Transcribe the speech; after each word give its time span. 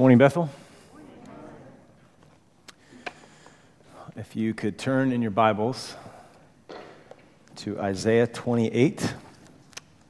Morning, 0.00 0.16
Bethel. 0.16 0.48
If 4.16 4.34
you 4.34 4.54
could 4.54 4.78
turn 4.78 5.12
in 5.12 5.20
your 5.20 5.30
Bibles 5.30 5.94
to 7.56 7.78
Isaiah 7.78 8.26
28, 8.26 9.12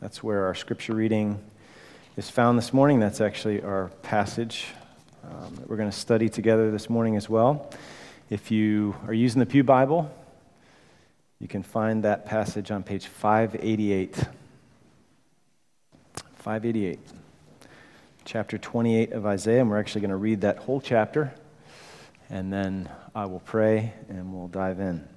that's 0.00 0.22
where 0.22 0.46
our 0.46 0.54
scripture 0.54 0.95
reading 0.95 1.40
is 2.16 2.31
found 2.31 2.56
this 2.56 2.72
morning. 2.72 3.01
That's 3.01 3.21
actually 3.21 3.63
our 3.63 3.88
passage 4.03 4.67
um, 5.24 5.56
that 5.56 5.69
we're 5.69 5.76
going 5.76 5.91
to 5.91 5.99
study 5.99 6.29
together 6.29 6.71
this 6.71 6.88
morning 6.88 7.17
as 7.17 7.29
well. 7.29 7.69
If 8.31 8.53
you 8.53 8.95
are 9.09 9.13
using 9.13 9.41
the 9.41 9.47
Pew 9.47 9.65
Bible, 9.65 10.09
you 11.41 11.49
can 11.49 11.65
find 11.65 12.04
that 12.04 12.27
passage 12.27 12.71
on 12.71 12.85
page 12.85 13.09
588. 13.09 14.15
588 16.37 17.20
chapter 18.24 18.59
28 18.59 19.12
of 19.12 19.27
Isaiah, 19.27 19.60
and 19.60 19.70
we're 19.70 19.79
actually 19.79 20.02
going 20.02 20.10
to 20.10 20.16
read 20.16 20.42
that 20.42 20.59
whole 20.59 20.80
chapter, 20.80 21.33
and 22.28 22.52
then 22.52 22.88
I 23.15 23.27
will 23.27 23.41
pray 23.41 23.92
and 24.09 24.33
we'll 24.33 24.48
dive 24.48 24.80
in. 24.80 25.09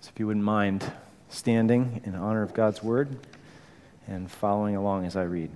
So, 0.00 0.10
if 0.12 0.18
you 0.18 0.26
wouldn't 0.26 0.44
mind 0.44 0.90
standing 1.28 2.00
in 2.04 2.14
honor 2.14 2.42
of 2.42 2.54
God's 2.54 2.82
word 2.82 3.16
and 4.06 4.30
following 4.30 4.76
along 4.76 5.06
as 5.06 5.16
I 5.16 5.22
read. 5.22 5.50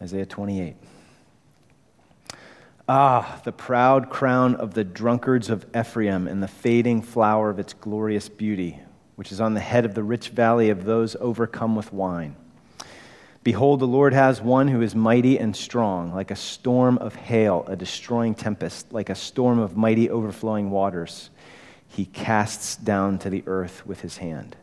Isaiah 0.00 0.26
28. 0.26 0.76
Ah, 2.90 3.38
the 3.44 3.52
proud 3.52 4.08
crown 4.08 4.54
of 4.54 4.72
the 4.72 4.82
drunkards 4.82 5.50
of 5.50 5.66
Ephraim 5.76 6.26
and 6.26 6.42
the 6.42 6.48
fading 6.48 7.02
flower 7.02 7.50
of 7.50 7.58
its 7.58 7.74
glorious 7.74 8.30
beauty, 8.30 8.80
which 9.14 9.30
is 9.30 9.42
on 9.42 9.52
the 9.52 9.60
head 9.60 9.84
of 9.84 9.94
the 9.94 10.02
rich 10.02 10.30
valley 10.30 10.70
of 10.70 10.86
those 10.86 11.14
overcome 11.20 11.76
with 11.76 11.92
wine. 11.92 12.34
Behold, 13.44 13.80
the 13.80 13.86
Lord 13.86 14.14
has 14.14 14.40
one 14.40 14.68
who 14.68 14.80
is 14.80 14.94
mighty 14.94 15.38
and 15.38 15.54
strong, 15.54 16.14
like 16.14 16.30
a 16.30 16.36
storm 16.36 16.96
of 16.96 17.14
hail, 17.14 17.62
a 17.66 17.76
destroying 17.76 18.34
tempest, 18.34 18.90
like 18.90 19.10
a 19.10 19.14
storm 19.14 19.58
of 19.58 19.76
mighty 19.76 20.08
overflowing 20.08 20.70
waters. 20.70 21.28
He 21.88 22.06
casts 22.06 22.74
down 22.74 23.18
to 23.18 23.28
the 23.28 23.44
earth 23.46 23.84
with 23.84 24.00
his 24.00 24.16
hand. 24.16 24.56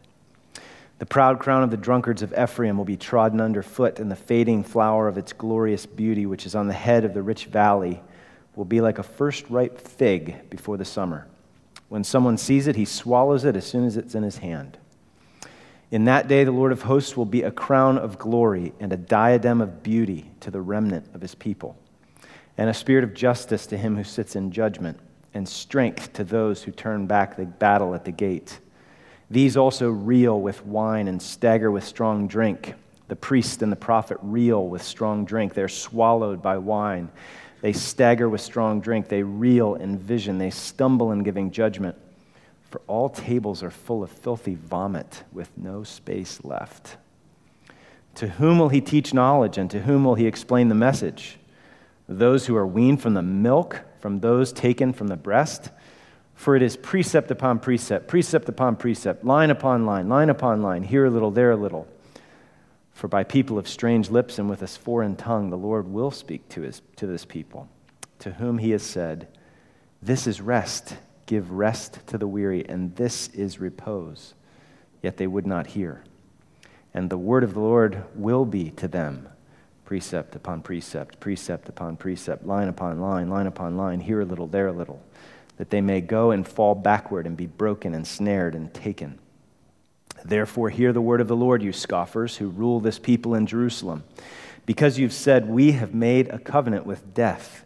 The 0.97 1.05
proud 1.05 1.38
crown 1.38 1.61
of 1.61 1.69
the 1.69 1.78
drunkards 1.78 2.23
of 2.23 2.33
Ephraim 2.33 2.75
will 2.75 2.85
be 2.85 2.97
trodden 2.97 3.39
under 3.39 3.61
foot, 3.61 4.00
and 4.00 4.09
the 4.09 4.16
fading 4.16 4.63
flower 4.63 5.07
of 5.07 5.19
its 5.19 5.31
glorious 5.31 5.85
beauty, 5.85 6.25
which 6.25 6.47
is 6.47 6.55
on 6.55 6.67
the 6.67 6.73
head 6.73 7.05
of 7.05 7.13
the 7.13 7.22
rich 7.22 7.45
valley, 7.45 8.02
will 8.56 8.66
be 8.66 8.81
like 8.81 9.00
a 9.00 9.03
first 9.03 9.50
ripe 9.50 9.80
fig 9.80 10.50
before 10.50 10.78
the 10.78 10.86
summer. 10.86 11.28
When 11.89 12.03
someone 12.03 12.38
sees 12.38 12.67
it, 12.67 12.75
he 12.75 12.86
swallows 12.86 13.45
it 13.45 13.56
as 13.56 13.66
soon 13.66 13.86
as 13.86 13.97
it's 13.97 14.16
in 14.16 14.23
his 14.23 14.38
hand. 14.38 14.78
In 15.92 16.06
that 16.06 16.28
day, 16.28 16.44
the 16.44 16.52
Lord 16.52 16.72
of 16.72 16.81
hosts 16.81 17.16
will 17.16 17.25
be 17.25 17.44
a 17.44 17.52
crown 17.52 17.97
of 17.97 18.17
glory 18.17 18.73
and 18.80 18.92
a 18.92 18.97
diadem 18.97 19.62
of 19.62 19.84
beauty 19.84 20.31
to 20.39 20.50
the 20.50 20.62
remnant 20.62 21.14
of 21.14 21.22
his 21.22 21.36
people, 21.36 21.78
and 22.58 22.70
a 22.70 22.73
spirit 22.73 23.03
of 23.03 23.14
justice 23.14 23.67
to 23.67 23.78
him 23.78 23.95
who 23.95 24.03
sits 24.03 24.36
in 24.36 24.52
judgment, 24.52 25.00
and 25.34 25.47
strength 25.47 26.14
to 26.14 26.23
those 26.23 26.64
who 26.64 26.72
turn 26.72 27.06
back 27.06 27.38
the 27.38 27.45
battle 27.45 27.94
at 27.94 28.06
the 28.06 28.12
gate. 28.12 28.59
These 29.30 29.58
also 29.58 29.90
reel 29.90 30.40
with 30.40 30.66
wine 30.66 31.08
and 31.08 31.22
stagger 31.22 31.69
with 31.69 31.84
strong 31.84 32.28
drink. 32.28 32.73
The 33.08 33.16
priest 33.16 33.62
and 33.62 33.72
the 33.72 33.75
prophet 33.75 34.17
reel 34.22 34.67
with 34.67 34.81
strong 34.81 35.25
drink. 35.25 35.53
They're 35.53 35.67
swallowed 35.67 36.42
by 36.42 36.58
wine. 36.58 37.09
They 37.61 37.73
stagger 37.73 38.30
with 38.30 38.42
strong 38.42 38.81
drink. 38.81 39.08
They 39.08 39.23
reel 39.23 39.75
in 39.75 39.98
vision. 39.98 40.38
They 40.38 40.50
stumble 40.50 41.11
in 41.11 41.23
giving 41.23 41.52
judgment. 41.52 41.97
For 42.70 42.81
all 42.88 43.09
tables 43.09 43.64
are 43.64 43.72
full 43.72 44.03
of 44.03 44.12
filthy 44.12 44.56
vomit 44.56 45.23
with 45.31 45.58
no 45.58 45.84
space 45.84 46.44
left. 46.44 46.97
To 48.16 48.28
whom 48.28 48.59
will 48.59 48.69
he 48.69 48.81
teach 48.81 49.13
knowledge, 49.13 49.57
and 49.57 49.69
to 49.72 49.81
whom 49.81 50.03
will 50.03 50.16
he 50.16 50.25
explain 50.25 50.69
the 50.69 50.75
message? 50.75 51.38
Those 52.07 52.46
who 52.46 52.56
are 52.56 52.68
weaned 52.68 53.02
from 53.02 53.13
the 53.13 53.22
milk, 53.22 53.81
from 54.00 54.19
those 54.19 54.53
taken 54.53 54.94
from 54.94 55.08
the 55.08 55.18
breast? 55.18 55.69
For 56.34 56.56
it 56.56 56.62
is 56.62 56.78
precept 56.78 57.31
upon 57.31 57.59
precept, 57.59 58.08
precept 58.08 58.50
upon 58.50 58.75
precept, 58.75 59.24
line 59.24 59.50
upon 59.50 59.85
line, 59.85 60.09
line 60.09 60.29
upon 60.29 60.62
line, 60.62 60.84
here 60.84 61.06
a 61.06 61.09
little, 61.09 61.31
there 61.31 61.52
a 61.52 61.56
little 61.56 61.88
for 62.95 63.09
by 63.09 63.25
people 63.25 63.57
of 63.59 63.67
strange 63.67 64.09
lips 64.09 64.39
and 64.39 64.50
with 64.50 64.61
a 64.61 64.67
foreign 64.67 65.17
tongue, 65.17 65.50
the 65.50 65.57
Lord 65.57 65.85
will 65.85 66.11
speak 66.11 66.47
to, 66.50 66.61
his, 66.61 66.81
to 66.95 67.06
this 67.06 67.25
people, 67.25 67.67
to 68.19 68.31
whom 68.31 68.57
he 68.57 68.72
has 68.72 68.83
said, 68.83 69.28
This 70.01 70.25
is 70.25 70.39
rest, 70.39 70.95
give 71.25 71.51
rest 71.51 72.00
to 72.07 72.17
the 72.17 72.25
weary, 72.25 72.67
and 72.67 72.95
this 72.95 73.28
is 73.28 73.59
repose. 73.59 74.34
Yet 75.03 75.17
they 75.17 75.28
would 75.28 75.45
not 75.45 75.67
hear. 75.67 76.05
And 76.94 77.09
the 77.09 77.17
word 77.17 77.44
of 77.44 77.53
the 77.53 77.59
Lord 77.59 78.05
will 78.16 78.45
be 78.45 78.72
to 78.72 78.88
them 78.88 79.28
precept 79.84 80.34
upon 80.34 80.61
precept, 80.61 81.19
precept 81.19 81.67
upon 81.67 81.97
precept, 81.97 82.45
line 82.45 82.69
upon 82.69 83.01
line, 83.01 83.29
line 83.29 83.45
upon 83.45 83.75
line, 83.75 84.00
here 84.00 84.22
a 84.22 84.25
little, 84.25 84.47
there 84.47 84.67
a 84.67 84.72
little, 84.72 85.03
that 85.57 85.69
they 85.69 85.81
may 85.81 86.00
go 86.00 86.31
and 86.31 86.47
fall 86.47 86.73
backward 86.73 87.28
and 87.28 87.35
be 87.35 87.45
broken 87.45 87.94
and 87.94 88.07
snared 88.07 88.55
and 88.55 88.73
taken. 88.73 89.19
Therefore, 90.24 90.70
hear 90.70 90.94
the 90.94 91.02
word 91.02 91.22
of 91.22 91.28
the 91.28 91.36
Lord, 91.36 91.62
you 91.62 91.74
scoffers 91.74 92.38
who 92.38 92.48
rule 92.48 92.80
this 92.80 93.00
people 93.00 93.36
in 93.36 93.46
Jerusalem. 93.46 94.03
Because 94.66 94.98
you've 94.98 95.14
said, 95.14 95.48
We 95.48 95.74
have 95.74 95.94
made 95.94 96.30
a 96.30 96.40
covenant 96.40 96.86
with 96.86 97.14
death, 97.14 97.66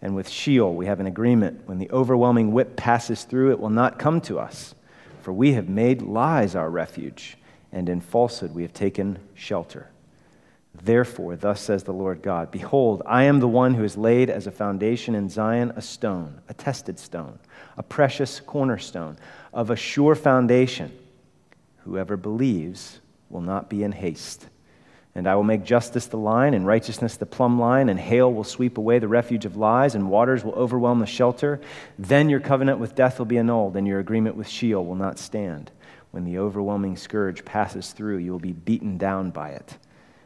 and 0.00 0.14
with 0.14 0.28
Sheol 0.28 0.74
we 0.74 0.86
have 0.86 1.00
an 1.00 1.06
agreement. 1.06 1.62
When 1.66 1.78
the 1.78 1.90
overwhelming 1.90 2.52
whip 2.52 2.76
passes 2.76 3.24
through, 3.24 3.50
it 3.50 3.60
will 3.60 3.70
not 3.70 3.98
come 3.98 4.20
to 4.22 4.38
us. 4.38 4.74
For 5.20 5.32
we 5.32 5.52
have 5.52 5.68
made 5.68 6.00
lies 6.00 6.54
our 6.54 6.70
refuge, 6.70 7.36
and 7.72 7.88
in 7.88 8.00
falsehood 8.00 8.54
we 8.54 8.62
have 8.62 8.72
taken 8.72 9.18
shelter. 9.34 9.90
Therefore, 10.74 11.36
thus 11.36 11.60
says 11.60 11.82
the 11.82 11.92
Lord 11.92 12.22
God 12.22 12.50
Behold, 12.50 13.02
I 13.04 13.24
am 13.24 13.40
the 13.40 13.48
one 13.48 13.74
who 13.74 13.82
has 13.82 13.96
laid 13.96 14.30
as 14.30 14.46
a 14.46 14.52
foundation 14.52 15.14
in 15.14 15.28
Zion 15.28 15.72
a 15.76 15.82
stone, 15.82 16.40
a 16.48 16.54
tested 16.54 16.98
stone, 16.98 17.38
a 17.76 17.82
precious 17.82 18.40
cornerstone, 18.40 19.18
of 19.52 19.70
a 19.70 19.76
sure 19.76 20.14
foundation. 20.14 20.96
Whoever 21.88 22.18
believes 22.18 23.00
will 23.30 23.40
not 23.40 23.70
be 23.70 23.82
in 23.82 23.92
haste. 23.92 24.46
And 25.14 25.26
I 25.26 25.36
will 25.36 25.42
make 25.42 25.64
justice 25.64 26.06
the 26.06 26.18
line, 26.18 26.52
and 26.52 26.66
righteousness 26.66 27.16
the 27.16 27.24
plumb 27.24 27.58
line, 27.58 27.88
and 27.88 27.98
hail 27.98 28.30
will 28.30 28.44
sweep 28.44 28.76
away 28.76 28.98
the 28.98 29.08
refuge 29.08 29.46
of 29.46 29.56
lies, 29.56 29.94
and 29.94 30.10
waters 30.10 30.44
will 30.44 30.52
overwhelm 30.52 30.98
the 30.98 31.06
shelter. 31.06 31.62
Then 31.98 32.28
your 32.28 32.40
covenant 32.40 32.78
with 32.78 32.94
death 32.94 33.18
will 33.18 33.24
be 33.24 33.38
annulled, 33.38 33.74
and 33.74 33.86
your 33.86 34.00
agreement 34.00 34.36
with 34.36 34.46
Sheol 34.48 34.84
will 34.84 34.96
not 34.96 35.18
stand. 35.18 35.70
When 36.10 36.24
the 36.24 36.36
overwhelming 36.36 36.98
scourge 36.98 37.46
passes 37.46 37.92
through, 37.92 38.18
you 38.18 38.32
will 38.32 38.38
be 38.38 38.52
beaten 38.52 38.98
down 38.98 39.30
by 39.30 39.50
it. 39.52 39.78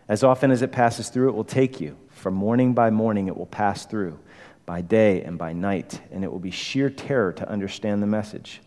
As 0.08 0.24
often 0.24 0.50
as 0.50 0.62
it 0.62 0.72
passes 0.72 1.10
through, 1.10 1.28
it 1.28 1.36
will 1.36 1.44
take 1.44 1.80
you. 1.80 1.96
From 2.08 2.34
morning 2.34 2.74
by 2.74 2.90
morning, 2.90 3.28
it 3.28 3.36
will 3.36 3.46
pass 3.46 3.86
through, 3.86 4.18
by 4.66 4.80
day 4.80 5.22
and 5.22 5.38
by 5.38 5.52
night, 5.52 6.00
and 6.10 6.24
it 6.24 6.32
will 6.32 6.40
be 6.40 6.50
sheer 6.50 6.90
terror 6.90 7.32
to 7.34 7.48
understand 7.48 8.02
the 8.02 8.08
message. 8.08 8.60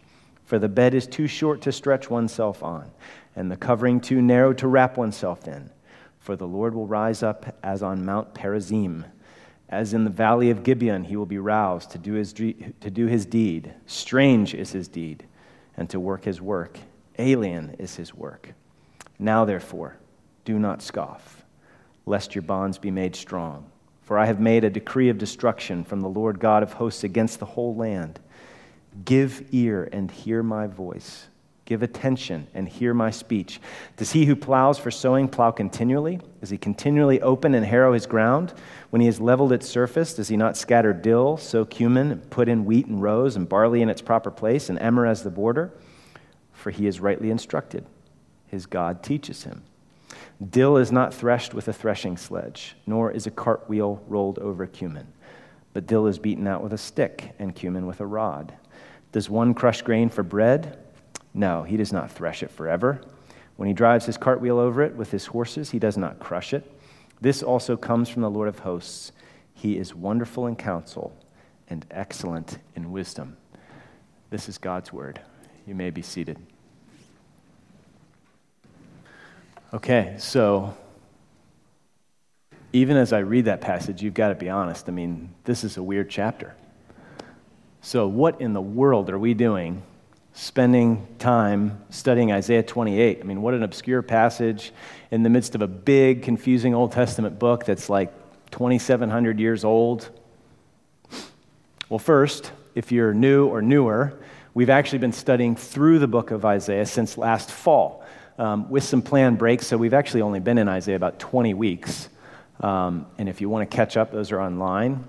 For 0.46 0.60
the 0.60 0.70
bed 0.70 0.94
is 0.94 1.08
too 1.08 1.28
short 1.28 1.62
to 1.64 1.72
stretch 1.72 2.10
oneself 2.10 2.64
on, 2.64 2.92
and 3.36 3.52
the 3.52 3.58
covering 3.58 4.00
too 4.00 4.22
narrow 4.22 4.54
to 4.54 4.68
wrap 4.68 4.96
oneself 4.96 5.48
in. 5.48 5.72
For 6.20 6.36
the 6.36 6.48
Lord 6.48 6.74
will 6.74 6.88
rise 6.88 7.24
up 7.24 7.58
as 7.64 7.84
on 7.84 8.06
Mount 8.06 8.34
Perazim. 8.34 9.06
As 9.70 9.94
in 9.94 10.04
the 10.04 10.12
valley 10.12 10.52
of 10.52 10.64
Gibeon, 10.64 11.04
he 11.04 11.16
will 11.16 11.26
be 11.26 11.40
roused 11.40 11.92
to 11.92 11.98
do, 11.98 12.14
his, 12.14 12.32
to 12.34 12.90
do 12.92 13.08
his 13.08 13.26
deed. 13.26 13.74
Strange 13.88 14.54
is 14.54 14.72
his 14.72 14.88
deed, 14.88 15.26
and 15.76 15.90
to 15.90 16.00
work 16.00 16.24
his 16.24 16.40
work. 16.40 16.78
Alien 17.18 17.76
is 17.80 17.96
his 17.96 18.14
work. 18.14 18.54
Now, 19.18 19.46
therefore, 19.46 19.98
do 20.44 20.60
not 20.60 20.84
scoff, 20.84 21.44
lest 22.06 22.36
your 22.36 22.44
bonds 22.44 22.78
be 22.78 22.92
made 22.92 23.16
strong. 23.16 23.66
For 24.04 24.20
I 24.20 24.26
have 24.28 24.40
made 24.40 24.64
a 24.64 24.70
decree 24.70 25.10
of 25.10 25.18
destruction 25.18 25.84
from 25.84 26.02
the 26.02 26.10
Lord 26.10 26.40
God 26.40 26.62
of 26.62 26.74
hosts 26.74 27.04
against 27.04 27.40
the 27.40 27.46
whole 27.46 27.76
land. 27.76 28.20
Give 29.04 29.46
ear 29.52 29.90
and 29.92 30.10
hear 30.10 30.42
my 30.42 30.68
voice. 30.68 31.28
Give 31.66 31.82
attention 31.82 32.48
and 32.54 32.70
hear 32.70 32.94
my 32.94 33.10
speech. 33.10 33.60
Does 33.98 34.12
he 34.12 34.26
who 34.26 34.36
plows 34.36 34.78
for 34.78 34.92
sowing 34.92 35.28
plow 35.28 35.50
continually? 35.50 36.20
Does 36.40 36.52
he 36.52 36.60
continually 36.60 37.20
open 37.22 37.56
and 37.56 37.66
harrow 37.66 37.94
his 37.94 38.06
ground? 38.06 38.54
When 38.92 39.02
he 39.02 39.08
has 39.08 39.20
leveled 39.20 39.52
its 39.52 39.68
surface, 39.68 40.14
does 40.14 40.28
he 40.28 40.38
not 40.38 40.58
scatter 40.58 40.94
dill, 40.94 41.38
sow 41.38 41.66
cumin, 41.66 42.12
and 42.12 42.30
put 42.30 42.48
in 42.48 42.66
wheat 42.66 42.86
and 42.86 43.02
rows, 43.02 43.36
and 43.36 43.50
barley 43.50 43.82
in 43.82 43.90
its 43.90 44.02
proper 44.02 44.30
place, 44.30 44.70
and 44.70 44.78
emmer 44.78 45.08
as 45.08 45.24
the 45.24 45.32
border? 45.32 45.74
For 46.54 46.70
he 46.70 46.86
is 46.86 47.00
rightly 47.00 47.32
instructed. 47.32 47.88
His 48.48 48.68
God 48.68 49.02
teaches 49.02 49.44
him. 49.44 49.64
Dill 50.48 50.78
is 50.78 50.92
not 50.92 51.16
threshed 51.16 51.56
with 51.56 51.68
a 51.68 51.74
threshing 51.74 52.16
sledge, 52.16 52.76
nor 52.86 53.10
is 53.10 53.26
a 53.26 53.32
cartwheel 53.32 54.04
rolled 54.08 54.38
over 54.38 54.68
cumin. 54.68 55.08
But 55.74 55.88
dill 55.88 56.06
is 56.06 56.20
beaten 56.20 56.46
out 56.46 56.62
with 56.62 56.74
a 56.74 56.78
stick, 56.78 57.34
and 57.40 57.56
cumin 57.56 57.88
with 57.88 58.02
a 58.02 58.06
rod. 58.06 58.54
Does 59.16 59.30
one 59.30 59.54
crush 59.54 59.82
grain 59.82 60.10
for 60.10 60.24
bread? 60.24 60.78
No, 61.34 61.64
he 61.64 61.78
does 61.78 61.94
not 61.94 62.12
thresh 62.12 62.44
it 62.44 62.52
forever. 62.52 63.00
When 63.56 63.70
he 63.70 63.74
drives 63.74 64.06
his 64.06 64.18
cartwheel 64.18 64.60
over 64.60 64.82
it 64.82 64.94
with 64.94 65.10
his 65.10 65.28
horses, 65.28 65.72
he 65.72 65.80
does 65.80 65.96
not 65.96 66.20
crush 66.20 66.54
it. 66.54 66.70
This 67.22 67.42
also 67.42 67.78
comes 67.78 68.10
from 68.10 68.24
the 68.24 68.30
Lord 68.30 68.50
of 68.50 68.60
hosts. 68.60 69.14
He 69.54 69.78
is 69.78 69.96
wonderful 69.96 70.48
in 70.48 70.58
counsel 70.58 71.16
and 71.70 71.86
excellent 71.92 72.58
in 72.76 72.92
wisdom. 72.92 73.38
This 74.32 74.50
is 74.50 74.58
God's 74.58 74.92
word. 74.92 75.22
You 75.66 75.76
may 75.76 75.92
be 75.92 76.02
seated. 76.02 76.38
Okay, 79.74 80.16
so 80.20 80.76
even 82.74 82.98
as 82.98 83.14
I 83.14 83.20
read 83.20 83.46
that 83.46 83.62
passage, 83.62 84.04
you've 84.04 84.14
got 84.14 84.28
to 84.28 84.36
be 84.36 84.50
honest. 84.50 84.90
I 84.90 84.92
mean, 84.92 85.34
this 85.46 85.64
is 85.64 85.78
a 85.78 85.84
weird 85.84 86.10
chapter. 86.10 86.54
So, 87.86 88.08
what 88.08 88.42
in 88.42 88.54
the 88.54 88.62
world 88.64 89.12
are 89.12 89.20
we 89.20 89.36
doing 89.36 89.84
spending 90.34 91.08
time 91.20 91.84
studying 91.92 92.32
Isaiah 92.32 92.64
28? 92.64 93.20
I 93.22 93.24
mean, 93.24 93.44
what 93.44 93.54
an 93.54 93.62
obscure 93.62 94.02
passage 94.02 94.74
in 95.12 95.22
the 95.22 95.30
midst 95.30 95.54
of 95.54 95.62
a 95.62 95.68
big, 95.68 96.24
confusing 96.24 96.74
Old 96.74 96.94
Testament 96.94 97.38
book 97.38 97.64
that's 97.64 97.88
like 97.88 98.12
2,700 98.50 99.40
years 99.40 99.64
old. 99.64 100.10
Well, 101.88 102.00
first, 102.00 102.52
if 102.74 102.92
you're 102.92 103.14
new 103.14 103.46
or 103.46 103.62
newer, 103.62 104.18
we've 104.56 104.72
actually 104.72 104.98
been 104.98 105.14
studying 105.14 105.56
through 105.56 106.00
the 106.00 106.08
book 106.08 106.32
of 106.32 106.44
Isaiah 106.44 106.88
since 106.88 107.20
last 107.20 107.52
fall 107.52 108.04
um, 108.40 108.68
with 108.68 108.84
some 108.84 109.04
planned 109.04 109.38
breaks. 109.38 109.68
So 109.68 109.78
we've 109.78 109.94
actually 109.94 110.24
only 110.24 110.40
been 110.40 110.58
in 110.58 110.68
Isaiah 110.68 110.96
about 110.96 111.20
20 111.20 111.54
weeks. 111.54 112.10
Um, 112.62 113.06
and 113.20 113.30
if 113.30 113.42
you 113.42 113.50
want 113.50 113.70
to 113.70 113.78
catch 113.78 113.96
up, 113.96 114.12
those 114.12 114.32
are 114.32 114.42
online. 114.42 115.06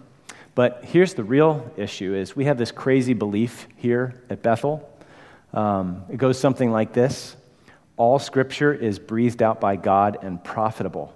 But 0.56 0.86
here's 0.86 1.12
the 1.12 1.22
real 1.22 1.70
issue 1.76 2.14
is 2.14 2.34
we 2.34 2.46
have 2.46 2.56
this 2.56 2.72
crazy 2.72 3.12
belief 3.12 3.68
here 3.76 4.14
at 4.30 4.42
Bethel. 4.42 4.90
Um, 5.52 6.04
it 6.10 6.16
goes 6.16 6.40
something 6.40 6.72
like 6.72 6.94
this. 6.94 7.36
All 7.98 8.18
scripture 8.18 8.72
is 8.72 8.98
breathed 8.98 9.42
out 9.42 9.60
by 9.60 9.76
God 9.76 10.18
and 10.22 10.42
profitable 10.42 11.14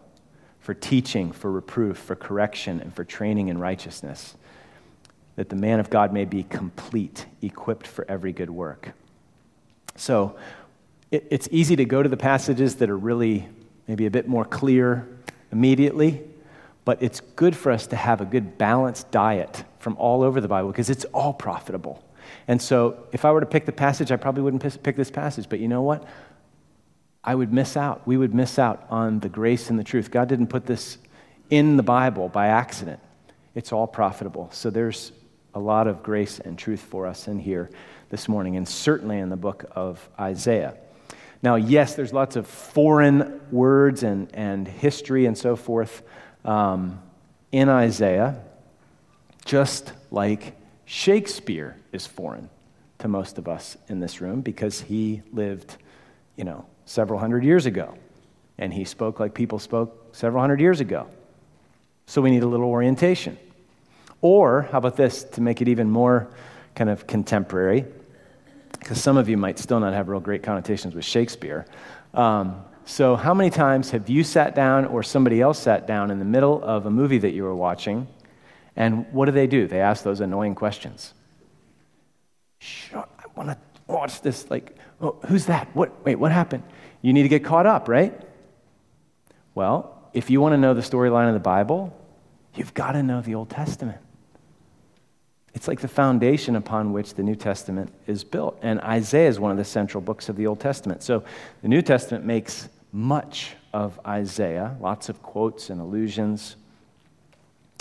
for 0.60 0.75
teaching, 0.75 1.32
for 1.32 1.50
reproof, 1.50 1.96
for 1.96 2.14
correction, 2.14 2.81
and 2.81 2.94
for 2.94 3.02
training 3.02 3.48
in 3.48 3.56
righteousness 3.56 4.37
that 5.37 5.48
the 5.48 5.56
man 5.56 5.81
of 5.81 5.88
God 5.88 6.12
may 6.12 6.26
be 6.26 6.42
complete, 6.42 7.25
equipped 7.40 7.87
for 7.87 8.04
every 8.10 8.32
good 8.32 8.50
work. 8.50 8.92
So 9.96 10.37
it, 11.10 11.26
it's 11.31 11.48
easy 11.50 11.76
to 11.76 11.87
go 11.87 12.02
to 12.02 12.10
the 12.10 12.16
passages 12.19 12.76
that 12.76 12.90
are 12.90 12.98
really 12.98 13.48
maybe 13.88 14.04
a 14.04 14.10
bit 14.10 14.28
more 14.28 14.44
clear 14.44 15.08
immediately, 15.50 16.22
but 16.90 17.00
it's 17.00 17.20
good 17.37 17.54
for 17.54 17.70
us 17.70 17.87
to 17.87 17.94
have 17.94 18.20
a 18.20 18.25
good 18.25 18.58
balanced 18.58 19.08
diet 19.12 19.62
from 19.78 19.96
all 19.96 20.25
over 20.25 20.40
the 20.40 20.48
Bible 20.48 20.72
because 20.72 20.90
it's 20.90 21.04
all 21.14 21.32
profitable. 21.32 22.02
And 22.48 22.60
so 22.60 23.06
if 23.12 23.25
I 23.25 23.31
were 23.31 23.38
to 23.38 23.46
pick 23.46 23.64
the 23.64 23.70
passage, 23.70 24.10
I 24.10 24.16
probably 24.16 24.42
wouldn't 24.42 24.82
pick 24.82 24.96
this 24.96 25.08
passage, 25.08 25.48
but 25.48 25.60
you 25.60 25.69
know 25.69 25.82
what? 25.82 26.04
I 27.22 27.37
would 27.37 27.52
miss 27.52 27.76
out. 27.76 28.04
We 28.08 28.16
would 28.16 28.34
miss 28.34 28.58
out 28.58 28.88
on 28.90 29.20
the 29.20 29.28
grace 29.28 29.70
and 29.70 29.78
the 29.78 29.84
truth. 29.84 30.10
God 30.10 30.28
didn't 30.28 30.48
put 30.48 30.66
this 30.66 30.98
in 31.48 31.76
the 31.76 31.84
Bible 31.84 32.28
by 32.28 32.48
accident. 32.48 32.98
It's 33.54 33.72
all 33.72 33.87
profitable. 33.87 34.48
So 34.50 34.69
there's 34.69 35.12
a 35.54 35.60
lot 35.60 35.87
of 35.87 36.02
grace 36.02 36.40
and 36.40 36.58
truth 36.58 36.81
for 36.81 37.06
us 37.06 37.28
in 37.28 37.38
here 37.38 37.70
this 38.08 38.28
morning, 38.28 38.56
and 38.56 38.66
certainly 38.66 39.20
in 39.20 39.28
the 39.28 39.37
book 39.37 39.64
of 39.76 40.08
Isaiah. 40.19 40.75
Now, 41.40 41.54
yes, 41.54 41.94
there's 41.94 42.12
lots 42.12 42.34
of 42.34 42.48
foreign 42.48 43.40
words 43.52 44.02
and, 44.02 44.28
and 44.34 44.66
history 44.66 45.26
and 45.26 45.38
so 45.38 45.54
forth 45.54 46.02
um, 46.44 47.00
in 47.52 47.69
Isaiah, 47.69 48.40
just 49.44 49.92
like 50.10 50.56
Shakespeare 50.84 51.76
is 51.92 52.06
foreign 52.06 52.50
to 52.98 53.08
most 53.08 53.38
of 53.38 53.48
us 53.48 53.76
in 53.88 54.00
this 54.00 54.20
room 54.20 54.40
because 54.40 54.81
he 54.81 55.22
lived, 55.32 55.76
you 56.37 56.44
know, 56.44 56.66
several 56.84 57.19
hundred 57.19 57.44
years 57.44 57.66
ago. 57.66 57.94
And 58.58 58.72
he 58.72 58.84
spoke 58.84 59.20
like 59.20 59.34
people 59.34 59.58
spoke 59.58 60.14
several 60.14 60.40
hundred 60.40 60.60
years 60.60 60.81
ago. 60.81 61.08
So 62.06 62.20
we 62.20 62.31
need 62.31 62.42
a 62.42 62.48
little 62.48 62.69
orientation. 62.69 63.38
Or, 64.20 64.62
how 64.70 64.78
about 64.78 64.96
this 64.96 65.25
to 65.25 65.40
make 65.40 65.62
it 65.62 65.69
even 65.69 65.88
more 65.88 66.28
kind 66.75 66.90
of 66.90 67.06
contemporary? 67.06 67.87
Because 68.78 69.00
some 69.00 69.16
of 69.16 69.28
you 69.28 69.37
might 69.37 69.58
still 69.58 69.81
not 69.81 69.94
have 69.94 70.08
real 70.08 70.20
great 70.20 70.42
connotations 70.42 70.94
with 70.94 71.04
Shakespeare. 71.04 71.66
Um, 72.12 72.64
so, 72.90 73.14
how 73.14 73.34
many 73.34 73.50
times 73.50 73.92
have 73.92 74.08
you 74.08 74.25
sat 74.25 74.56
down 74.56 74.84
or 74.84 75.04
somebody 75.04 75.40
else 75.40 75.60
sat 75.60 75.87
down 75.87 76.10
in 76.10 76.19
the 76.19 76.25
middle 76.25 76.60
of 76.60 76.87
a 76.87 76.90
movie 76.90 77.19
that 77.19 77.31
you 77.31 77.44
were 77.44 77.54
watching? 77.54 78.08
And 78.75 79.06
what 79.12 79.26
do 79.26 79.32
they 79.32 79.46
do? 79.46 79.69
They 79.69 79.81
ask 79.81 80.02
those 80.02 80.20
annoying 80.20 80.56
questions. 80.56 81.14
Sure, 82.58 83.06
I 83.16 83.25
want 83.37 83.50
to 83.50 83.58
watch 83.87 84.22
this. 84.22 84.50
Like, 84.50 84.76
oh, 85.00 85.16
who's 85.28 85.46
that? 85.46 85.69
What? 85.72 86.04
Wait, 86.04 86.16
what 86.16 86.32
happened? 86.32 86.64
You 87.00 87.12
need 87.12 87.22
to 87.22 87.28
get 87.28 87.44
caught 87.44 87.64
up, 87.64 87.88
right? 87.88 88.12
Well, 89.54 90.10
if 90.12 90.28
you 90.28 90.40
want 90.40 90.54
to 90.54 90.58
know 90.58 90.75
the 90.75 90.81
storyline 90.81 91.28
of 91.28 91.34
the 91.34 91.38
Bible, 91.38 91.96
you've 92.56 92.75
got 92.75 92.92
to 92.92 93.04
know 93.04 93.20
the 93.20 93.37
Old 93.37 93.50
Testament. 93.50 94.00
It's 95.54 95.69
like 95.69 95.78
the 95.78 95.87
foundation 95.87 96.56
upon 96.56 96.92
which 96.92 97.14
the 97.14 97.22
New 97.22 97.37
Testament 97.37 97.92
is 98.08 98.25
built. 98.25 98.58
And 98.62 98.81
Isaiah 98.81 99.28
is 99.28 99.38
one 99.38 99.52
of 99.52 99.58
the 99.58 99.64
central 99.64 100.00
books 100.00 100.28
of 100.28 100.34
the 100.34 100.48
Old 100.48 100.58
Testament. 100.58 101.04
So 101.04 101.22
the 101.62 101.69
New 101.69 101.82
Testament 101.82 102.25
makes 102.25 102.69
much 102.92 103.54
of 103.72 103.98
Isaiah, 104.06 104.76
lots 104.81 105.08
of 105.08 105.22
quotes 105.22 105.70
and 105.70 105.81
allusions. 105.81 106.56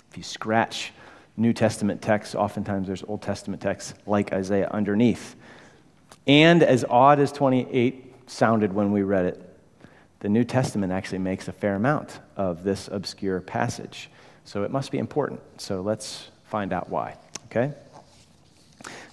If 0.10 0.18
you 0.18 0.24
scratch 0.24 0.92
New 1.38 1.54
Testament 1.54 2.02
texts, 2.02 2.36
oftentimes 2.36 2.88
there's 2.88 3.04
Old 3.04 3.22
Testament 3.22 3.62
texts 3.62 3.94
like 4.06 4.34
Isaiah 4.34 4.70
underneath. 4.72 5.36
And 6.28 6.62
as 6.62 6.86
odd 6.90 7.20
as 7.20 7.32
28 7.32 8.30
sounded 8.30 8.74
when 8.74 8.92
we 8.92 9.02
read 9.02 9.26
it, 9.26 9.46
the 10.20 10.30
New 10.30 10.44
Testament 10.44 10.92
actually 10.92 11.20
makes 11.20 11.48
a 11.48 11.54
fair 11.54 11.76
amount 11.76 12.20
of 12.36 12.64
this 12.64 12.90
obscure 12.92 13.40
passage. 13.40 14.10
So 14.44 14.64
it 14.64 14.72
must 14.72 14.92
be 14.92 14.98
important. 14.98 15.40
So 15.58 15.82
let's 15.82 16.30
find 16.44 16.74
out 16.74 16.90
why. 16.90 17.16
Okay? 17.46 17.74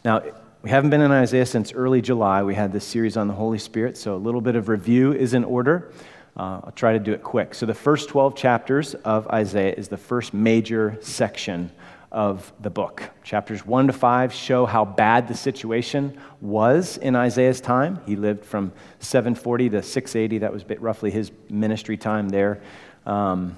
Now, 0.05 0.23
we 0.67 0.71
haven't 0.71 0.91
been 0.91 1.01
in 1.01 1.13
Isaiah 1.13 1.47
since 1.47 1.73
early 1.73 2.03
July. 2.03 2.43
We 2.43 2.57
had 2.57 2.73
this 2.73 2.85
series 2.85 3.17
on 3.17 3.29
the 3.29 3.35
Holy 3.35 3.61
Spirit, 3.61 3.97
so 3.97 4.17
a 4.17 4.19
little 4.19 4.41
bit 4.41 4.57
of 4.57 4.69
review 4.69 5.13
is 5.13 5.33
in 5.33 5.45
order. 5.45 5.93
Uh, 6.37 6.61
I'll 6.65 6.73
try 6.75 6.93
to 6.95 6.99
do 6.99 7.13
it 7.13 7.23
quick. 7.23 7.55
So, 7.55 7.67
the 7.67 7.73
first 7.73 8.09
12 8.09 8.35
chapters 8.35 8.95
of 8.95 9.29
Isaiah 9.29 9.73
is 9.73 9.87
the 9.87 9.97
first 9.97 10.35
major 10.35 10.99
section 11.01 11.71
of 12.11 12.53
the 12.61 12.69
book. 12.69 13.05
Chapters 13.23 13.65
1 13.65 13.87
to 13.87 13.93
5 13.93 14.33
show 14.33 14.67
how 14.67 14.85
bad 14.85 15.29
the 15.29 15.37
situation 15.37 16.19
was 16.41 16.97
in 16.97 17.15
Isaiah's 17.15 17.61
time. 17.61 18.01
He 18.05 18.17
lived 18.17 18.45
from 18.45 18.73
740 18.99 19.71
to 19.71 19.83
680. 19.85 20.39
That 20.39 20.53
was 20.53 20.65
roughly 20.81 21.13
his 21.13 21.31
ministry 21.49 21.97
time 21.97 22.29
there 22.29 22.61
um, 23.07 23.57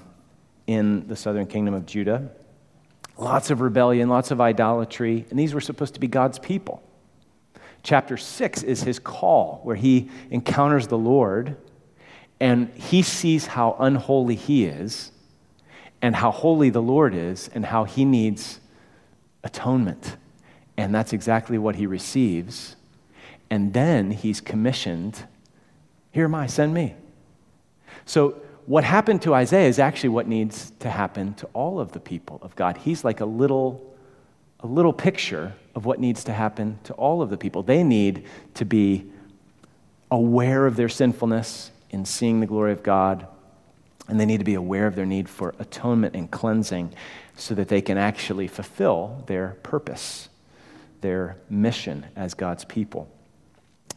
in 0.67 1.07
the 1.07 1.15
southern 1.15 1.47
kingdom 1.47 1.73
of 1.73 1.87
Judah. 1.87 2.29
Lots 3.17 3.49
of 3.49 3.61
rebellion, 3.61 4.09
lots 4.09 4.29
of 4.29 4.39
idolatry, 4.39 5.25
and 5.31 5.39
these 5.39 5.55
were 5.55 5.59
supposed 5.59 5.95
to 5.95 5.99
be 5.99 6.07
God's 6.07 6.37
people. 6.37 6.83
Chapter 7.83 8.17
6 8.17 8.63
is 8.63 8.83
his 8.83 8.99
call, 8.99 9.61
where 9.63 9.75
he 9.75 10.09
encounters 10.29 10.87
the 10.87 10.97
Lord 10.97 11.55
and 12.39 12.69
he 12.69 13.01
sees 13.01 13.47
how 13.47 13.75
unholy 13.79 14.35
he 14.35 14.65
is 14.65 15.11
and 16.01 16.15
how 16.15 16.31
holy 16.31 16.69
the 16.69 16.81
Lord 16.81 17.13
is 17.13 17.49
and 17.53 17.65
how 17.65 17.83
he 17.83 18.05
needs 18.05 18.59
atonement. 19.43 20.15
And 20.77 20.95
that's 20.95 21.11
exactly 21.11 21.57
what 21.57 21.75
he 21.75 21.85
receives. 21.85 22.77
And 23.49 23.73
then 23.73 24.11
he's 24.11 24.39
commissioned 24.39 25.25
Here 26.11 26.25
am 26.25 26.35
I, 26.35 26.47
send 26.47 26.73
me. 26.73 26.95
So 28.05 28.41
what 28.65 28.83
happened 28.83 29.21
to 29.23 29.33
Isaiah 29.33 29.67
is 29.67 29.79
actually 29.79 30.09
what 30.09 30.27
needs 30.27 30.71
to 30.79 30.89
happen 30.89 31.33
to 31.35 31.47
all 31.53 31.79
of 31.79 31.91
the 31.91 31.99
people 31.99 32.39
of 32.41 32.55
God. 32.55 32.77
He's 32.77 33.03
like 33.03 33.19
a 33.19 33.25
little, 33.25 33.95
a 34.59 34.67
little 34.67 34.93
picture 34.93 35.53
of 35.79 35.85
what 35.85 35.97
needs 35.97 36.25
to 36.25 36.33
happen 36.33 36.77
to 36.83 36.91
all 36.95 37.21
of 37.21 37.29
the 37.29 37.37
people. 37.37 37.63
They 37.63 37.83
need 37.83 38.25
to 38.55 38.65
be 38.65 39.05
aware 40.11 40.65
of 40.65 40.75
their 40.75 40.89
sinfulness 40.89 41.71
in 41.89 42.03
seeing 42.03 42.41
the 42.41 42.45
glory 42.45 42.73
of 42.73 42.83
God, 42.83 43.25
and 44.09 44.19
they 44.19 44.25
need 44.25 44.39
to 44.39 44.43
be 44.43 44.55
aware 44.55 44.87
of 44.87 44.95
their 44.95 45.05
need 45.05 45.29
for 45.29 45.55
atonement 45.57 46.17
and 46.17 46.29
cleansing 46.29 46.93
so 47.37 47.55
that 47.55 47.69
they 47.69 47.79
can 47.79 47.97
actually 47.97 48.45
fulfill 48.49 49.23
their 49.27 49.55
purpose, 49.63 50.27
their 50.99 51.37
mission 51.49 52.05
as 52.17 52.33
God's 52.33 52.65
people. 52.65 53.09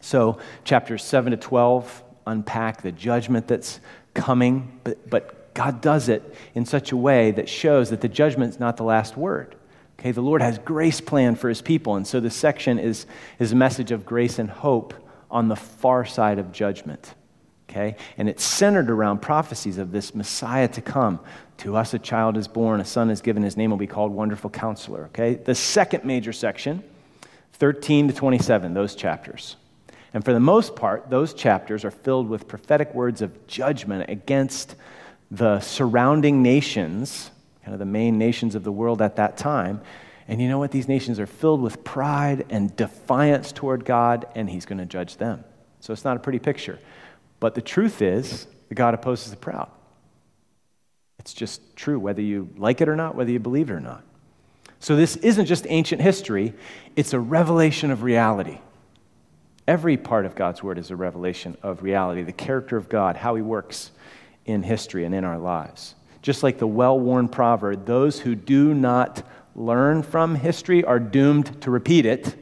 So, 0.00 0.38
chapters 0.62 1.02
7 1.02 1.32
to 1.32 1.36
12 1.36 2.04
unpack 2.28 2.82
the 2.82 2.92
judgment 2.92 3.48
that's 3.48 3.80
coming, 4.14 4.78
but, 4.84 5.10
but 5.10 5.52
God 5.52 5.80
does 5.80 6.08
it 6.08 6.32
in 6.54 6.64
such 6.64 6.92
a 6.92 6.96
way 6.96 7.32
that 7.32 7.48
shows 7.48 7.90
that 7.90 8.02
the 8.02 8.08
judgment 8.08 8.54
is 8.54 8.60
not 8.60 8.76
the 8.76 8.84
last 8.84 9.16
word. 9.16 9.56
Okay, 10.02 10.10
the 10.10 10.20
Lord 10.20 10.42
has 10.42 10.58
grace 10.58 11.00
planned 11.00 11.38
for 11.38 11.48
his 11.48 11.62
people, 11.62 11.94
and 11.94 12.04
so 12.04 12.18
this 12.18 12.34
section 12.34 12.80
is, 12.80 13.06
is 13.38 13.52
a 13.52 13.54
message 13.54 13.92
of 13.92 14.04
grace 14.04 14.40
and 14.40 14.50
hope 14.50 14.94
on 15.30 15.46
the 15.46 15.54
far 15.54 16.04
side 16.04 16.40
of 16.40 16.50
judgment. 16.50 17.14
Okay? 17.70 17.94
And 18.18 18.28
it's 18.28 18.42
centered 18.42 18.90
around 18.90 19.22
prophecies 19.22 19.78
of 19.78 19.92
this 19.92 20.12
Messiah 20.12 20.66
to 20.66 20.80
come. 20.80 21.20
To 21.58 21.76
us 21.76 21.94
a 21.94 22.00
child 22.00 22.36
is 22.36 22.48
born, 22.48 22.80
a 22.80 22.84
son 22.84 23.10
is 23.10 23.20
given, 23.20 23.44
his 23.44 23.56
name 23.56 23.70
will 23.70 23.76
be 23.76 23.86
called 23.86 24.10
Wonderful 24.10 24.50
Counselor. 24.50 25.04
Okay? 25.04 25.34
The 25.34 25.54
second 25.54 26.04
major 26.04 26.32
section, 26.32 26.82
13 27.52 28.08
to 28.08 28.12
27, 28.12 28.74
those 28.74 28.96
chapters. 28.96 29.54
And 30.12 30.24
for 30.24 30.32
the 30.32 30.40
most 30.40 30.74
part, 30.74 31.10
those 31.10 31.32
chapters 31.32 31.84
are 31.84 31.92
filled 31.92 32.28
with 32.28 32.48
prophetic 32.48 32.92
words 32.92 33.22
of 33.22 33.46
judgment 33.46 34.10
against 34.10 34.74
the 35.30 35.60
surrounding 35.60 36.42
nations, 36.42 37.30
kind 37.64 37.74
of 37.74 37.78
the 37.78 37.84
main 37.84 38.18
nations 38.18 38.54
of 38.54 38.64
the 38.64 38.72
world 38.72 39.00
at 39.02 39.16
that 39.16 39.36
time. 39.36 39.80
And 40.28 40.40
you 40.40 40.48
know 40.48 40.58
what? 40.58 40.70
These 40.70 40.88
nations 40.88 41.18
are 41.18 41.26
filled 41.26 41.60
with 41.60 41.84
pride 41.84 42.46
and 42.50 42.74
defiance 42.76 43.52
toward 43.52 43.84
God, 43.84 44.26
and 44.34 44.48
He's 44.48 44.66
going 44.66 44.78
to 44.78 44.86
judge 44.86 45.16
them. 45.16 45.44
So 45.80 45.92
it's 45.92 46.04
not 46.04 46.16
a 46.16 46.20
pretty 46.20 46.38
picture. 46.38 46.78
But 47.40 47.54
the 47.54 47.62
truth 47.62 48.02
is, 48.02 48.46
that 48.68 48.76
God 48.76 48.94
opposes 48.94 49.30
the 49.30 49.36
proud. 49.36 49.68
It's 51.18 51.34
just 51.34 51.76
true, 51.76 51.98
whether 51.98 52.22
you 52.22 52.48
like 52.56 52.80
it 52.80 52.88
or 52.88 52.96
not, 52.96 53.14
whether 53.14 53.30
you 53.30 53.38
believe 53.38 53.68
it 53.70 53.74
or 53.74 53.80
not. 53.80 54.02
So 54.80 54.96
this 54.96 55.16
isn't 55.16 55.46
just 55.46 55.66
ancient 55.68 56.00
history, 56.00 56.54
it's 56.96 57.12
a 57.12 57.20
revelation 57.20 57.90
of 57.90 58.02
reality. 58.02 58.60
Every 59.68 59.96
part 59.96 60.26
of 60.26 60.34
God's 60.34 60.62
word 60.62 60.78
is 60.78 60.90
a 60.90 60.96
revelation 60.96 61.56
of 61.62 61.82
reality, 61.82 62.22
the 62.22 62.32
character 62.32 62.76
of 62.76 62.88
God, 62.88 63.16
how 63.16 63.36
he 63.36 63.42
works 63.42 63.92
in 64.44 64.62
history 64.64 65.04
and 65.04 65.14
in 65.14 65.22
our 65.22 65.38
lives. 65.38 65.94
Just 66.22 66.42
like 66.42 66.58
the 66.58 66.66
well 66.66 66.98
worn 66.98 67.28
proverb, 67.28 67.84
those 67.84 68.20
who 68.20 68.34
do 68.34 68.72
not 68.72 69.22
learn 69.54 70.02
from 70.02 70.36
history 70.36 70.84
are 70.84 70.98
doomed 70.98 71.60
to 71.62 71.70
repeat 71.70 72.06
it. 72.06 72.38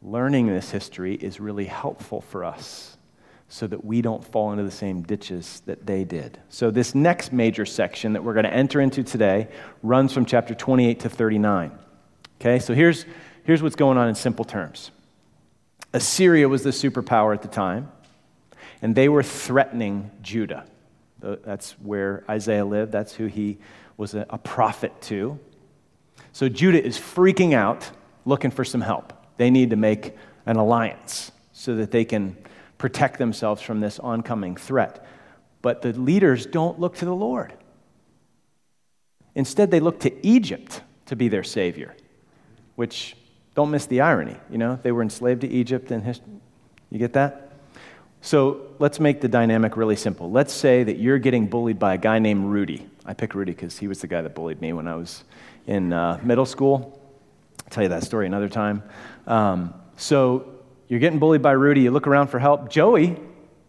Learning 0.00 0.46
this 0.46 0.70
history 0.70 1.16
is 1.16 1.40
really 1.40 1.66
helpful 1.66 2.20
for 2.20 2.44
us 2.44 2.96
so 3.48 3.66
that 3.66 3.84
we 3.84 4.00
don't 4.00 4.24
fall 4.24 4.52
into 4.52 4.62
the 4.62 4.70
same 4.70 5.02
ditches 5.02 5.62
that 5.66 5.86
they 5.86 6.04
did. 6.04 6.38
So, 6.48 6.70
this 6.70 6.94
next 6.94 7.32
major 7.32 7.66
section 7.66 8.12
that 8.12 8.22
we're 8.22 8.34
going 8.34 8.44
to 8.44 8.54
enter 8.54 8.80
into 8.80 9.02
today 9.02 9.48
runs 9.82 10.12
from 10.12 10.24
chapter 10.24 10.54
28 10.54 11.00
to 11.00 11.08
39. 11.08 11.72
Okay, 12.40 12.58
so 12.60 12.74
here's, 12.74 13.06
here's 13.42 13.62
what's 13.62 13.74
going 13.74 13.98
on 13.98 14.08
in 14.08 14.14
simple 14.14 14.44
terms 14.44 14.92
Assyria 15.92 16.48
was 16.48 16.62
the 16.62 16.70
superpower 16.70 17.34
at 17.34 17.42
the 17.42 17.48
time, 17.48 17.90
and 18.82 18.94
they 18.94 19.08
were 19.08 19.22
threatening 19.22 20.10
Judah. 20.22 20.66
Uh, 21.22 21.36
that's 21.44 21.72
where 21.72 22.24
Isaiah 22.28 22.64
lived, 22.64 22.92
that's 22.92 23.14
who 23.14 23.26
he 23.26 23.58
was 23.96 24.14
a, 24.14 24.38
prophet 24.38 24.92
to. 25.02 25.38
So 26.32 26.48
Judah 26.48 26.82
is 26.82 26.98
freaking 26.98 27.54
out, 27.54 27.90
looking 28.24 28.50
for 28.50 28.64
some 28.64 28.80
help. 28.80 29.12
They 29.36 29.50
need 29.50 29.70
to 29.70 29.76
make 29.76 30.16
an 30.46 30.56
alliance 30.56 31.32
so 31.52 31.74
that 31.76 31.90
they 31.90 32.04
can 32.04 32.36
protect 32.78 33.18
themselves 33.18 33.60
from 33.60 33.80
this 33.80 33.98
oncoming 33.98 34.56
threat. 34.56 35.04
But 35.62 35.82
the 35.82 35.92
leaders 35.92 36.46
don't 36.46 36.78
look 36.78 36.96
to 36.98 37.04
the 37.04 37.14
Lord. 37.14 37.52
Instead, 39.34 39.70
they 39.70 39.80
look 39.80 40.00
to 40.00 40.26
Egypt 40.26 40.82
to 41.06 41.16
be 41.16 41.28
their 41.28 41.44
savior, 41.44 41.96
which 42.76 43.16
don't 43.56 43.70
miss 43.70 43.86
the 43.86 44.00
irony. 44.00 44.36
You 44.48 44.58
know, 44.58 44.78
they 44.80 44.92
were 44.92 45.02
enslaved 45.02 45.40
to 45.40 45.48
Egypt 45.48 45.90
and 45.90 46.04
you 46.90 46.98
get 46.98 47.14
that? 47.14 47.47
So 48.20 48.74
let's 48.78 48.98
make 48.98 49.20
the 49.20 49.28
dynamic 49.28 49.76
really 49.76 49.96
simple. 49.96 50.30
Let's 50.30 50.52
say 50.52 50.84
that 50.84 50.98
you're 50.98 51.18
getting 51.18 51.46
bullied 51.46 51.78
by 51.78 51.94
a 51.94 51.98
guy 51.98 52.18
named 52.18 52.46
Rudy. 52.46 52.86
I 53.06 53.14
pick 53.14 53.34
Rudy 53.34 53.52
because 53.52 53.78
he 53.78 53.88
was 53.88 54.00
the 54.00 54.06
guy 54.06 54.22
that 54.22 54.34
bullied 54.34 54.60
me 54.60 54.72
when 54.72 54.88
I 54.88 54.96
was 54.96 55.24
in 55.66 55.92
uh, 55.92 56.20
middle 56.22 56.46
school. 56.46 57.00
I'll 57.64 57.70
tell 57.70 57.82
you 57.82 57.88
that 57.90 58.02
story 58.02 58.26
another 58.26 58.48
time. 58.48 58.82
Um, 59.26 59.74
so 59.96 60.54
you're 60.88 61.00
getting 61.00 61.18
bullied 61.18 61.42
by 61.42 61.52
Rudy. 61.52 61.82
You 61.82 61.90
look 61.90 62.06
around 62.06 62.28
for 62.28 62.38
help. 62.38 62.70
Joey 62.70 63.18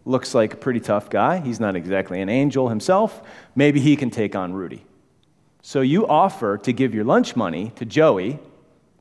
looks 0.04 0.34
like 0.34 0.54
a 0.54 0.56
pretty 0.56 0.80
tough 0.80 1.10
guy. 1.10 1.38
He's 1.38 1.60
not 1.60 1.76
exactly 1.76 2.20
an 2.20 2.28
angel 2.28 2.68
himself. 2.68 3.22
Maybe 3.54 3.80
he 3.80 3.96
can 3.96 4.10
take 4.10 4.34
on 4.34 4.52
Rudy. 4.52 4.84
So 5.62 5.82
you 5.82 6.06
offer 6.06 6.56
to 6.58 6.72
give 6.72 6.94
your 6.94 7.04
lunch 7.04 7.36
money 7.36 7.72
to 7.76 7.84
Joey 7.84 8.38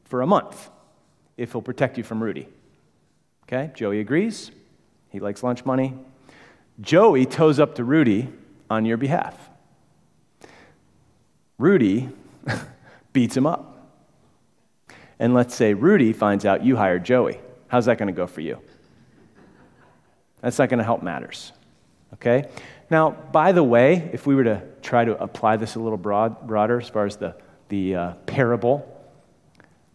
for 0.03 0.21
a 0.21 0.27
month 0.27 0.69
if 1.37 1.53
he'll 1.53 1.61
protect 1.61 1.97
you 1.97 2.03
from 2.03 2.21
Rudy. 2.21 2.47
Okay? 3.43 3.71
Joey 3.73 4.01
agrees. 4.01 4.51
He 5.09 5.19
likes 5.19 5.43
lunch 5.43 5.65
money. 5.65 5.95
Joey 6.81 7.25
toes 7.25 7.59
up 7.59 7.75
to 7.75 7.83
Rudy 7.83 8.29
on 8.69 8.85
your 8.85 8.97
behalf. 8.97 9.49
Rudy 11.57 12.09
beats 13.13 13.35
him 13.35 13.45
up. 13.45 13.65
And 15.17 15.33
let's 15.33 15.53
say 15.53 15.73
Rudy 15.73 16.13
finds 16.13 16.45
out 16.45 16.63
you 16.63 16.77
hired 16.77 17.03
Joey. 17.03 17.39
How's 17.67 17.85
that 17.85 17.97
going 17.97 18.07
to 18.07 18.13
go 18.13 18.27
for 18.27 18.41
you? 18.41 18.59
That's 20.41 20.57
not 20.57 20.69
going 20.69 20.77
to 20.77 20.85
help 20.85 21.03
matters. 21.03 21.51
Okay? 22.13 22.45
Now, 22.89 23.11
by 23.11 23.51
the 23.51 23.63
way, 23.63 24.09
if 24.13 24.25
we 24.25 24.35
were 24.35 24.45
to 24.45 24.63
try 24.81 25.03
to 25.03 25.21
apply 25.21 25.57
this 25.57 25.75
a 25.75 25.79
little 25.79 25.97
broad, 25.97 26.47
broader 26.47 26.79
as 26.79 26.87
far 26.87 27.05
as 27.05 27.17
the, 27.17 27.35
the 27.67 27.95
uh, 27.95 28.13
parable, 28.25 28.87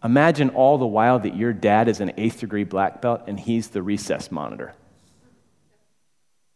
imagine 0.04 0.50
all 0.50 0.76
the 0.76 0.86
while 0.86 1.18
that 1.20 1.34
your 1.34 1.54
dad 1.54 1.88
is 1.88 2.00
an 2.00 2.12
eighth 2.18 2.40
degree 2.40 2.64
black 2.64 3.00
belt 3.00 3.22
and 3.26 3.40
he's 3.40 3.68
the 3.68 3.82
recess 3.82 4.30
monitor 4.30 4.74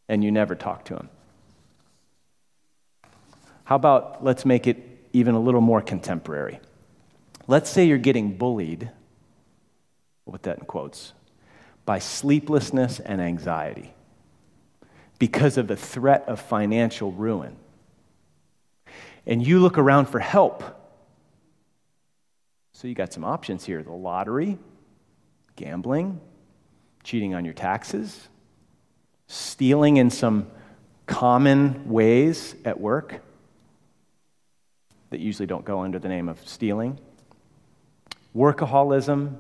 and 0.08 0.24
you 0.24 0.30
never 0.30 0.54
talk 0.54 0.84
to 0.86 0.96
him. 0.96 1.08
How 3.64 3.76
about 3.76 4.24
let's 4.24 4.44
make 4.44 4.66
it 4.66 4.78
even 5.12 5.34
a 5.34 5.40
little 5.40 5.60
more 5.60 5.82
contemporary? 5.82 6.60
Let's 7.46 7.68
say 7.70 7.84
you're 7.84 7.98
getting 7.98 8.36
bullied, 8.36 8.90
put 10.30 10.42
that 10.44 10.58
in 10.58 10.64
quotes, 10.64 11.12
by 11.84 11.98
sleeplessness 11.98 13.00
and 13.00 13.20
anxiety 13.20 13.94
because 15.18 15.58
of 15.58 15.66
the 15.66 15.76
threat 15.76 16.24
of 16.28 16.40
financial 16.40 17.12
ruin. 17.12 17.56
And 19.26 19.46
you 19.46 19.60
look 19.60 19.76
around 19.76 20.06
for 20.06 20.20
help. 20.20 20.62
So 22.72 22.88
you 22.88 22.94
got 22.94 23.12
some 23.12 23.24
options 23.24 23.64
here 23.64 23.82
the 23.82 23.92
lottery, 23.92 24.58
gambling, 25.56 26.20
cheating 27.02 27.34
on 27.34 27.44
your 27.44 27.54
taxes, 27.54 28.28
stealing 29.28 29.98
in 29.98 30.10
some 30.10 30.50
common 31.06 31.88
ways 31.88 32.56
at 32.64 32.80
work 32.80 33.20
that 35.10 35.20
usually 35.20 35.46
don't 35.46 35.64
go 35.64 35.80
under 35.80 35.98
the 35.98 36.08
name 36.08 36.28
of 36.28 36.46
stealing, 36.46 36.98
workaholism. 38.34 39.36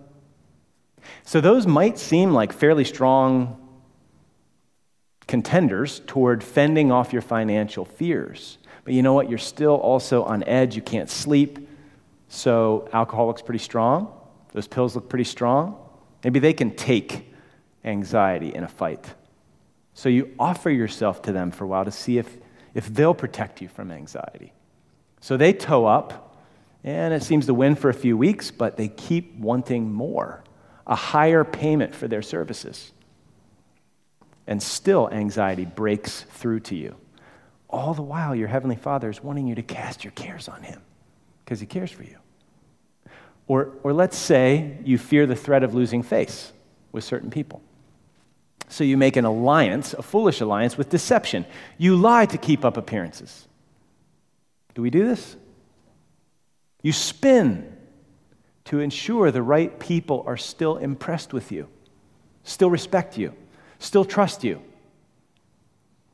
So, 1.24 1.40
those 1.40 1.66
might 1.66 1.98
seem 1.98 2.32
like 2.32 2.52
fairly 2.52 2.84
strong 2.84 3.64
contenders 5.26 6.00
toward 6.06 6.42
fending 6.42 6.90
off 6.90 7.12
your 7.12 7.22
financial 7.22 7.84
fears. 7.84 8.58
But 8.84 8.94
you 8.94 9.02
know 9.02 9.12
what? 9.12 9.28
You're 9.28 9.38
still 9.38 9.74
also 9.74 10.22
on 10.24 10.42
edge. 10.44 10.74
You 10.74 10.82
can't 10.82 11.10
sleep. 11.10 11.68
So, 12.28 12.88
alcohol 12.92 13.26
looks 13.26 13.42
pretty 13.42 13.62
strong. 13.62 14.12
Those 14.52 14.66
pills 14.66 14.94
look 14.94 15.08
pretty 15.08 15.24
strong. 15.24 15.78
Maybe 16.24 16.40
they 16.40 16.52
can 16.52 16.74
take 16.74 17.32
anxiety 17.84 18.54
in 18.54 18.64
a 18.64 18.68
fight. 18.68 19.14
So 19.98 20.08
you 20.08 20.32
offer 20.38 20.70
yourself 20.70 21.22
to 21.22 21.32
them 21.32 21.50
for 21.50 21.64
a 21.64 21.66
while 21.66 21.84
to 21.84 21.90
see 21.90 22.18
if, 22.18 22.38
if 22.72 22.86
they'll 22.86 23.14
protect 23.14 23.60
you 23.60 23.66
from 23.66 23.90
anxiety. 23.90 24.52
So 25.20 25.36
they 25.36 25.52
toe 25.52 25.86
up, 25.86 26.40
and 26.84 27.12
it 27.12 27.24
seems 27.24 27.46
to 27.46 27.54
win 27.54 27.74
for 27.74 27.90
a 27.90 27.94
few 27.94 28.16
weeks, 28.16 28.52
but 28.52 28.76
they 28.76 28.86
keep 28.86 29.34
wanting 29.34 29.92
more 29.92 30.44
a 30.86 30.94
higher 30.94 31.42
payment 31.42 31.96
for 31.96 32.06
their 32.06 32.22
services. 32.22 32.92
And 34.46 34.62
still, 34.62 35.10
anxiety 35.10 35.64
breaks 35.64 36.22
through 36.30 36.60
to 36.60 36.76
you. 36.76 36.94
All 37.68 37.92
the 37.92 38.02
while, 38.02 38.36
your 38.36 38.46
Heavenly 38.46 38.76
Father 38.76 39.10
is 39.10 39.20
wanting 39.20 39.48
you 39.48 39.56
to 39.56 39.64
cast 39.64 40.04
your 40.04 40.12
cares 40.12 40.48
on 40.48 40.62
Him 40.62 40.80
because 41.44 41.58
He 41.58 41.66
cares 41.66 41.90
for 41.90 42.04
you. 42.04 42.18
Or, 43.48 43.72
or 43.82 43.92
let's 43.92 44.16
say 44.16 44.78
you 44.84 44.96
fear 44.96 45.26
the 45.26 45.34
threat 45.34 45.64
of 45.64 45.74
losing 45.74 46.04
face 46.04 46.52
with 46.92 47.02
certain 47.02 47.30
people. 47.30 47.62
So 48.68 48.84
you 48.84 48.96
make 48.96 49.16
an 49.16 49.24
alliance, 49.24 49.94
a 49.94 50.02
foolish 50.02 50.40
alliance, 50.40 50.76
with 50.76 50.90
deception. 50.90 51.46
You 51.78 51.96
lie 51.96 52.26
to 52.26 52.38
keep 52.38 52.64
up 52.64 52.76
appearances. 52.76 53.48
Do 54.74 54.82
we 54.82 54.90
do 54.90 55.06
this? 55.06 55.36
You 56.82 56.92
spin 56.92 57.76
to 58.66 58.80
ensure 58.80 59.30
the 59.30 59.42
right 59.42 59.78
people 59.80 60.22
are 60.26 60.36
still 60.36 60.76
impressed 60.76 61.32
with 61.32 61.50
you, 61.50 61.68
still 62.44 62.70
respect 62.70 63.16
you, 63.16 63.34
still 63.78 64.04
trust 64.04 64.44
you. 64.44 64.62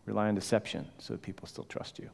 Rely 0.07 0.29
on 0.29 0.35
deception 0.35 0.87
so 0.99 1.15
that 1.15 1.23
people 1.23 1.49
still 1.49 1.65
trust 1.65 1.99
you. 1.99 2.11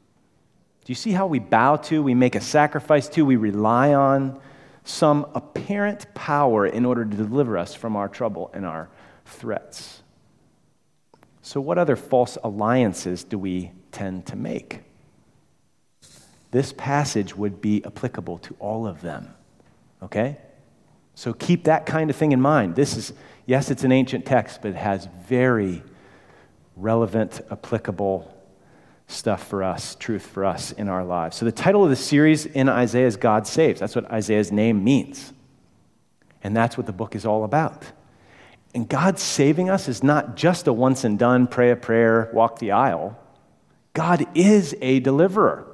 Do 0.85 0.91
you 0.91 0.95
see 0.95 1.13
how 1.13 1.27
we 1.27 1.41
bow 1.41 1.77
to, 1.77 2.03
we 2.03 2.15
make 2.15 2.35
a 2.35 2.41
sacrifice 2.41 3.09
to, 3.11 3.25
we 3.25 3.37
rely 3.37 3.93
on 3.93 4.41
some 4.85 5.27
apparent 5.35 6.13
power 6.15 6.67
in 6.67 6.87
order 6.87 7.05
to 7.05 7.17
deliver 7.17 7.59
us 7.59 7.75
from 7.75 7.97
our 7.97 8.09
trouble 8.09 8.51
and 8.55 8.65
our 8.65 8.89
threats? 9.27 10.00
So, 11.51 11.61
what 11.61 11.79
other 11.79 11.97
false 11.97 12.39
alliances 12.45 13.25
do 13.25 13.37
we 13.37 13.73
tend 13.91 14.27
to 14.27 14.37
make? 14.37 14.83
This 16.53 16.73
passage 16.73 17.37
would 17.37 17.61
be 17.61 17.85
applicable 17.85 18.39
to 18.39 18.55
all 18.61 18.87
of 18.87 19.01
them. 19.01 19.35
Okay? 20.01 20.37
So 21.17 21.33
keep 21.33 21.65
that 21.65 21.87
kind 21.87 22.09
of 22.09 22.15
thing 22.15 22.31
in 22.31 22.41
mind. 22.41 22.77
This 22.77 22.97
is, 22.97 23.13
yes, 23.47 23.69
it's 23.69 23.83
an 23.83 23.91
ancient 23.91 24.27
text, 24.27 24.63
but 24.63 24.69
it 24.69 24.77
has 24.77 25.09
very 25.27 25.83
relevant, 26.77 27.41
applicable 27.51 28.33
stuff 29.09 29.49
for 29.49 29.65
us, 29.65 29.97
truth 29.97 30.25
for 30.25 30.45
us 30.45 30.71
in 30.71 30.89
our 30.89 31.05
lives. 31.05 31.37
So 31.37 31.47
the 31.47 31.51
title 31.51 31.83
of 31.83 31.91
the 31.91 31.97
series 31.97 32.47
in 32.47 32.69
Isaiah 32.69 33.09
is 33.09 33.17
God 33.17 33.49
Saves. 33.49 33.81
That's 33.81 33.97
what 33.97 34.09
Isaiah's 34.09 34.53
name 34.53 34.85
means. 34.85 35.33
And 36.45 36.57
that's 36.57 36.77
what 36.77 36.87
the 36.87 36.93
book 36.93 37.17
is 37.17 37.27
all 37.27 37.43
about. 37.43 37.91
And 38.75 38.89
God 38.89 39.19
saving 39.19 39.69
us 39.69 39.89
is 39.89 40.03
not 40.03 40.37
just 40.37 40.67
a 40.67 40.73
once 40.73 41.05
and 41.05 41.19
done, 41.19 41.47
pray 41.47 41.71
a 41.71 41.77
prayer, 41.77 42.31
walk 42.33 42.59
the 42.59 42.73
aisle. 42.73 43.19
God 43.93 44.27
is 44.37 44.77
a 44.81 45.01
deliverer. 45.01 45.67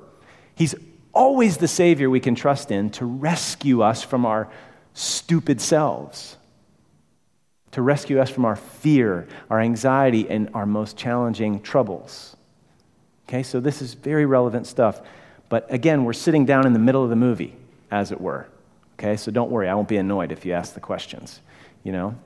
He's 0.54 0.74
always 1.12 1.58
the 1.58 1.68
Savior 1.68 2.08
we 2.08 2.20
can 2.20 2.34
trust 2.34 2.70
in 2.70 2.90
to 2.90 3.04
rescue 3.04 3.82
us 3.82 4.02
from 4.02 4.24
our 4.24 4.48
stupid 4.94 5.60
selves, 5.60 6.36
to 7.72 7.82
rescue 7.82 8.18
us 8.18 8.30
from 8.30 8.46
our 8.46 8.56
fear, 8.56 9.28
our 9.50 9.60
anxiety, 9.60 10.28
and 10.30 10.48
our 10.54 10.64
most 10.64 10.96
challenging 10.96 11.60
troubles. 11.60 12.34
Okay, 13.28 13.42
so 13.42 13.60
this 13.60 13.82
is 13.82 13.92
very 13.92 14.24
relevant 14.24 14.66
stuff. 14.66 15.02
But 15.48 15.66
again, 15.72 16.04
we're 16.04 16.14
sitting 16.14 16.46
down 16.46 16.66
in 16.66 16.72
the 16.72 16.78
middle 16.78 17.04
of 17.04 17.10
the 17.10 17.16
movie, 17.16 17.54
as 17.90 18.12
it 18.12 18.20
were. 18.20 18.46
Okay, 18.94 19.16
so 19.16 19.30
don't 19.30 19.50
worry, 19.50 19.68
I 19.68 19.74
won't 19.74 19.88
be 19.88 19.98
annoyed 19.98 20.32
if 20.32 20.46
you 20.46 20.54
ask 20.54 20.72
the 20.72 20.80
questions, 20.80 21.40
you 21.84 21.92
know? 21.92 22.16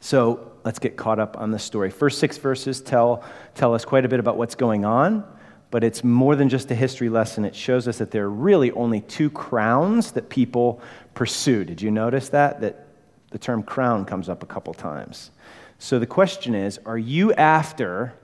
So 0.00 0.52
let's 0.64 0.78
get 0.78 0.96
caught 0.96 1.18
up 1.18 1.38
on 1.38 1.50
the 1.50 1.58
story. 1.58 1.90
First 1.90 2.18
six 2.18 2.36
verses 2.36 2.80
tell, 2.80 3.24
tell 3.54 3.74
us 3.74 3.84
quite 3.84 4.04
a 4.04 4.08
bit 4.08 4.20
about 4.20 4.36
what's 4.36 4.54
going 4.54 4.84
on, 4.84 5.24
but 5.70 5.84
it's 5.84 6.04
more 6.04 6.36
than 6.36 6.48
just 6.48 6.70
a 6.70 6.74
history 6.74 7.08
lesson. 7.08 7.44
It 7.44 7.54
shows 7.54 7.88
us 7.88 7.98
that 7.98 8.10
there 8.10 8.24
are 8.24 8.30
really 8.30 8.70
only 8.72 9.00
two 9.00 9.30
crowns 9.30 10.12
that 10.12 10.28
people 10.28 10.80
pursue. 11.14 11.64
Did 11.64 11.82
you 11.82 11.90
notice 11.90 12.28
that? 12.30 12.60
That 12.60 12.86
the 13.30 13.38
term 13.38 13.62
crown 13.62 14.04
comes 14.04 14.28
up 14.28 14.42
a 14.42 14.46
couple 14.46 14.72
times. 14.72 15.30
So 15.78 15.98
the 15.98 16.06
question 16.06 16.54
is 16.54 16.78
are 16.86 16.98
you 16.98 17.32
after 17.34 18.14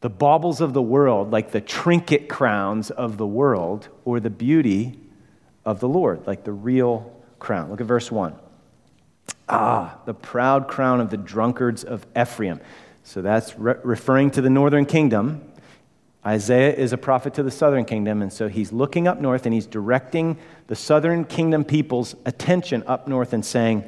the 0.00 0.10
baubles 0.10 0.60
of 0.60 0.72
the 0.72 0.82
world, 0.82 1.30
like 1.30 1.50
the 1.50 1.60
trinket 1.60 2.28
crowns 2.28 2.90
of 2.90 3.16
the 3.16 3.26
world, 3.26 3.88
or 4.04 4.18
the 4.18 4.30
beauty 4.30 4.98
of 5.64 5.80
the 5.80 5.88
Lord, 5.88 6.26
like 6.26 6.44
the 6.44 6.52
real 6.52 7.12
crown? 7.38 7.70
Look 7.70 7.80
at 7.80 7.86
verse 7.86 8.10
1. 8.10 8.34
Ah, 9.52 9.98
the 10.04 10.14
proud 10.14 10.68
crown 10.68 11.00
of 11.00 11.10
the 11.10 11.16
drunkards 11.16 11.82
of 11.82 12.06
Ephraim. 12.16 12.60
So 13.02 13.20
that's 13.20 13.58
re- 13.58 13.74
referring 13.82 14.30
to 14.32 14.40
the 14.40 14.48
northern 14.48 14.86
kingdom. 14.86 15.42
Isaiah 16.24 16.72
is 16.72 16.92
a 16.92 16.96
prophet 16.96 17.34
to 17.34 17.42
the 17.42 17.50
southern 17.50 17.84
kingdom, 17.84 18.22
and 18.22 18.32
so 18.32 18.46
he's 18.46 18.70
looking 18.70 19.08
up 19.08 19.20
north 19.20 19.46
and 19.46 19.54
he's 19.54 19.66
directing 19.66 20.36
the 20.68 20.76
southern 20.76 21.24
kingdom 21.24 21.64
people's 21.64 22.14
attention 22.24 22.84
up 22.86 23.08
north 23.08 23.32
and 23.32 23.44
saying, 23.44 23.84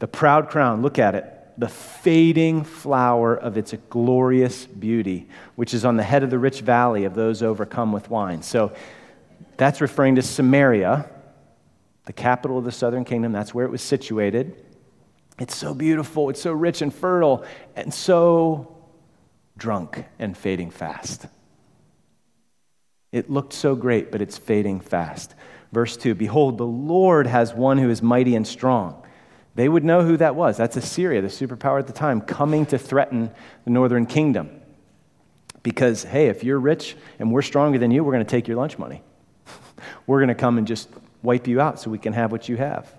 The 0.00 0.06
proud 0.06 0.50
crown, 0.50 0.82
look 0.82 0.98
at 0.98 1.14
it, 1.14 1.32
the 1.56 1.68
fading 1.68 2.62
flower 2.64 3.34
of 3.34 3.56
its 3.56 3.72
glorious 3.88 4.66
beauty, 4.66 5.28
which 5.54 5.72
is 5.72 5.86
on 5.86 5.96
the 5.96 6.02
head 6.02 6.22
of 6.22 6.28
the 6.28 6.38
rich 6.38 6.60
valley 6.60 7.04
of 7.04 7.14
those 7.14 7.42
overcome 7.42 7.90
with 7.90 8.10
wine. 8.10 8.42
So 8.42 8.74
that's 9.56 9.80
referring 9.80 10.16
to 10.16 10.22
Samaria, 10.22 11.08
the 12.04 12.12
capital 12.12 12.58
of 12.58 12.64
the 12.64 12.72
southern 12.72 13.06
kingdom. 13.06 13.32
That's 13.32 13.54
where 13.54 13.64
it 13.64 13.70
was 13.70 13.80
situated. 13.80 14.60
It's 15.38 15.56
so 15.56 15.74
beautiful, 15.74 16.30
it's 16.30 16.40
so 16.40 16.52
rich 16.52 16.80
and 16.80 16.94
fertile, 16.94 17.44
and 17.74 17.92
so 17.92 18.76
drunk 19.56 20.04
and 20.18 20.36
fading 20.36 20.70
fast. 20.70 21.26
It 23.10 23.30
looked 23.30 23.52
so 23.52 23.74
great, 23.74 24.10
but 24.12 24.20
it's 24.22 24.38
fading 24.38 24.80
fast. 24.80 25.34
Verse 25.72 25.96
2 25.96 26.14
Behold, 26.14 26.58
the 26.58 26.66
Lord 26.66 27.26
has 27.26 27.52
one 27.52 27.78
who 27.78 27.90
is 27.90 28.02
mighty 28.02 28.36
and 28.36 28.46
strong. 28.46 29.04
They 29.56 29.68
would 29.68 29.84
know 29.84 30.02
who 30.02 30.16
that 30.16 30.34
was. 30.34 30.56
That's 30.56 30.76
Assyria, 30.76 31.22
the 31.22 31.28
superpower 31.28 31.78
at 31.78 31.86
the 31.86 31.92
time, 31.92 32.20
coming 32.20 32.66
to 32.66 32.78
threaten 32.78 33.30
the 33.64 33.70
northern 33.70 34.06
kingdom. 34.06 34.50
Because, 35.62 36.02
hey, 36.02 36.26
if 36.26 36.42
you're 36.42 36.58
rich 36.58 36.96
and 37.18 37.32
we're 37.32 37.42
stronger 37.42 37.78
than 37.78 37.90
you, 37.90 38.02
we're 38.02 38.12
going 38.12 38.24
to 38.24 38.30
take 38.30 38.48
your 38.48 38.56
lunch 38.56 38.78
money. 38.78 39.02
we're 40.06 40.18
going 40.18 40.28
to 40.28 40.34
come 40.34 40.58
and 40.58 40.66
just 40.66 40.88
wipe 41.22 41.46
you 41.46 41.60
out 41.60 41.80
so 41.80 41.90
we 41.90 41.98
can 41.98 42.12
have 42.12 42.32
what 42.32 42.48
you 42.48 42.56
have. 42.56 42.92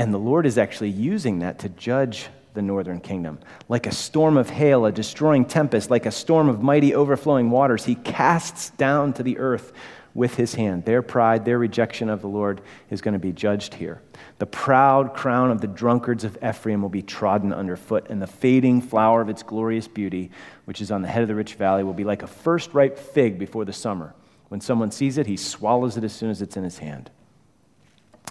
And 0.00 0.14
the 0.14 0.18
Lord 0.18 0.46
is 0.46 0.56
actually 0.56 0.88
using 0.88 1.40
that 1.40 1.58
to 1.58 1.68
judge 1.68 2.28
the 2.54 2.62
northern 2.62 3.00
kingdom. 3.00 3.38
Like 3.68 3.86
a 3.86 3.92
storm 3.92 4.38
of 4.38 4.48
hail, 4.48 4.86
a 4.86 4.92
destroying 4.92 5.44
tempest, 5.44 5.90
like 5.90 6.06
a 6.06 6.10
storm 6.10 6.48
of 6.48 6.62
mighty 6.62 6.94
overflowing 6.94 7.50
waters, 7.50 7.84
he 7.84 7.96
casts 7.96 8.70
down 8.70 9.12
to 9.12 9.22
the 9.22 9.36
earth 9.36 9.74
with 10.14 10.36
his 10.36 10.54
hand. 10.54 10.86
Their 10.86 11.02
pride, 11.02 11.44
their 11.44 11.58
rejection 11.58 12.08
of 12.08 12.22
the 12.22 12.28
Lord 12.28 12.62
is 12.88 13.02
going 13.02 13.12
to 13.12 13.18
be 13.18 13.30
judged 13.30 13.74
here. 13.74 14.00
The 14.38 14.46
proud 14.46 15.12
crown 15.12 15.50
of 15.50 15.60
the 15.60 15.66
drunkards 15.66 16.24
of 16.24 16.38
Ephraim 16.42 16.80
will 16.80 16.88
be 16.88 17.02
trodden 17.02 17.52
underfoot, 17.52 18.06
and 18.08 18.22
the 18.22 18.26
fading 18.26 18.80
flower 18.80 19.20
of 19.20 19.28
its 19.28 19.42
glorious 19.42 19.86
beauty, 19.86 20.30
which 20.64 20.80
is 20.80 20.90
on 20.90 21.02
the 21.02 21.08
head 21.08 21.20
of 21.20 21.28
the 21.28 21.34
rich 21.34 21.56
valley, 21.56 21.84
will 21.84 21.92
be 21.92 22.04
like 22.04 22.22
a 22.22 22.26
first 22.26 22.72
ripe 22.72 22.98
fig 22.98 23.38
before 23.38 23.66
the 23.66 23.74
summer. 23.74 24.14
When 24.48 24.62
someone 24.62 24.92
sees 24.92 25.18
it, 25.18 25.26
he 25.26 25.36
swallows 25.36 25.98
it 25.98 26.04
as 26.04 26.14
soon 26.14 26.30
as 26.30 26.40
it's 26.40 26.56
in 26.56 26.64
his 26.64 26.78
hand. 26.78 27.10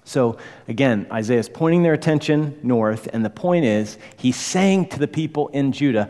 So 0.09 0.37
again, 0.67 1.05
Isaiah 1.11 1.37
is 1.37 1.49
pointing 1.49 1.83
their 1.83 1.93
attention 1.93 2.59
north, 2.63 3.07
and 3.13 3.23
the 3.23 3.29
point 3.29 3.65
is, 3.65 3.99
he's 4.17 4.35
saying 4.35 4.87
to 4.87 4.97
the 4.97 5.07
people 5.07 5.49
in 5.49 5.71
Judah, 5.71 6.09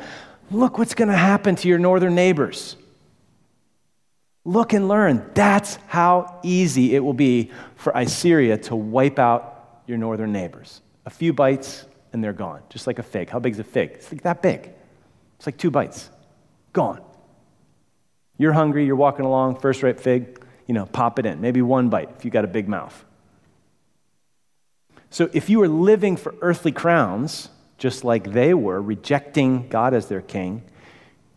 Look 0.51 0.77
what's 0.77 0.93
going 0.95 1.09
to 1.09 1.17
happen 1.17 1.57
to 1.57 1.67
your 1.67 1.79
northern 1.79 2.15
neighbors. 2.15 2.77
Look 4.45 4.71
and 4.71 4.87
learn. 4.87 5.29
That's 5.33 5.75
how 5.87 6.39
easy 6.43 6.95
it 6.95 7.03
will 7.03 7.13
be 7.13 7.51
for 7.75 7.91
Assyria 7.93 8.57
to 8.59 8.75
wipe 8.75 9.19
out 9.19 9.81
your 9.85 9.97
northern 9.97 10.31
neighbors. 10.31 10.81
A 11.05 11.09
few 11.09 11.33
bites, 11.33 11.85
and 12.13 12.23
they're 12.23 12.31
gone, 12.31 12.61
just 12.69 12.87
like 12.87 12.99
a 12.99 13.03
fig. 13.03 13.29
How 13.29 13.39
big 13.39 13.51
is 13.51 13.59
a 13.59 13.65
fig? 13.65 13.91
It's 13.95 14.11
like 14.13 14.23
that 14.23 14.41
big. 14.41 14.71
It's 15.35 15.45
like 15.45 15.57
two 15.57 15.71
bites. 15.71 16.09
Gone. 16.71 17.01
You're 18.37 18.53
hungry, 18.53 18.85
you're 18.85 18.95
walking 18.95 19.25
along, 19.25 19.59
first 19.59 19.83
ripe 19.83 19.99
fig, 19.99 20.41
you 20.67 20.73
know, 20.73 20.85
pop 20.85 21.19
it 21.19 21.25
in. 21.25 21.41
Maybe 21.41 21.61
one 21.61 21.89
bite 21.89 22.11
if 22.17 22.23
you 22.23 22.31
got 22.31 22.45
a 22.45 22.47
big 22.47 22.69
mouth. 22.69 23.05
So 25.09 25.29
if 25.33 25.49
you 25.49 25.59
were 25.59 25.67
living 25.67 26.17
for 26.17 26.35
earthly 26.41 26.71
crowns, 26.71 27.49
just 27.77 28.03
like 28.03 28.31
they 28.31 28.53
were, 28.53 28.81
rejecting 28.81 29.67
God 29.69 29.93
as 29.93 30.07
their 30.07 30.21
king, 30.21 30.63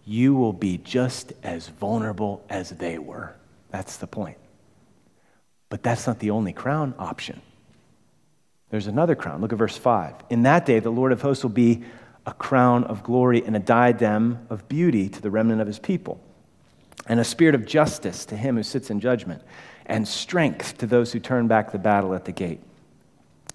you 0.04 0.34
will 0.34 0.52
be 0.52 0.78
just 0.78 1.32
as 1.42 1.68
vulnerable 1.68 2.44
as 2.50 2.70
they 2.70 2.98
were. 2.98 3.34
That's 3.70 3.96
the 3.96 4.06
point. 4.06 4.36
But 5.68 5.82
that's 5.82 6.06
not 6.06 6.18
the 6.18 6.30
only 6.30 6.52
crown 6.52 6.94
option. 6.98 7.40
There's 8.70 8.86
another 8.86 9.14
crown. 9.14 9.40
Look 9.40 9.52
at 9.52 9.58
verse 9.58 9.76
5. 9.76 10.14
In 10.30 10.42
that 10.42 10.66
day, 10.66 10.80
the 10.80 10.90
Lord 10.90 11.12
of 11.12 11.22
hosts 11.22 11.44
will 11.44 11.50
be 11.50 11.82
a 12.26 12.32
crown 12.32 12.84
of 12.84 13.02
glory 13.02 13.44
and 13.44 13.56
a 13.56 13.60
diadem 13.60 14.46
of 14.50 14.68
beauty 14.68 15.08
to 15.08 15.20
the 15.20 15.30
remnant 15.30 15.60
of 15.60 15.66
his 15.66 15.78
people, 15.78 16.20
and 17.06 17.18
a 17.20 17.24
spirit 17.24 17.54
of 17.54 17.66
justice 17.66 18.24
to 18.26 18.36
him 18.36 18.56
who 18.56 18.62
sits 18.62 18.90
in 18.90 19.00
judgment, 19.00 19.42
and 19.86 20.06
strength 20.06 20.78
to 20.78 20.86
those 20.86 21.12
who 21.12 21.20
turn 21.20 21.48
back 21.48 21.72
the 21.72 21.78
battle 21.78 22.14
at 22.14 22.24
the 22.24 22.32
gate. 22.32 22.60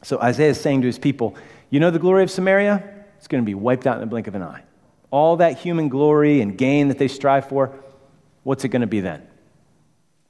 So 0.03 0.19
Isaiah 0.21 0.49
is 0.49 0.59
saying 0.59 0.81
to 0.81 0.87
his 0.87 0.99
people, 0.99 1.35
You 1.69 1.79
know 1.79 1.91
the 1.91 1.99
glory 1.99 2.23
of 2.23 2.31
Samaria? 2.31 2.83
It's 3.17 3.27
going 3.27 3.43
to 3.43 3.45
be 3.45 3.55
wiped 3.55 3.87
out 3.87 3.95
in 3.95 4.01
the 4.01 4.07
blink 4.07 4.27
of 4.27 4.35
an 4.35 4.43
eye. 4.43 4.63
All 5.09 5.37
that 5.37 5.57
human 5.57 5.89
glory 5.89 6.41
and 6.41 6.57
gain 6.57 6.89
that 6.89 6.97
they 6.97 7.07
strive 7.07 7.49
for, 7.49 7.73
what's 8.43 8.63
it 8.63 8.69
going 8.69 8.81
to 8.81 8.87
be 8.87 8.99
then? 8.99 9.25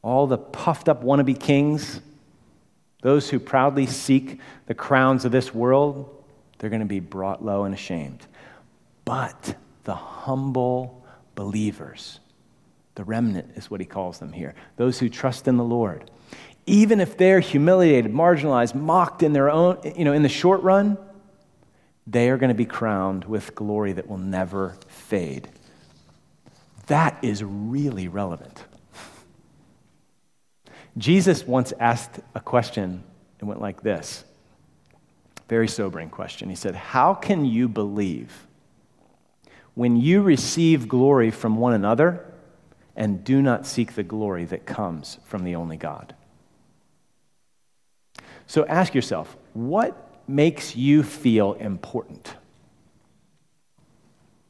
All 0.01 0.27
the 0.27 0.38
puffed 0.38 0.88
up 0.88 1.03
wannabe 1.03 1.39
kings, 1.39 1.99
those 3.01 3.30
who 3.30 3.39
proudly 3.39 3.86
seek 3.86 4.39
the 4.67 4.73
crowns 4.73 5.25
of 5.25 5.32
this 5.32 5.53
world, 5.53 6.23
they're 6.58 6.69
going 6.69 6.82
to 6.82 6.86
be 6.86 6.99
brought 6.99 7.43
low 7.43 7.63
and 7.63 7.73
ashamed. 7.73 8.25
But 9.06 9.56
the 9.84 9.95
humble 9.95 11.06
believers, 11.36 12.19
the 12.95 13.03
remnant 13.03 13.51
is 13.56 13.69
what 13.69 13.80
he 13.80 13.86
calls 13.86 14.19
them 14.19 14.34
here, 14.34 14.56
those 14.75 14.99
who 14.99 15.10
trust 15.10 15.47
in 15.47 15.58
the 15.58 15.63
Lord, 15.63 16.10
even 16.67 16.99
if 16.99 17.17
they're 17.17 17.39
humiliated, 17.39 18.12
marginalized, 18.12 18.75
mocked 18.75 19.23
in 19.23 19.34
their 19.34 19.49
own, 19.49 19.80
you 19.95 20.06
know, 20.06 20.13
in 20.13 20.21
the 20.21 20.30
short 20.30 20.62
run, 20.62 20.97
they 22.06 22.30
are 22.30 22.38
going 22.38 22.49
to 22.49 22.56
be 22.56 22.65
crowned 22.65 23.25
with 23.25 23.56
glory 23.56 23.93
that 23.93 24.08
will 24.08 24.17
never 24.17 24.77
fade. 24.88 25.49
That 26.88 27.17
is 27.21 27.43
really 27.43 28.08
relevant. 28.08 28.63
Jesus 30.97 31.45
once 31.45 31.73
asked 31.80 32.19
a 32.36 32.39
question 32.39 33.03
and 33.39 33.47
went 33.47 33.62
like 33.62 33.82
this 33.82 34.23
very 35.47 35.67
sobering 35.67 36.10
question. 36.10 36.49
He 36.49 36.56
said, 36.56 36.75
How 36.75 37.13
can 37.13 37.45
you 37.45 37.67
believe 37.69 38.47
when 39.75 39.95
you 39.95 40.21
receive 40.21 40.88
glory 40.88 41.32
from 41.32 41.56
one 41.56 41.73
another 41.73 42.25
and 42.95 43.23
do 43.23 43.41
not 43.41 43.65
seek 43.65 43.93
the 43.95 44.03
glory 44.03 44.43
that 44.45 44.65
comes 44.65 45.19
from 45.23 45.43
the 45.43 45.56
only 45.56 45.77
God? 45.77 46.15
So 48.47 48.65
ask 48.65 48.95
yourself, 48.95 49.36
what 49.53 50.21
makes 50.27 50.75
you 50.75 51.03
feel 51.03 51.53
important? 51.53 52.36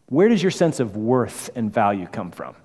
Where 0.08 0.30
does 0.30 0.42
your 0.42 0.52
sense 0.52 0.80
of 0.80 0.96
worth 0.96 1.50
and 1.56 1.74
value 1.74 2.08
come 2.08 2.32
from? 2.32 2.56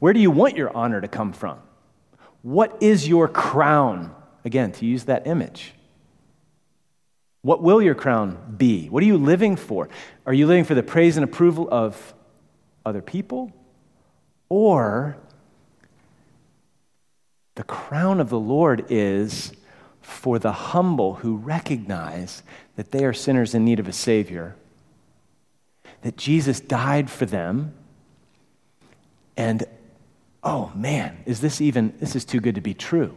Where 0.00 0.12
do 0.12 0.20
you 0.20 0.30
want 0.30 0.56
your 0.56 0.76
honor 0.76 1.00
to 1.00 1.08
come 1.08 1.32
from? 1.32 1.60
What 2.42 2.82
is 2.82 3.08
your 3.08 3.28
crown? 3.28 4.14
Again, 4.44 4.72
to 4.72 4.86
use 4.86 5.04
that 5.04 5.26
image. 5.26 5.74
What 7.42 7.62
will 7.62 7.80
your 7.80 7.94
crown 7.94 8.54
be? 8.56 8.88
What 8.88 9.02
are 9.02 9.06
you 9.06 9.16
living 9.16 9.56
for? 9.56 9.88
Are 10.26 10.34
you 10.34 10.46
living 10.46 10.64
for 10.64 10.74
the 10.74 10.82
praise 10.82 11.16
and 11.16 11.24
approval 11.24 11.68
of 11.70 12.14
other 12.84 13.00
people? 13.00 13.52
Or 14.48 15.16
the 17.54 17.62
crown 17.64 18.20
of 18.20 18.28
the 18.28 18.38
Lord 18.38 18.86
is 18.90 19.52
for 20.10 20.38
the 20.38 20.52
humble 20.52 21.14
who 21.16 21.36
recognize 21.36 22.42
that 22.76 22.90
they 22.90 23.04
are 23.04 23.12
sinners 23.12 23.54
in 23.54 23.64
need 23.64 23.78
of 23.78 23.88
a 23.88 23.92
Savior, 23.92 24.56
that 26.02 26.16
Jesus 26.16 26.60
died 26.60 27.10
for 27.10 27.26
them, 27.26 27.72
and 29.36 29.64
oh 30.42 30.72
man, 30.74 31.18
is 31.26 31.40
this 31.40 31.60
even, 31.60 31.94
this 31.98 32.16
is 32.16 32.24
too 32.24 32.40
good 32.40 32.54
to 32.54 32.60
be 32.60 32.74
true. 32.74 33.16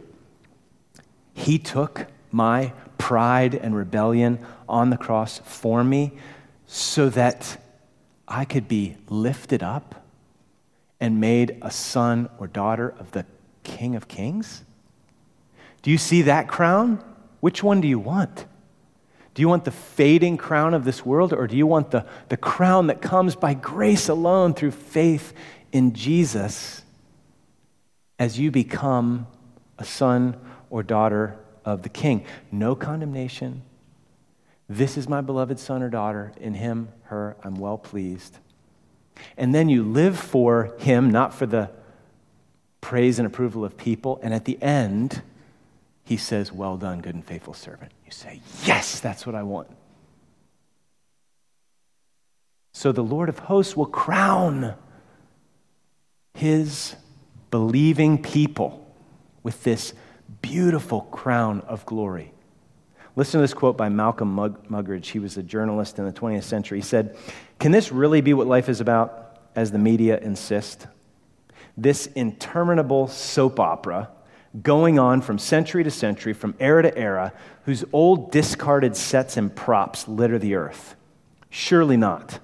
He 1.32 1.58
took 1.58 2.06
my 2.30 2.72
pride 2.98 3.54
and 3.54 3.76
rebellion 3.76 4.38
on 4.68 4.90
the 4.90 4.96
cross 4.96 5.40
for 5.44 5.84
me 5.84 6.12
so 6.66 7.08
that 7.10 7.60
I 8.26 8.44
could 8.44 8.68
be 8.68 8.96
lifted 9.08 9.62
up 9.62 10.04
and 11.00 11.20
made 11.20 11.58
a 11.60 11.70
son 11.70 12.30
or 12.38 12.46
daughter 12.46 12.94
of 12.98 13.10
the 13.10 13.26
King 13.62 13.96
of 13.96 14.08
Kings? 14.08 14.62
Do 15.84 15.90
you 15.90 15.98
see 15.98 16.22
that 16.22 16.48
crown? 16.48 17.04
Which 17.40 17.62
one 17.62 17.82
do 17.82 17.86
you 17.86 17.98
want? 17.98 18.46
Do 19.34 19.42
you 19.42 19.50
want 19.50 19.66
the 19.66 19.70
fading 19.70 20.38
crown 20.38 20.72
of 20.72 20.86
this 20.86 21.04
world, 21.04 21.34
or 21.34 21.46
do 21.46 21.58
you 21.58 21.66
want 21.66 21.90
the, 21.90 22.06
the 22.30 22.38
crown 22.38 22.86
that 22.86 23.02
comes 23.02 23.36
by 23.36 23.52
grace 23.52 24.08
alone 24.08 24.54
through 24.54 24.70
faith 24.70 25.34
in 25.72 25.92
Jesus 25.92 26.80
as 28.18 28.38
you 28.38 28.50
become 28.50 29.26
a 29.78 29.84
son 29.84 30.40
or 30.70 30.82
daughter 30.82 31.36
of 31.66 31.82
the 31.82 31.90
King? 31.90 32.24
No 32.50 32.74
condemnation. 32.74 33.60
This 34.70 34.96
is 34.96 35.06
my 35.06 35.20
beloved 35.20 35.58
son 35.58 35.82
or 35.82 35.90
daughter. 35.90 36.32
In 36.40 36.54
him, 36.54 36.88
her, 37.02 37.36
I'm 37.44 37.56
well 37.56 37.76
pleased. 37.76 38.38
And 39.36 39.54
then 39.54 39.68
you 39.68 39.82
live 39.82 40.18
for 40.18 40.74
him, 40.78 41.10
not 41.10 41.34
for 41.34 41.44
the 41.44 41.68
praise 42.80 43.18
and 43.18 43.26
approval 43.26 43.66
of 43.66 43.76
people. 43.76 44.18
And 44.22 44.32
at 44.32 44.46
the 44.46 44.62
end, 44.62 45.20
he 46.04 46.16
says, 46.16 46.52
Well 46.52 46.76
done, 46.76 47.00
good 47.00 47.14
and 47.14 47.24
faithful 47.24 47.54
servant. 47.54 47.92
You 48.04 48.12
say, 48.12 48.40
Yes, 48.64 49.00
that's 49.00 49.26
what 49.26 49.34
I 49.34 49.42
want. 49.42 49.68
So 52.72 52.92
the 52.92 53.02
Lord 53.02 53.28
of 53.28 53.38
hosts 53.38 53.76
will 53.76 53.86
crown 53.86 54.74
his 56.34 56.96
believing 57.50 58.20
people 58.20 58.84
with 59.42 59.62
this 59.62 59.94
beautiful 60.42 61.02
crown 61.02 61.60
of 61.62 61.86
glory. 61.86 62.32
Listen 63.16 63.38
to 63.38 63.42
this 63.42 63.54
quote 63.54 63.76
by 63.76 63.88
Malcolm 63.88 64.34
Muggeridge. 64.34 65.06
He 65.06 65.20
was 65.20 65.36
a 65.36 65.42
journalist 65.42 66.00
in 66.00 66.04
the 66.04 66.12
20th 66.12 66.42
century. 66.42 66.78
He 66.78 66.84
said, 66.84 67.16
Can 67.60 67.70
this 67.70 67.92
really 67.92 68.20
be 68.20 68.34
what 68.34 68.48
life 68.48 68.68
is 68.68 68.80
about, 68.80 69.38
as 69.54 69.70
the 69.70 69.78
media 69.78 70.18
insist? 70.18 70.88
This 71.76 72.06
interminable 72.08 73.06
soap 73.06 73.60
opera 73.60 74.10
going 74.62 74.98
on 74.98 75.20
from 75.20 75.38
century 75.38 75.84
to 75.84 75.90
century, 75.90 76.32
from 76.32 76.54
era 76.60 76.82
to 76.82 76.96
era, 76.96 77.32
whose 77.64 77.84
old 77.92 78.30
discarded 78.30 78.96
sets 78.96 79.36
and 79.36 79.54
props 79.54 80.06
litter 80.06 80.38
the 80.38 80.54
earth? 80.54 80.94
Surely 81.50 81.96
not. 81.96 82.38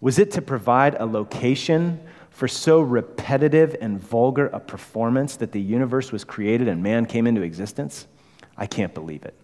Was 0.00 0.18
it 0.18 0.30
to 0.32 0.42
provide 0.42 0.94
a 0.94 1.06
location 1.06 2.00
for 2.30 2.46
so 2.46 2.80
repetitive 2.80 3.76
and 3.80 4.00
vulgar 4.00 4.46
a 4.46 4.60
performance 4.60 5.36
that 5.36 5.52
the 5.52 5.60
universe 5.60 6.12
was 6.12 6.24
created 6.24 6.68
and 6.68 6.82
man 6.82 7.04
came 7.04 7.26
into 7.26 7.42
existence? 7.42 8.06
I 8.56 8.66
can't 8.66 8.94
believe 8.94 9.24
it. 9.24 9.34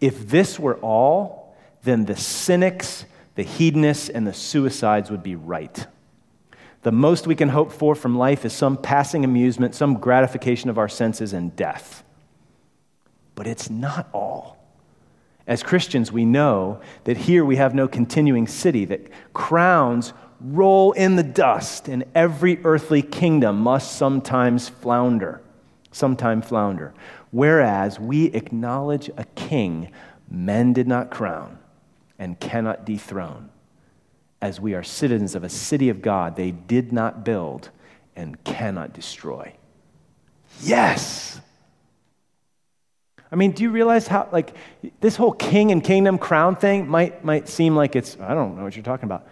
If 0.00 0.28
this 0.28 0.58
were 0.58 0.76
all, 0.76 1.56
then 1.82 2.04
the 2.04 2.16
cynics, 2.16 3.04
the 3.34 3.42
hedonists, 3.42 4.08
and 4.08 4.26
the 4.26 4.32
suicides 4.32 5.10
would 5.10 5.22
be 5.22 5.36
right. 5.36 5.86
The 6.84 6.92
most 6.92 7.26
we 7.26 7.34
can 7.34 7.48
hope 7.48 7.72
for 7.72 7.94
from 7.94 8.18
life 8.18 8.44
is 8.44 8.52
some 8.52 8.76
passing 8.76 9.24
amusement, 9.24 9.74
some 9.74 9.94
gratification 9.94 10.68
of 10.68 10.76
our 10.76 10.88
senses, 10.88 11.32
and 11.32 11.56
death. 11.56 12.04
But 13.34 13.46
it's 13.46 13.70
not 13.70 14.06
all. 14.12 14.58
As 15.46 15.62
Christians, 15.62 16.12
we 16.12 16.26
know 16.26 16.82
that 17.04 17.16
here 17.16 17.42
we 17.42 17.56
have 17.56 17.74
no 17.74 17.88
continuing 17.88 18.46
city, 18.46 18.84
that 18.84 19.08
crowns 19.32 20.12
roll 20.40 20.92
in 20.92 21.16
the 21.16 21.22
dust, 21.22 21.88
and 21.88 22.04
every 22.14 22.62
earthly 22.64 23.00
kingdom 23.00 23.60
must 23.60 23.96
sometimes 23.96 24.68
flounder, 24.68 25.40
sometime 25.90 26.42
flounder. 26.42 26.92
Whereas 27.30 27.98
we 27.98 28.26
acknowledge 28.26 29.08
a 29.16 29.24
king 29.34 29.90
men 30.28 30.74
did 30.74 30.86
not 30.86 31.10
crown 31.10 31.58
and 32.18 32.38
cannot 32.38 32.84
dethrone 32.84 33.48
as 34.44 34.60
we 34.60 34.74
are 34.74 34.82
citizens 34.82 35.34
of 35.34 35.42
a 35.42 35.48
city 35.48 35.88
of 35.88 36.02
God 36.02 36.36
they 36.36 36.50
did 36.50 36.92
not 36.92 37.24
build 37.24 37.70
and 38.14 38.44
cannot 38.44 38.92
destroy. 38.92 39.54
Yes! 40.60 41.40
I 43.32 43.36
mean, 43.36 43.52
do 43.52 43.62
you 43.62 43.70
realize 43.70 44.06
how, 44.06 44.28
like, 44.30 44.54
this 45.00 45.16
whole 45.16 45.32
king 45.32 45.72
and 45.72 45.82
kingdom 45.82 46.18
crown 46.18 46.56
thing 46.56 46.86
might, 46.86 47.24
might 47.24 47.48
seem 47.48 47.74
like 47.74 47.96
it's, 47.96 48.18
I 48.20 48.34
don't 48.34 48.54
know 48.54 48.64
what 48.64 48.76
you're 48.76 48.84
talking 48.84 49.06
about. 49.06 49.26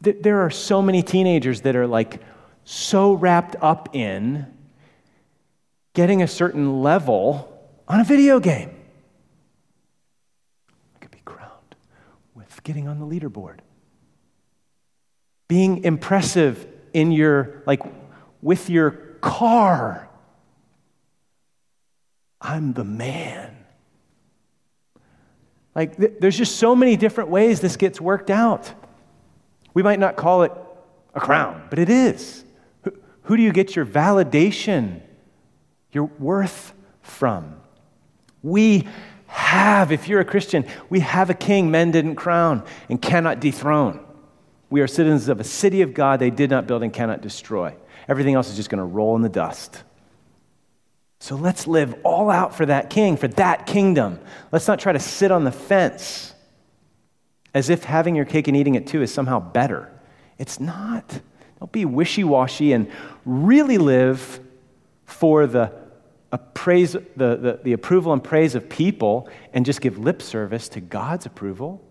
There 0.00 0.40
are 0.40 0.50
so 0.50 0.80
many 0.80 1.02
teenagers 1.02 1.60
that 1.60 1.76
are, 1.76 1.86
like, 1.86 2.22
so 2.64 3.12
wrapped 3.12 3.56
up 3.60 3.94
in 3.94 4.46
getting 5.92 6.22
a 6.22 6.26
certain 6.26 6.82
level 6.82 7.52
on 7.86 8.00
a 8.00 8.04
video 8.04 8.40
game. 8.40 8.74
I 10.94 10.98
could 11.00 11.10
be 11.10 11.20
crowned 11.26 11.76
with 12.34 12.62
getting 12.62 12.88
on 12.88 12.98
the 12.98 13.06
leaderboard 13.06 13.58
being 15.48 15.84
impressive 15.84 16.66
in 16.92 17.12
your, 17.12 17.62
like, 17.66 17.82
with 18.42 18.68
your 18.70 18.90
car. 19.20 20.08
I'm 22.40 22.72
the 22.72 22.84
man. 22.84 23.56
Like, 25.74 25.96
th- 25.96 26.14
there's 26.20 26.36
just 26.36 26.56
so 26.56 26.74
many 26.74 26.96
different 26.96 27.30
ways 27.30 27.60
this 27.60 27.76
gets 27.76 28.00
worked 28.00 28.30
out. 28.30 28.72
We 29.74 29.82
might 29.82 29.98
not 29.98 30.16
call 30.16 30.42
it 30.42 30.52
a 31.14 31.20
crown, 31.20 31.66
but 31.68 31.78
it 31.78 31.90
is. 31.90 32.44
Who, 32.82 32.92
who 33.22 33.36
do 33.36 33.42
you 33.42 33.52
get 33.52 33.76
your 33.76 33.84
validation, 33.84 35.02
your 35.92 36.04
worth 36.18 36.72
from? 37.02 37.60
We 38.42 38.88
have, 39.26 39.92
if 39.92 40.08
you're 40.08 40.20
a 40.20 40.24
Christian, 40.24 40.64
we 40.88 41.00
have 41.00 41.28
a 41.28 41.34
king 41.34 41.70
men 41.70 41.90
didn't 41.90 42.14
crown 42.14 42.64
and 42.88 43.02
cannot 43.02 43.40
dethrone. 43.40 44.05
We 44.68 44.80
are 44.80 44.86
citizens 44.86 45.28
of 45.28 45.40
a 45.40 45.44
city 45.44 45.82
of 45.82 45.94
God 45.94 46.20
they 46.20 46.30
did 46.30 46.50
not 46.50 46.66
build 46.66 46.82
and 46.82 46.92
cannot 46.92 47.22
destroy. 47.22 47.74
Everything 48.08 48.34
else 48.34 48.48
is 48.48 48.56
just 48.56 48.70
going 48.70 48.78
to 48.78 48.84
roll 48.84 49.16
in 49.16 49.22
the 49.22 49.28
dust. 49.28 49.82
So 51.18 51.34
let's 51.36 51.66
live 51.66 51.94
all 52.04 52.30
out 52.30 52.54
for 52.54 52.66
that 52.66 52.90
king, 52.90 53.16
for 53.16 53.28
that 53.28 53.66
kingdom. 53.66 54.20
Let's 54.52 54.68
not 54.68 54.78
try 54.78 54.92
to 54.92 54.98
sit 54.98 55.30
on 55.30 55.44
the 55.44 55.52
fence 55.52 56.34
as 57.54 57.70
if 57.70 57.84
having 57.84 58.14
your 58.14 58.26
cake 58.26 58.48
and 58.48 58.56
eating 58.56 58.74
it 58.74 58.86
too 58.86 59.02
is 59.02 59.12
somehow 59.12 59.40
better. 59.40 59.90
It's 60.38 60.60
not. 60.60 61.20
Don't 61.58 61.72
be 61.72 61.84
wishy 61.84 62.22
washy 62.22 62.72
and 62.72 62.90
really 63.24 63.78
live 63.78 64.40
for 65.06 65.46
the, 65.46 65.72
praise, 66.52 66.92
the, 66.92 67.06
the, 67.16 67.60
the 67.62 67.72
approval 67.72 68.12
and 68.12 68.22
praise 68.22 68.54
of 68.54 68.68
people 68.68 69.28
and 69.52 69.64
just 69.64 69.80
give 69.80 69.98
lip 69.98 70.20
service 70.20 70.68
to 70.70 70.80
God's 70.80 71.24
approval. 71.24 71.82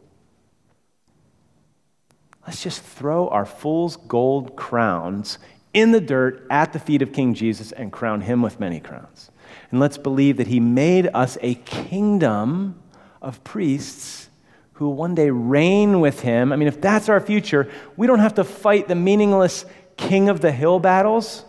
Let's 2.45 2.61
just 2.61 2.81
throw 2.83 3.27
our 3.29 3.45
fool's 3.45 3.97
gold 3.97 4.55
crowns 4.55 5.39
in 5.73 5.91
the 5.91 6.01
dirt 6.01 6.45
at 6.49 6.73
the 6.73 6.79
feet 6.79 7.01
of 7.01 7.11
King 7.11 7.33
Jesus 7.33 7.71
and 7.71 7.91
crown 7.91 8.21
him 8.21 8.41
with 8.41 8.59
many 8.59 8.79
crowns. 8.79 9.31
And 9.71 9.79
let's 9.79 9.97
believe 9.97 10.37
that 10.37 10.47
he 10.47 10.59
made 10.59 11.09
us 11.13 11.37
a 11.41 11.55
kingdom 11.55 12.81
of 13.21 13.43
priests 13.43 14.29
who 14.73 14.89
one 14.89 15.15
day 15.15 15.29
reign 15.29 16.01
with 16.01 16.21
him. 16.21 16.51
I 16.51 16.55
mean, 16.55 16.67
if 16.67 16.79
that's 16.79 17.09
our 17.09 17.19
future, 17.19 17.69
we 17.97 18.07
don't 18.07 18.19
have 18.19 18.35
to 18.35 18.43
fight 18.43 18.87
the 18.87 18.95
meaningless 18.95 19.65
king 19.97 20.29
of 20.29 20.41
the 20.41 20.51
hill 20.51 20.79
battles 20.79 21.45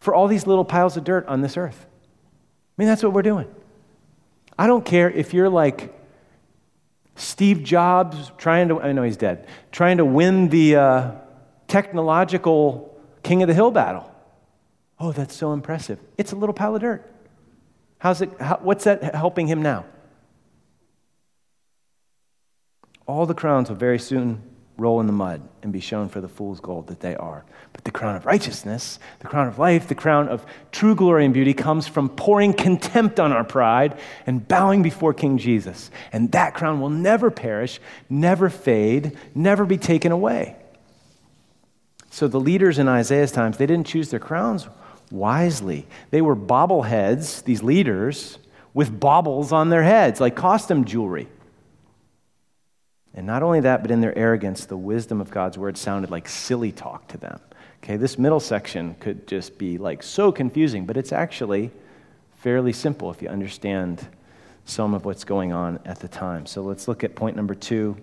for 0.00 0.14
all 0.14 0.28
these 0.28 0.46
little 0.46 0.64
piles 0.64 0.96
of 0.96 1.04
dirt 1.04 1.26
on 1.26 1.40
this 1.40 1.56
earth. 1.56 1.86
I 1.86 2.82
mean, 2.82 2.88
that's 2.88 3.02
what 3.02 3.12
we're 3.12 3.22
doing. 3.22 3.46
I 4.58 4.66
don't 4.66 4.84
care 4.84 5.10
if 5.10 5.34
you're 5.34 5.48
like 5.48 5.92
Steve 7.16 7.62
Jobs 7.62 8.32
trying 8.38 8.68
to, 8.68 8.80
I 8.80 8.92
know 8.92 9.02
he's 9.02 9.16
dead, 9.16 9.46
trying 9.70 9.98
to 9.98 10.04
win 10.04 10.48
the 10.48 10.76
uh, 10.76 11.12
technological 11.68 12.98
king 13.22 13.42
of 13.42 13.48
the 13.48 13.54
hill 13.54 13.70
battle. 13.70 14.10
Oh, 14.98 15.12
that's 15.12 15.34
so 15.34 15.52
impressive. 15.52 15.98
It's 16.18 16.32
a 16.32 16.36
little 16.36 16.52
pile 16.52 16.74
of 16.74 16.80
dirt. 16.82 17.10
How's 17.98 18.20
it, 18.20 18.30
how, 18.40 18.58
what's 18.62 18.84
that 18.84 19.14
helping 19.14 19.46
him 19.46 19.62
now? 19.62 19.84
All 23.06 23.26
the 23.26 23.34
crowns 23.34 23.68
will 23.68 23.76
very 23.76 23.98
soon 23.98 24.42
roll 24.76 25.00
in 25.00 25.06
the 25.06 25.12
mud 25.12 25.40
and 25.62 25.72
be 25.72 25.80
shown 25.80 26.08
for 26.08 26.20
the 26.20 26.28
fool's 26.28 26.60
gold 26.60 26.88
that 26.88 27.00
they 27.00 27.14
are. 27.14 27.44
But 27.72 27.84
the 27.84 27.90
crown 27.90 28.16
of 28.16 28.26
righteousness, 28.26 28.98
the 29.20 29.28
crown 29.28 29.46
of 29.46 29.58
life, 29.58 29.86
the 29.86 29.94
crown 29.94 30.28
of 30.28 30.44
true 30.72 30.94
glory 30.94 31.24
and 31.24 31.32
beauty 31.32 31.54
comes 31.54 31.86
from 31.86 32.08
pouring 32.08 32.52
contempt 32.52 33.20
on 33.20 33.32
our 33.32 33.44
pride 33.44 33.98
and 34.26 34.46
bowing 34.46 34.82
before 34.82 35.14
King 35.14 35.38
Jesus. 35.38 35.90
And 36.12 36.32
that 36.32 36.54
crown 36.54 36.80
will 36.80 36.90
never 36.90 37.30
perish, 37.30 37.80
never 38.10 38.50
fade, 38.50 39.16
never 39.34 39.64
be 39.64 39.78
taken 39.78 40.10
away. 40.10 40.56
So 42.10 42.28
the 42.28 42.40
leaders 42.40 42.78
in 42.78 42.88
Isaiah's 42.88 43.32
times, 43.32 43.58
they 43.58 43.66
didn't 43.66 43.86
choose 43.86 44.10
their 44.10 44.20
crowns 44.20 44.68
wisely. 45.10 45.86
They 46.10 46.22
were 46.22 46.36
bobbleheads, 46.36 47.44
these 47.44 47.62
leaders, 47.62 48.38
with 48.72 48.98
baubles 48.98 49.52
on 49.52 49.68
their 49.70 49.82
heads, 49.84 50.20
like 50.20 50.34
costume 50.34 50.84
jewelry. 50.84 51.28
And 53.14 53.26
not 53.26 53.42
only 53.42 53.60
that, 53.60 53.82
but 53.82 53.90
in 53.90 54.00
their 54.00 54.16
arrogance, 54.18 54.66
the 54.66 54.76
wisdom 54.76 55.20
of 55.20 55.30
God's 55.30 55.56
word 55.56 55.76
sounded 55.76 56.10
like 56.10 56.28
silly 56.28 56.72
talk 56.72 57.06
to 57.08 57.16
them 57.16 57.40
Okay, 57.84 57.98
this 57.98 58.18
middle 58.18 58.40
section 58.40 58.94
could 58.98 59.26
just 59.26 59.58
be 59.58 59.76
like 59.76 60.02
so 60.02 60.32
confusing, 60.32 60.86
but 60.86 60.96
it's 60.96 61.12
actually 61.12 61.70
fairly 62.38 62.72
simple 62.72 63.10
if 63.10 63.20
you 63.20 63.28
understand 63.28 64.08
some 64.64 64.94
of 64.94 65.04
what's 65.04 65.22
going 65.22 65.52
on 65.52 65.78
at 65.84 66.00
the 66.00 66.08
time. 66.08 66.46
So 66.46 66.62
let's 66.62 66.88
look 66.88 67.04
at 67.04 67.14
point 67.14 67.36
number 67.36 67.54
two. 67.54 67.94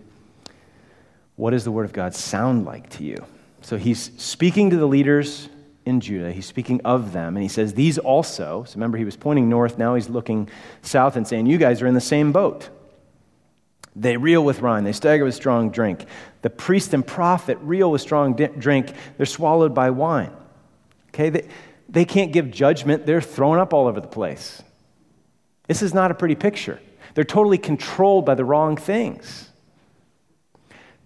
What 1.36 1.50
does 1.50 1.64
the 1.64 1.72
Word 1.72 1.86
of 1.86 1.94
God 1.94 2.14
sound 2.14 2.64
like 2.64 2.92
to 2.92 3.04
you? 3.04 3.18
So 3.62 3.76
he's 3.76 4.12
speaking 4.22 4.70
to 4.70 4.78
the 4.78 4.86
leaders 4.86 5.50
in 5.88 6.00
Judah. 6.00 6.32
He's 6.32 6.46
speaking 6.46 6.80
of 6.86 7.12
them, 7.12 7.36
and 7.36 7.42
he 7.42 7.50
says, 7.50 7.74
These 7.74 7.98
also. 7.98 8.64
So 8.68 8.76
remember, 8.76 9.00
he 9.00 9.06
was 9.06 9.18
pointing 9.18 9.50
north. 9.50 9.80
Now 9.80 9.96
he's 9.96 10.10
looking 10.10 10.48
south 10.84 11.16
and 11.16 11.28
saying, 11.28 11.48
You 11.48 11.58
guys 11.58 11.82
are 11.82 11.88
in 11.88 11.96
the 11.96 12.02
same 12.02 12.32
boat. 12.32 12.70
They 13.96 14.16
reel 14.18 14.44
with 14.44 14.62
wine, 14.62 14.84
they 14.84 14.94
stagger 14.94 15.26
with 15.26 15.36
strong 15.36 15.70
drink. 15.70 16.06
The 16.42 16.50
priest 16.50 16.94
and 16.94 17.06
prophet 17.06 17.58
reel 17.62 17.92
with 17.92 18.02
strong 18.02 18.36
drink, 18.36 18.94
they're 19.18 19.26
swallowed 19.26 19.76
by 19.76 19.90
wine. 19.90 20.32
Okay? 21.10 21.30
They, 21.30 21.48
they 21.90 22.06
can't 22.06 22.32
give 22.32 22.52
judgment, 22.52 23.06
they're 23.06 23.22
thrown 23.22 23.58
up 23.58 23.74
all 23.74 23.88
over 23.88 24.00
the 24.00 24.08
place. 24.08 24.64
This 25.68 25.82
is 25.82 25.94
not 25.94 26.12
a 26.12 26.14
pretty 26.14 26.36
picture. 26.36 26.80
They're 27.14 27.24
totally 27.24 27.58
controlled 27.58 28.26
by 28.26 28.36
the 28.36 28.46
wrong 28.46 28.78
things. 28.78 29.50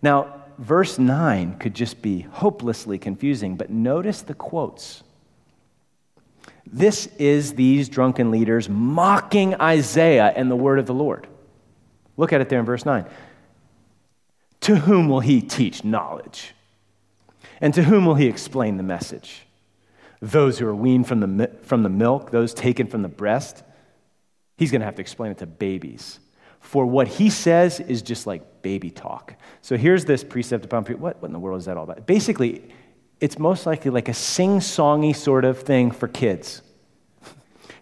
Now, 0.02 0.44
verse 0.60 1.00
9 1.00 1.58
could 1.58 1.74
just 1.74 2.02
be 2.02 2.22
hopelessly 2.22 3.00
confusing, 3.00 3.56
but 3.56 3.72
notice 3.72 4.22
the 4.22 4.36
quotes. 4.36 5.04
This 6.68 7.08
is 7.18 7.54
these 7.54 7.90
drunken 7.90 8.32
leaders 8.32 8.70
mocking 8.70 9.56
Isaiah 9.56 10.32
and 10.36 10.50
the 10.50 10.56
word 10.56 10.80
of 10.80 10.86
the 10.86 10.94
Lord. 10.94 11.28
Look 12.18 12.34
at 12.34 12.42
it 12.42 12.50
there 12.50 12.60
in 12.60 12.66
verse 12.66 12.86
9. 12.86 13.06
To 14.62 14.76
whom 14.78 15.10
will 15.10 15.20
he 15.20 15.42
teach 15.42 15.84
knowledge? 15.84 16.54
And 17.62 17.74
to 17.74 17.84
whom 17.84 18.06
will 18.06 18.16
he 18.16 18.28
explain 18.28 18.78
the 18.78 18.84
message? 18.84 19.46
Those 20.22 20.60
who 20.60 20.68
are 20.68 20.76
weaned 20.76 21.08
from 21.08 21.20
the, 21.20 21.52
from 21.64 21.84
the 21.84 21.90
milk, 21.90 22.32
those 22.32 22.54
taken 22.54 22.88
from 22.88 23.02
the 23.02 23.10
breast. 23.10 23.64
He's 24.58 24.72
going 24.72 24.82
to 24.82 24.86
have 24.86 24.96
to 24.96 25.02
explain 25.02 25.32
it 25.32 25.38
to 25.40 25.46
babies. 25.46 26.20
For 26.60 26.86
what 26.86 27.08
he 27.08 27.30
says 27.30 27.80
is 27.80 28.02
just 28.02 28.26
like 28.26 28.64
baby 28.64 28.90
talk. 28.90 29.36
So 29.62 29.78
here's 29.78 30.06
this 30.06 30.24
precept 30.24 30.66
upon 30.66 30.84
precept. 30.84 31.02
What, 31.02 31.22
what 31.22 31.28
in 31.28 31.34
the 31.34 31.40
world 31.40 31.60
is 31.60 31.66
that 31.66 31.78
all 31.78 31.84
about? 31.84 32.08
Basically, 32.08 32.64
it's 33.20 33.38
most 33.38 33.66
likely 33.66 33.92
like 33.92 34.10
a 34.10 34.14
sing 34.14 34.60
songy 34.60 35.16
sort 35.16 35.46
of 35.46 35.62
thing 35.62 35.92
for 35.92 36.08
kids. 36.08 36.62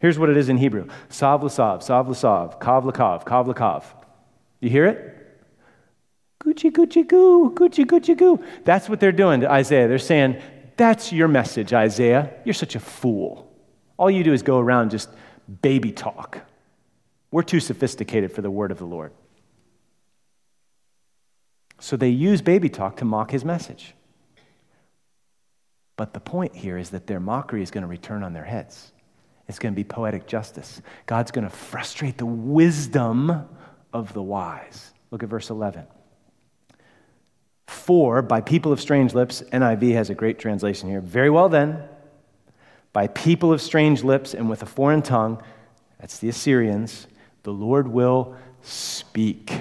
Here's 0.01 0.19
what 0.19 0.29
it 0.29 0.35
is 0.35 0.49
in 0.49 0.57
Hebrew 0.57 0.89
Sav 1.07 1.41
lasav, 1.41 1.81
sav 1.81 2.07
lasav, 2.07 2.59
kav 2.59 2.83
lakav, 2.83 3.23
kav 3.23 3.47
lakav. 3.47 3.85
You 4.63 4.69
hear 4.69 4.85
it? 4.85 5.41
Gucci, 6.41 6.71
Gucci, 6.71 7.05
goo, 7.05 7.51
Gucci, 7.53 7.83
Gucci, 7.83 8.17
goo. 8.17 8.41
That's 8.63 8.87
what 8.87 9.01
they're 9.01 9.11
doing 9.11 9.41
to 9.41 9.51
Isaiah. 9.51 9.89
They're 9.89 9.99
saying, 9.99 10.41
That's 10.77 11.11
your 11.11 11.27
message, 11.27 11.73
Isaiah. 11.73 12.33
You're 12.45 12.53
such 12.53 12.75
a 12.75 12.79
fool. 12.79 13.51
All 13.97 14.09
you 14.09 14.23
do 14.23 14.31
is 14.31 14.41
go 14.41 14.59
around 14.59 14.91
just 14.91 15.09
baby 15.61 15.91
talk. 15.91 16.39
We're 17.29 17.43
too 17.43 17.59
sophisticated 17.59 18.31
for 18.31 18.41
the 18.41 18.49
word 18.49 18.71
of 18.71 18.77
the 18.77 18.85
Lord. 18.85 19.11
So 21.79 21.97
they 21.97 22.09
use 22.09 22.41
baby 22.41 22.69
talk 22.69 22.95
to 22.97 23.05
mock 23.05 23.31
his 23.31 23.43
message. 23.43 23.95
But 25.97 26.13
the 26.13 26.21
point 26.21 26.55
here 26.55 26.77
is 26.77 26.91
that 26.91 27.07
their 27.07 27.19
mockery 27.19 27.63
is 27.63 27.69
going 27.69 27.81
to 27.81 27.87
return 27.87 28.23
on 28.23 28.31
their 28.31 28.45
heads. 28.45 28.93
It's 29.49 29.59
going 29.59 29.73
to 29.73 29.75
be 29.75 29.83
poetic 29.83 30.25
justice. 30.25 30.81
God's 31.05 31.31
going 31.31 31.43
to 31.43 31.53
frustrate 31.53 32.17
the 32.17 32.25
wisdom 32.25 33.49
of 33.93 34.13
the 34.13 34.21
wise. 34.21 34.91
Look 35.11 35.23
at 35.23 35.29
verse 35.29 35.49
11. 35.49 35.85
For 37.67 38.21
by 38.21 38.41
people 38.41 38.71
of 38.71 38.81
strange 38.81 39.13
lips, 39.13 39.41
NIV 39.51 39.93
has 39.93 40.09
a 40.09 40.15
great 40.15 40.39
translation 40.39 40.89
here. 40.89 41.01
Very 41.01 41.29
well 41.29 41.49
then, 41.49 41.83
by 42.91 43.07
people 43.07 43.51
of 43.51 43.61
strange 43.61 44.03
lips 44.03 44.33
and 44.33 44.49
with 44.49 44.61
a 44.61 44.65
foreign 44.65 45.01
tongue, 45.01 45.41
that's 45.99 46.19
the 46.19 46.29
Assyrians, 46.29 47.07
the 47.43 47.53
Lord 47.53 47.87
will 47.87 48.35
speak 48.61 49.51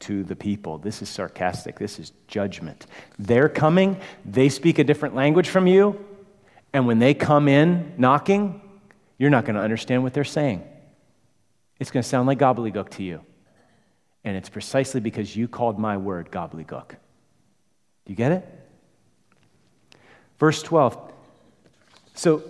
to 0.00 0.22
the 0.22 0.36
people. 0.36 0.78
This 0.78 1.00
is 1.00 1.08
sarcastic. 1.08 1.78
This 1.78 1.98
is 1.98 2.12
judgment. 2.28 2.86
They're 3.18 3.48
coming, 3.48 3.98
they 4.24 4.48
speak 4.48 4.78
a 4.78 4.84
different 4.84 5.14
language 5.14 5.48
from 5.48 5.66
you, 5.66 6.04
and 6.72 6.86
when 6.86 6.98
they 6.98 7.14
come 7.14 7.48
in 7.48 7.94
knocking, 7.96 8.60
you're 9.16 9.30
not 9.30 9.44
going 9.44 9.54
to 9.56 9.62
understand 9.62 10.02
what 10.02 10.12
they're 10.12 10.24
saying. 10.24 10.62
It's 11.80 11.90
going 11.90 12.02
to 12.02 12.08
sound 12.08 12.26
like 12.26 12.38
gobbledygook 12.38 12.90
to 12.90 13.02
you. 13.02 13.22
And 14.24 14.36
it's 14.36 14.48
precisely 14.48 15.00
because 15.00 15.36
you 15.36 15.48
called 15.48 15.78
my 15.78 15.98
word 15.98 16.30
gobbledygook. 16.30 16.88
Do 16.88 18.12
you 18.12 18.16
get 18.16 18.32
it? 18.32 18.48
Verse 20.38 20.62
12. 20.62 21.12
So, 22.14 22.42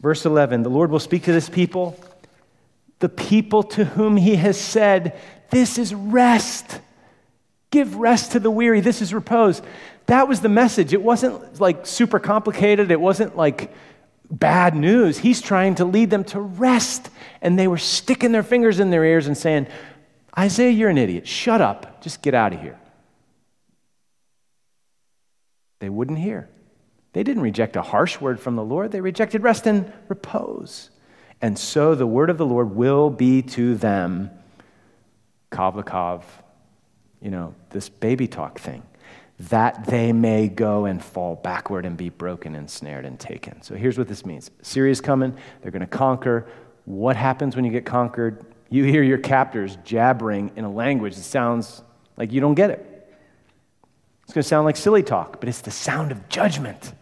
verse 0.00 0.24
11 0.24 0.62
the 0.62 0.68
Lord 0.68 0.90
will 0.90 1.00
speak 1.00 1.24
to 1.24 1.32
this 1.32 1.48
people, 1.48 1.98
the 3.00 3.08
people 3.08 3.62
to 3.64 3.84
whom 3.84 4.16
he 4.16 4.36
has 4.36 4.60
said, 4.60 5.18
This 5.50 5.78
is 5.78 5.94
rest. 5.94 6.80
Give 7.70 7.96
rest 7.96 8.32
to 8.32 8.40
the 8.40 8.50
weary. 8.50 8.80
This 8.80 9.02
is 9.02 9.12
repose. 9.12 9.60
That 10.06 10.28
was 10.28 10.40
the 10.40 10.48
message. 10.48 10.92
It 10.92 11.02
wasn't 11.02 11.60
like 11.60 11.84
super 11.84 12.20
complicated, 12.20 12.90
it 12.90 13.00
wasn't 13.00 13.36
like 13.36 13.74
bad 14.30 14.74
news. 14.74 15.18
He's 15.18 15.40
trying 15.40 15.76
to 15.76 15.84
lead 15.84 16.10
them 16.10 16.24
to 16.24 16.40
rest. 16.40 17.10
And 17.42 17.58
they 17.58 17.68
were 17.68 17.78
sticking 17.78 18.32
their 18.32 18.42
fingers 18.42 18.80
in 18.80 18.90
their 18.90 19.04
ears 19.04 19.26
and 19.26 19.36
saying, 19.36 19.66
Isaiah, 20.38 20.70
you're 20.70 20.90
an 20.90 20.98
idiot. 20.98 21.26
Shut 21.26 21.60
up. 21.60 22.02
Just 22.02 22.22
get 22.22 22.34
out 22.34 22.52
of 22.52 22.60
here. 22.60 22.78
They 25.78 25.88
wouldn't 25.88 26.18
hear. 26.18 26.48
They 27.12 27.22
didn't 27.22 27.42
reject 27.42 27.76
a 27.76 27.82
harsh 27.82 28.20
word 28.20 28.38
from 28.38 28.56
the 28.56 28.64
Lord, 28.64 28.92
they 28.92 29.00
rejected 29.00 29.42
rest 29.42 29.66
and 29.66 29.90
repose. 30.08 30.90
And 31.40 31.58
so 31.58 31.94
the 31.94 32.06
word 32.06 32.30
of 32.30 32.38
the 32.38 32.46
Lord 32.46 32.74
will 32.74 33.10
be 33.10 33.42
to 33.42 33.74
them 33.74 34.30
kavlakov, 35.50 36.22
you 37.20 37.30
know, 37.30 37.54
this 37.70 37.88
baby 37.88 38.26
talk 38.26 38.58
thing, 38.58 38.82
that 39.38 39.86
they 39.86 40.12
may 40.12 40.48
go 40.48 40.86
and 40.86 41.02
fall 41.02 41.36
backward 41.36 41.86
and 41.86 41.96
be 41.96 42.08
broken 42.08 42.54
and 42.54 42.70
snared 42.70 43.04
and 43.04 43.18
taken. 43.18 43.62
So 43.62 43.74
here's 43.74 43.98
what 43.98 44.08
this 44.08 44.26
means 44.26 44.50
Assyria's 44.60 45.00
coming, 45.00 45.36
they're 45.62 45.70
going 45.70 45.80
to 45.80 45.86
conquer. 45.86 46.46
What 46.84 47.16
happens 47.16 47.56
when 47.56 47.64
you 47.64 47.70
get 47.70 47.84
conquered? 47.84 48.44
You 48.68 48.84
hear 48.84 49.02
your 49.02 49.18
captors 49.18 49.76
jabbering 49.84 50.52
in 50.56 50.64
a 50.64 50.70
language 50.70 51.16
that 51.16 51.22
sounds 51.22 51.82
like 52.16 52.32
you 52.32 52.40
don't 52.40 52.54
get 52.54 52.70
it. 52.70 52.80
It's 54.24 54.34
going 54.34 54.42
to 54.42 54.48
sound 54.48 54.64
like 54.64 54.76
silly 54.76 55.02
talk, 55.02 55.38
but 55.38 55.48
it's 55.48 55.60
the 55.60 55.70
sound 55.70 56.10
of 56.10 56.28
judgment. 56.28 56.92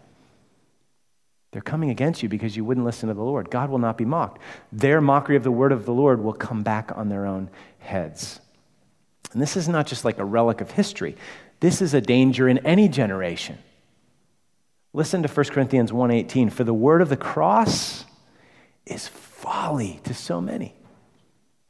They're 1.52 1.62
coming 1.62 1.90
against 1.90 2.22
you 2.22 2.28
because 2.28 2.56
you 2.56 2.64
wouldn't 2.64 2.84
listen 2.84 3.08
to 3.08 3.14
the 3.14 3.22
Lord. 3.22 3.48
God 3.48 3.70
will 3.70 3.78
not 3.78 3.96
be 3.96 4.04
mocked. 4.04 4.42
Their 4.72 5.00
mockery 5.00 5.36
of 5.36 5.44
the 5.44 5.50
word 5.50 5.72
of 5.72 5.86
the 5.86 5.92
Lord 5.92 6.22
will 6.22 6.32
come 6.32 6.62
back 6.62 6.92
on 6.94 7.08
their 7.08 7.24
own 7.24 7.48
heads. 7.78 8.40
And 9.32 9.40
this 9.40 9.56
is 9.56 9.68
not 9.68 9.86
just 9.86 10.04
like 10.04 10.18
a 10.18 10.24
relic 10.24 10.60
of 10.60 10.72
history. 10.72 11.16
This 11.60 11.80
is 11.80 11.94
a 11.94 12.00
danger 12.00 12.48
in 12.48 12.58
any 12.58 12.88
generation. 12.88 13.58
Listen 14.92 15.22
to 15.22 15.28
1 15.28 15.46
Corinthians 15.46 15.92
1:18, 15.92 16.50
for 16.50 16.64
the 16.64 16.74
word 16.74 17.00
of 17.00 17.08
the 17.08 17.16
cross 17.16 18.04
is 18.84 19.08
folly 19.08 20.00
to 20.04 20.12
so 20.12 20.40
many 20.40 20.74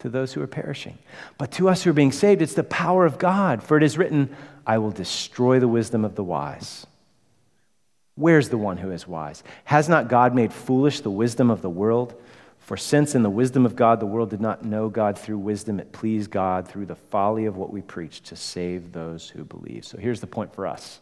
to 0.04 0.10
those 0.10 0.34
who 0.34 0.42
are 0.42 0.46
perishing. 0.46 0.98
But 1.38 1.50
to 1.52 1.70
us 1.70 1.82
who 1.82 1.88
are 1.88 1.94
being 1.94 2.12
saved, 2.12 2.42
it's 2.42 2.52
the 2.52 2.62
power 2.62 3.06
of 3.06 3.18
God. 3.18 3.62
For 3.62 3.78
it 3.78 3.82
is 3.82 3.96
written, 3.96 4.36
I 4.66 4.76
will 4.76 4.90
destroy 4.90 5.58
the 5.60 5.66
wisdom 5.66 6.04
of 6.04 6.14
the 6.14 6.22
wise. 6.22 6.86
Where's 8.14 8.50
the 8.50 8.58
one 8.58 8.76
who 8.76 8.90
is 8.90 9.08
wise? 9.08 9.42
Has 9.64 9.88
not 9.88 10.08
God 10.08 10.34
made 10.34 10.52
foolish 10.52 11.00
the 11.00 11.10
wisdom 11.10 11.50
of 11.50 11.62
the 11.62 11.70
world? 11.70 12.20
For 12.58 12.76
since 12.76 13.14
in 13.14 13.22
the 13.22 13.30
wisdom 13.30 13.64
of 13.64 13.76
God 13.76 13.98
the 13.98 14.04
world 14.04 14.28
did 14.28 14.42
not 14.42 14.62
know 14.62 14.90
God 14.90 15.18
through 15.18 15.38
wisdom, 15.38 15.80
it 15.80 15.90
pleased 15.90 16.30
God 16.30 16.68
through 16.68 16.84
the 16.84 16.94
folly 16.94 17.46
of 17.46 17.56
what 17.56 17.72
we 17.72 17.80
preach 17.80 18.20
to 18.24 18.36
save 18.36 18.92
those 18.92 19.30
who 19.30 19.42
believe. 19.42 19.86
So 19.86 19.96
here's 19.96 20.20
the 20.20 20.26
point 20.26 20.54
for 20.54 20.66
us. 20.66 21.00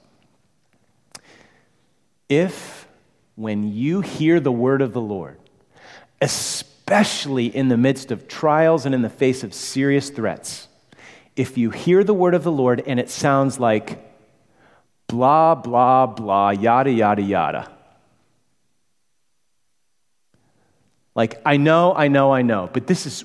If, 2.29 2.87
when 3.35 3.73
you 3.73 4.01
hear 4.01 4.39
the 4.39 4.53
word 4.53 4.81
of 4.81 4.93
the 4.93 5.01
Lord, 5.01 5.39
especially 6.21 6.69
especially 6.83 7.47
in 7.47 7.69
the 7.69 7.77
midst 7.77 8.11
of 8.11 8.27
trials 8.27 8.87
and 8.87 8.95
in 8.95 9.03
the 9.03 9.09
face 9.09 9.45
of 9.45 9.55
serious 9.55 10.11
threats. 10.11 10.67
If 11.37 11.57
you 11.57 11.71
hear 11.71 12.03
the 12.03 12.13
word 12.13 12.35
of 12.35 12.43
the 12.43 12.51
Lord 12.51 12.83
and 12.85 12.99
it 12.99 13.09
sounds 13.09 13.61
like 13.61 13.99
blah, 15.07 15.55
blah, 15.55 16.07
blah, 16.07 16.51
yada, 16.51 16.91
yada, 16.91 17.23
yada. 17.23 17.71
Like, 21.15 21.41
I 21.47 21.57
know, 21.57 21.95
I 21.95 22.09
know, 22.09 22.33
I 22.33 22.43
know, 22.43 22.69
but 22.73 22.89
this 22.89 23.07
is 23.07 23.25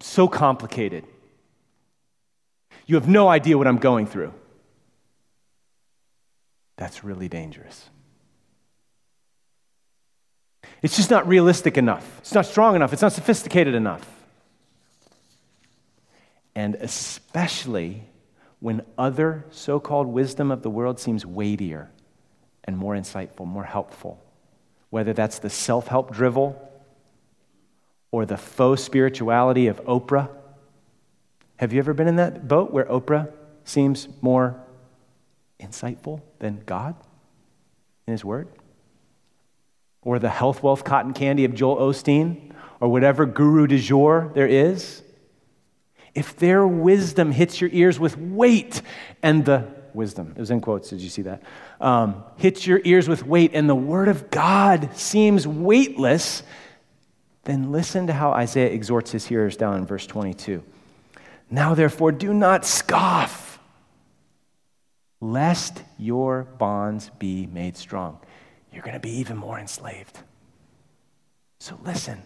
so 0.00 0.28
complicated. 0.28 1.04
You 2.86 2.94
have 2.94 3.08
no 3.08 3.28
idea 3.28 3.58
what 3.58 3.66
I'm 3.66 3.78
going 3.78 4.06
through. 4.06 4.32
That's 6.76 7.02
really 7.02 7.28
dangerous. 7.28 7.88
It's 10.82 10.96
just 10.96 11.10
not 11.10 11.26
realistic 11.28 11.78
enough. 11.78 12.18
It's 12.18 12.34
not 12.34 12.44
strong 12.44 12.74
enough. 12.74 12.92
It's 12.92 13.02
not 13.02 13.12
sophisticated 13.12 13.74
enough. 13.74 14.06
And 16.54 16.74
especially 16.74 18.02
when 18.58 18.82
other 18.98 19.44
so 19.50 19.80
called 19.80 20.08
wisdom 20.08 20.50
of 20.50 20.62
the 20.62 20.70
world 20.70 20.98
seems 20.98 21.24
weightier 21.24 21.90
and 22.64 22.76
more 22.76 22.94
insightful, 22.94 23.46
more 23.46 23.64
helpful. 23.64 24.22
Whether 24.90 25.12
that's 25.12 25.38
the 25.38 25.50
self 25.50 25.86
help 25.86 26.12
drivel 26.12 26.70
or 28.12 28.26
the 28.26 28.36
faux 28.36 28.82
spirituality 28.82 29.66
of 29.66 29.82
Oprah. 29.84 30.28
Have 31.56 31.72
you 31.72 31.78
ever 31.78 31.94
been 31.94 32.06
in 32.06 32.16
that 32.16 32.46
boat 32.46 32.70
where 32.70 32.84
Oprah 32.84 33.32
seems 33.64 34.06
more 34.20 34.60
insightful 35.58 36.20
than 36.38 36.62
God 36.66 36.94
in 38.06 38.12
His 38.12 38.24
Word? 38.24 38.48
Or 40.02 40.18
the 40.18 40.28
health, 40.28 40.62
wealth, 40.62 40.84
cotton 40.84 41.12
candy 41.12 41.44
of 41.44 41.54
Joel 41.54 41.76
Osteen? 41.76 42.52
Or 42.80 42.88
whatever 42.88 43.26
guru 43.26 43.66
du 43.66 43.78
jour 43.78 44.30
there 44.34 44.46
is? 44.46 45.02
If 46.14 46.36
their 46.36 46.66
wisdom 46.66 47.32
hits 47.32 47.60
your 47.60 47.70
ears 47.72 47.98
with 47.98 48.18
weight 48.18 48.82
and 49.22 49.44
the 49.44 49.68
wisdom, 49.94 50.32
it 50.36 50.40
was 50.40 50.50
in 50.50 50.60
quotes, 50.60 50.90
did 50.90 51.00
you 51.00 51.08
see 51.08 51.22
that? 51.22 51.42
Um, 51.80 52.24
hits 52.36 52.66
your 52.66 52.80
ears 52.84 53.08
with 53.08 53.24
weight 53.24 53.52
and 53.54 53.68
the 53.68 53.74
word 53.74 54.08
of 54.08 54.30
God 54.30 54.94
seems 54.96 55.46
weightless, 55.46 56.42
then 57.44 57.72
listen 57.72 58.06
to 58.08 58.12
how 58.12 58.32
Isaiah 58.32 58.70
exhorts 58.70 59.10
his 59.10 59.26
hearers 59.26 59.56
down 59.56 59.78
in 59.78 59.86
verse 59.86 60.06
22. 60.06 60.62
Now, 61.50 61.74
therefore, 61.74 62.12
do 62.12 62.32
not 62.32 62.64
scoff, 62.64 63.58
lest 65.20 65.82
your 65.98 66.44
bonds 66.44 67.10
be 67.18 67.46
made 67.46 67.76
strong. 67.76 68.18
You're 68.72 68.82
going 68.82 68.94
to 68.94 69.00
be 69.00 69.18
even 69.18 69.36
more 69.36 69.58
enslaved. 69.58 70.18
So 71.58 71.78
listen. 71.84 72.22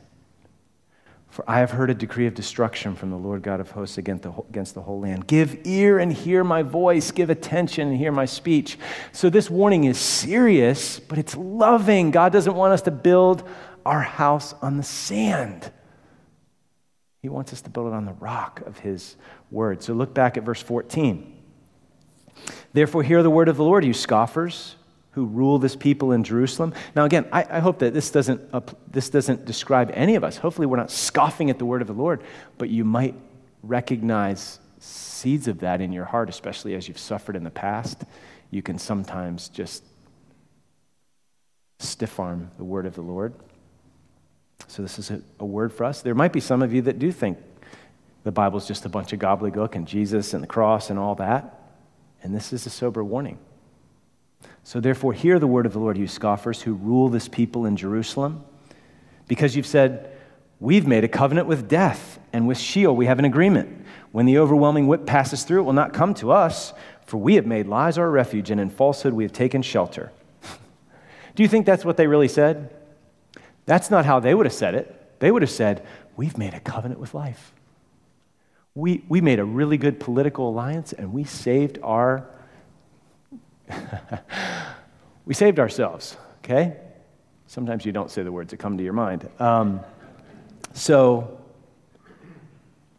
For 1.28 1.44
I 1.46 1.58
have 1.58 1.72
heard 1.72 1.90
a 1.90 1.94
decree 1.94 2.26
of 2.26 2.34
destruction 2.34 2.94
from 2.94 3.10
the 3.10 3.16
Lord 3.16 3.42
God 3.42 3.60
of 3.60 3.70
hosts 3.70 3.98
against 3.98 4.22
the, 4.22 4.32
against 4.48 4.74
the 4.74 4.80
whole 4.80 5.00
land. 5.00 5.26
Give 5.26 5.58
ear 5.66 5.98
and 5.98 6.10
hear 6.10 6.42
my 6.42 6.62
voice. 6.62 7.10
Give 7.10 7.28
attention 7.28 7.88
and 7.88 7.96
hear 7.98 8.10
my 8.10 8.24
speech. 8.24 8.78
So, 9.12 9.28
this 9.28 9.50
warning 9.50 9.84
is 9.84 9.98
serious, 9.98 10.98
but 10.98 11.18
it's 11.18 11.36
loving. 11.36 12.10
God 12.10 12.32
doesn't 12.32 12.54
want 12.54 12.72
us 12.72 12.80
to 12.82 12.90
build 12.90 13.46
our 13.84 14.00
house 14.00 14.54
on 14.62 14.78
the 14.78 14.82
sand, 14.82 15.70
He 17.20 17.28
wants 17.28 17.52
us 17.52 17.60
to 17.62 17.70
build 17.70 17.88
it 17.88 17.92
on 17.92 18.06
the 18.06 18.14
rock 18.14 18.62
of 18.64 18.78
His 18.78 19.16
word. 19.50 19.82
So, 19.82 19.92
look 19.92 20.14
back 20.14 20.38
at 20.38 20.42
verse 20.42 20.62
14. 20.62 21.34
Therefore, 22.72 23.02
hear 23.02 23.22
the 23.22 23.28
word 23.28 23.48
of 23.48 23.58
the 23.58 23.64
Lord, 23.64 23.84
you 23.84 23.92
scoffers 23.92 24.76
who 25.16 25.24
rule 25.24 25.58
this 25.58 25.74
people 25.74 26.12
in 26.12 26.22
Jerusalem. 26.22 26.74
Now, 26.94 27.06
again, 27.06 27.26
I, 27.32 27.46
I 27.48 27.58
hope 27.60 27.78
that 27.78 27.94
this 27.94 28.10
doesn't, 28.10 28.38
uh, 28.52 28.60
this 28.90 29.08
doesn't 29.08 29.46
describe 29.46 29.90
any 29.94 30.14
of 30.14 30.22
us. 30.22 30.36
Hopefully, 30.36 30.66
we're 30.66 30.76
not 30.76 30.90
scoffing 30.90 31.48
at 31.48 31.58
the 31.58 31.64
word 31.64 31.80
of 31.80 31.86
the 31.88 31.94
Lord, 31.94 32.22
but 32.58 32.68
you 32.68 32.84
might 32.84 33.14
recognize 33.62 34.60
seeds 34.78 35.48
of 35.48 35.60
that 35.60 35.80
in 35.80 35.90
your 35.90 36.04
heart, 36.04 36.28
especially 36.28 36.74
as 36.74 36.86
you've 36.86 36.98
suffered 36.98 37.34
in 37.34 37.44
the 37.44 37.50
past. 37.50 38.04
You 38.50 38.60
can 38.60 38.78
sometimes 38.78 39.48
just 39.48 39.82
stiff 41.78 42.20
arm 42.20 42.50
the 42.58 42.64
word 42.64 42.84
of 42.84 42.94
the 42.94 43.00
Lord. 43.00 43.32
So, 44.68 44.82
this 44.82 44.98
is 44.98 45.10
a, 45.10 45.22
a 45.40 45.46
word 45.46 45.72
for 45.72 45.84
us. 45.84 46.02
There 46.02 46.14
might 46.14 46.34
be 46.34 46.40
some 46.40 46.60
of 46.60 46.74
you 46.74 46.82
that 46.82 46.98
do 46.98 47.10
think 47.10 47.38
the 48.24 48.32
Bible's 48.32 48.68
just 48.68 48.84
a 48.84 48.90
bunch 48.90 49.14
of 49.14 49.18
gobbledygook 49.18 49.76
and 49.76 49.88
Jesus 49.88 50.34
and 50.34 50.42
the 50.42 50.46
cross 50.46 50.90
and 50.90 50.98
all 50.98 51.14
that. 51.14 51.72
And 52.22 52.34
this 52.34 52.52
is 52.52 52.66
a 52.66 52.70
sober 52.70 53.02
warning. 53.02 53.38
So 54.66 54.80
therefore, 54.80 55.12
hear 55.12 55.38
the 55.38 55.46
word 55.46 55.64
of 55.64 55.74
the 55.74 55.78
Lord, 55.78 55.96
you 55.96 56.08
scoffers 56.08 56.62
who 56.62 56.74
rule 56.74 57.08
this 57.08 57.28
people 57.28 57.66
in 57.66 57.76
Jerusalem, 57.76 58.44
because 59.28 59.54
you've 59.54 59.64
said, 59.64 60.10
We've 60.58 60.88
made 60.88 61.04
a 61.04 61.08
covenant 61.08 61.46
with 61.46 61.68
death, 61.68 62.18
and 62.32 62.48
with 62.48 62.58
Sheol 62.58 62.96
we 62.96 63.06
have 63.06 63.20
an 63.20 63.24
agreement. 63.24 63.86
When 64.10 64.26
the 64.26 64.38
overwhelming 64.38 64.88
whip 64.88 65.06
passes 65.06 65.44
through, 65.44 65.60
it 65.60 65.62
will 65.62 65.72
not 65.72 65.92
come 65.92 66.14
to 66.14 66.32
us, 66.32 66.72
for 67.04 67.18
we 67.18 67.36
have 67.36 67.46
made 67.46 67.68
lies 67.68 67.96
our 67.96 68.10
refuge, 68.10 68.50
and 68.50 68.60
in 68.60 68.68
falsehood 68.68 69.12
we 69.12 69.22
have 69.22 69.32
taken 69.32 69.62
shelter. 69.62 70.10
Do 71.36 71.44
you 71.44 71.48
think 71.48 71.64
that's 71.64 71.84
what 71.84 71.96
they 71.96 72.08
really 72.08 72.26
said? 72.26 72.74
That's 73.66 73.88
not 73.88 74.04
how 74.04 74.18
they 74.18 74.34
would 74.34 74.46
have 74.46 74.52
said 74.52 74.74
it. 74.74 75.20
They 75.20 75.30
would 75.30 75.42
have 75.42 75.50
said, 75.52 75.86
We've 76.16 76.36
made 76.36 76.54
a 76.54 76.60
covenant 76.60 76.98
with 76.98 77.14
life. 77.14 77.52
We, 78.74 79.04
we 79.08 79.20
made 79.20 79.38
a 79.38 79.44
really 79.44 79.78
good 79.78 80.00
political 80.00 80.48
alliance, 80.48 80.92
and 80.92 81.12
we 81.12 81.22
saved 81.22 81.78
our 81.84 82.26
we 85.26 85.34
saved 85.34 85.58
ourselves, 85.58 86.16
okay? 86.44 86.76
Sometimes 87.46 87.84
you 87.84 87.92
don't 87.92 88.10
say 88.10 88.22
the 88.22 88.32
words 88.32 88.50
that 88.50 88.58
come 88.58 88.76
to 88.78 88.84
your 88.84 88.92
mind. 88.92 89.28
Um, 89.38 89.80
so 90.72 91.40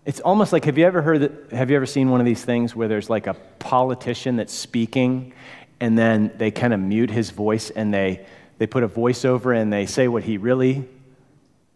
it's 0.06 0.22
almost 0.22 0.54
like 0.54 0.66
have 0.66 0.78
you 0.78 0.86
ever 0.86 1.02
heard 1.02 1.22
that, 1.22 1.52
have 1.52 1.70
you 1.70 1.76
ever 1.76 1.86
seen 1.86 2.10
one 2.10 2.20
of 2.20 2.26
these 2.26 2.44
things 2.44 2.76
where 2.76 2.88
there's 2.88 3.10
like 3.10 3.28
a 3.28 3.34
politician 3.60 4.38
that's 4.38 4.54
speaking 4.54 5.34
and 5.80 5.98
then 5.98 6.32
they 6.38 6.50
kind 6.50 6.74
of 6.74 6.80
mute 6.80 7.10
his 7.10 7.30
voice 7.30 7.70
and 7.70 7.94
they, 7.94 8.26
they 8.58 8.68
put 8.68 8.84
a 8.84 8.88
voiceover 8.88 9.60
and 9.60 9.72
they 9.72 9.86
say 9.86 10.08
what 10.08 10.24
he 10.24 10.38
really 10.38 10.88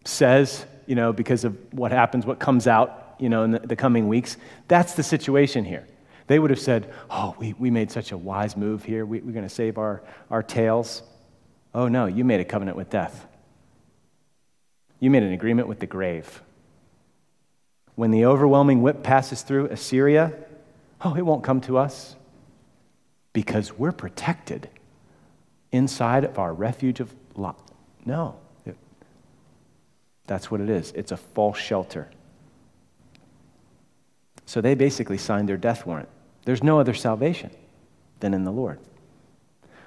says, 0.04 0.64
you 0.86 0.94
know, 0.94 1.12
because 1.12 1.44
of 1.44 1.56
what 1.72 1.92
happens, 1.92 2.26
what 2.26 2.38
comes 2.38 2.66
out, 2.66 3.16
you 3.18 3.28
know, 3.28 3.44
in 3.44 3.52
the, 3.52 3.58
the 3.60 3.76
coming 3.76 4.08
weeks? 4.08 4.36
That's 4.66 4.94
the 4.94 5.02
situation 5.02 5.64
here. 5.64 5.86
They 6.26 6.38
would 6.38 6.50
have 6.50 6.60
said, 6.60 6.92
Oh, 7.10 7.34
we, 7.38 7.52
we 7.54 7.70
made 7.70 7.90
such 7.90 8.12
a 8.12 8.16
wise 8.16 8.56
move 8.56 8.84
here. 8.84 9.04
We, 9.04 9.20
we're 9.20 9.32
going 9.32 9.48
to 9.48 9.54
save 9.54 9.78
our, 9.78 10.02
our 10.30 10.42
tails. 10.42 11.02
Oh, 11.74 11.88
no, 11.88 12.06
you 12.06 12.24
made 12.24 12.40
a 12.40 12.44
covenant 12.44 12.76
with 12.76 12.90
death. 12.90 13.26
You 15.00 15.10
made 15.10 15.22
an 15.22 15.32
agreement 15.32 15.68
with 15.68 15.80
the 15.80 15.86
grave. 15.86 16.42
When 17.94 18.10
the 18.10 18.26
overwhelming 18.26 18.82
whip 18.82 19.02
passes 19.02 19.42
through 19.42 19.66
Assyria, 19.66 20.32
oh, 21.00 21.14
it 21.14 21.22
won't 21.22 21.44
come 21.44 21.60
to 21.62 21.76
us 21.76 22.16
because 23.32 23.72
we're 23.72 23.92
protected 23.92 24.68
inside 25.72 26.24
of 26.24 26.38
our 26.38 26.52
refuge 26.52 27.00
of 27.00 27.12
Lot. 27.34 27.58
No. 28.04 28.36
That's 30.26 30.50
what 30.50 30.60
it 30.60 30.70
is. 30.70 30.92
It's 30.92 31.12
a 31.12 31.16
false 31.16 31.58
shelter. 31.58 32.08
So 34.46 34.60
they 34.60 34.74
basically 34.74 35.18
signed 35.18 35.48
their 35.48 35.56
death 35.56 35.86
warrant. 35.86 36.08
There's 36.44 36.62
no 36.62 36.80
other 36.80 36.94
salvation 36.94 37.50
than 38.20 38.34
in 38.34 38.44
the 38.44 38.52
Lord. 38.52 38.78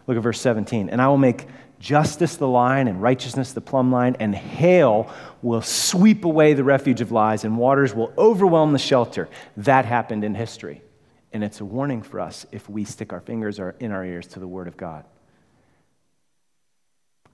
Look 0.08 0.18
at 0.18 0.24
verse 0.24 0.40
17. 0.42 0.90
And 0.90 1.02
I 1.02 1.08
will 1.08 1.18
make 1.18 1.48
justice 1.80 2.38
the 2.38 2.48
line 2.48 2.88
and 2.88 3.02
righteousness 3.02 3.52
the 3.52 3.62
plumb 3.62 3.92
line, 3.92 4.16
and 4.20 4.34
hail 4.34 5.12
will 5.42 5.62
sweep 5.62 6.26
away 6.26 6.54
the 6.54 6.64
refuge 6.64 7.02
of 7.02 7.12
lies, 7.12 7.44
and 7.44 7.58
waters 7.58 7.94
will 7.94 8.14
overwhelm 8.18 8.72
the 8.72 8.80
shelter. 8.80 9.28
That 9.58 9.86
happened 9.86 10.24
in 10.24 10.36
history. 10.36 10.82
And 11.34 11.44
it's 11.44 11.60
a 11.60 11.66
warning 11.66 12.02
for 12.02 12.22
us 12.22 12.46
if 12.52 12.70
we 12.70 12.86
stick 12.86 13.12
our 13.12 13.20
fingers 13.20 13.60
in 13.80 13.92
our 13.92 14.06
ears 14.06 14.28
to 14.28 14.40
the 14.40 14.48
Word 14.48 14.68
of 14.68 14.78
God. 14.78 15.04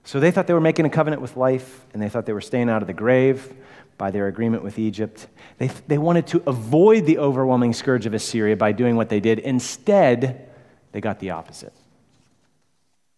So 0.04 0.18
they 0.18 0.32
thought 0.32 0.48
they 0.48 0.54
were 0.54 0.60
making 0.60 0.86
a 0.86 0.90
covenant 0.90 1.22
with 1.22 1.36
life, 1.36 1.86
and 1.92 2.02
they 2.02 2.08
thought 2.08 2.26
they 2.26 2.32
were 2.32 2.40
staying 2.40 2.68
out 2.68 2.82
of 2.82 2.88
the 2.88 2.94
grave 2.94 3.54
by 3.98 4.10
their 4.10 4.26
agreement 4.26 4.62
with 4.62 4.78
Egypt. 4.78 5.28
They, 5.58 5.68
they 5.86 5.98
wanted 5.98 6.26
to 6.28 6.42
avoid 6.46 7.06
the 7.06 7.18
overwhelming 7.18 7.72
scourge 7.72 8.06
of 8.06 8.14
Assyria 8.14 8.56
by 8.56 8.72
doing 8.72 8.96
what 8.96 9.08
they 9.08 9.20
did. 9.20 9.38
Instead, 9.38 10.48
they 10.92 11.00
got 11.00 11.20
the 11.20 11.30
opposite. 11.30 11.72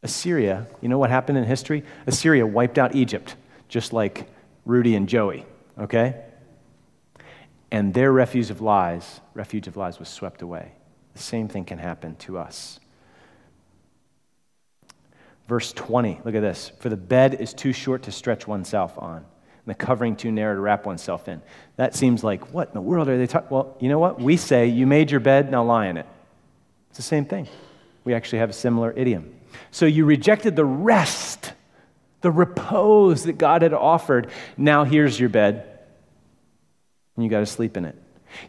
Assyria, 0.03 0.67
you 0.81 0.89
know 0.89 0.99
what 0.99 1.11
happened 1.11 1.39
in 1.39 1.45
history? 1.45 1.83
Assyria 2.07 2.47
wiped 2.47 2.79
out 2.79 2.95
Egypt, 2.95 3.37
just 3.69 3.93
like 3.93 4.29
Rudy 4.67 4.95
and 4.95 5.09
Joey, 5.09 5.47
okay? 5.79 6.23
And 7.71 7.95
their 7.95 8.13
refuge 8.13 8.51
of 8.51 8.61
lies, 8.61 9.21
refuge 9.33 9.67
of 9.67 9.77
lies 9.77 9.99
was 9.99 10.09
swept 10.09 10.43
away. 10.43 10.73
The 11.15 11.23
same 11.23 11.49
thing 11.49 11.65
can 11.65 11.79
happen 11.79 12.17
to 12.17 12.39
us. 12.39 12.79
Verse 15.49 15.73
20, 15.73 16.21
look 16.25 16.35
at 16.35 16.41
this. 16.41 16.73
For 16.81 16.89
the 16.89 16.97
bed 16.97 17.35
is 17.35 17.55
too 17.55 17.73
short 17.73 18.03
to 18.05 18.13
stretch 18.13 18.47
oneself 18.47 18.99
on 18.99 19.25
the 19.67 19.75
covering 19.75 20.17
too 20.17 20.31
narrow 20.31 20.55
to 20.55 20.61
wrap 20.61 20.85
oneself 20.85 21.29
in. 21.29 21.41
That 21.77 21.95
seems 21.95 22.23
like, 22.23 22.53
what 22.53 22.69
in 22.69 22.75
the 22.75 22.81
world 22.81 23.09
are 23.09 23.17
they 23.17 23.27
talking? 23.27 23.49
Well, 23.51 23.77
you 23.81 23.89
know 23.89 23.99
what? 23.99 24.21
We 24.21 24.37
say, 24.37 24.67
you 24.67 24.87
made 24.87 25.11
your 25.11 25.21
bed, 25.21 25.51
now 25.51 25.65
lie 25.65 25.87
in 25.87 25.97
it. 25.97 26.07
It's 26.91 26.99
the 26.99 27.03
same 27.03 27.25
thing. 27.25 27.49
We 28.05 28.15
actually 28.15 28.41
have 28.41 28.51
a 28.51 28.55
similar 28.55 28.93
idiom. 28.93 29.35
So 29.71 29.87
you 29.87 30.05
rejected 30.05 30.57
the 30.57 30.65
rest, 30.65 31.53
the 32.21 32.31
repose 32.31 33.25
that 33.25 33.39
God 33.39 33.63
had 33.63 33.73
offered. 33.73 34.31
Now 34.57 34.85
here's 34.85 35.19
your 35.19 35.29
bed, 35.31 35.67
and 37.17 37.25
you 37.25 37.31
got 37.31 37.41
to 37.41 37.47
sleep 37.47 37.77
in 37.77 37.85
it. 37.85 37.97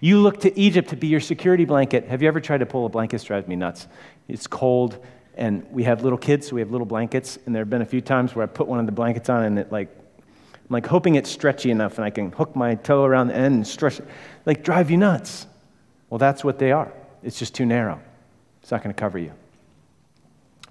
You 0.02 0.20
look 0.20 0.42
to 0.42 0.60
Egypt 0.60 0.90
to 0.90 0.96
be 0.96 1.08
your 1.08 1.20
security 1.20 1.64
blanket. 1.64 2.08
Have 2.08 2.22
you 2.22 2.28
ever 2.28 2.42
tried 2.42 2.60
to 2.60 2.66
pull 2.66 2.86
a 2.86 2.90
blanket? 2.90 3.22
It 3.22 3.26
drives 3.26 3.48
me 3.48 3.56
nuts. 3.56 3.88
It's 4.28 4.48
cold, 4.48 5.04
and 5.36 5.66
we 5.72 5.84
have 5.84 6.04
little 6.04 6.18
kids, 6.18 6.48
so 6.48 6.56
we 6.56 6.62
have 6.62 6.72
little 6.72 6.88
blankets. 6.88 7.38
And 7.46 7.54
there 7.54 7.62
have 7.62 7.70
been 7.70 7.84
a 7.84 7.86
few 7.86 8.02
times 8.02 8.36
where 8.36 8.44
I 8.44 8.48
put 8.48 8.68
one 8.68 8.80
of 8.80 8.88
the 8.88 8.92
blankets 8.92 9.30
on, 9.30 9.44
and 9.44 9.60
it 9.60 9.72
like 9.72 9.96
I'm 10.68 10.74
like 10.74 10.88
hoping 10.88 11.16
it's 11.16 11.30
stretchy 11.30 11.70
enough 11.70 11.98
and 11.98 12.06
I 12.06 12.10
can 12.10 12.32
hook 12.32 12.56
my 12.56 12.76
toe 12.76 13.04
around 13.04 13.28
the 13.28 13.36
end 13.36 13.56
and 13.56 13.68
stretch 13.68 14.00
it. 14.00 14.08
Like, 14.46 14.64
drive 14.64 14.90
you 14.90 14.98
nuts. 14.98 15.46
Well, 16.10 16.18
that's 16.18 16.44
what 16.44 16.58
they 16.58 16.72
are. 16.72 16.92
It's 17.22 17.38
just 17.38 17.54
too 17.54 17.66
narrow. 17.66 18.02
It's 18.62 18.72
not 18.72 18.84
going 18.84 18.94
to 18.94 19.00
cover 19.00 19.20
you. 19.20 19.32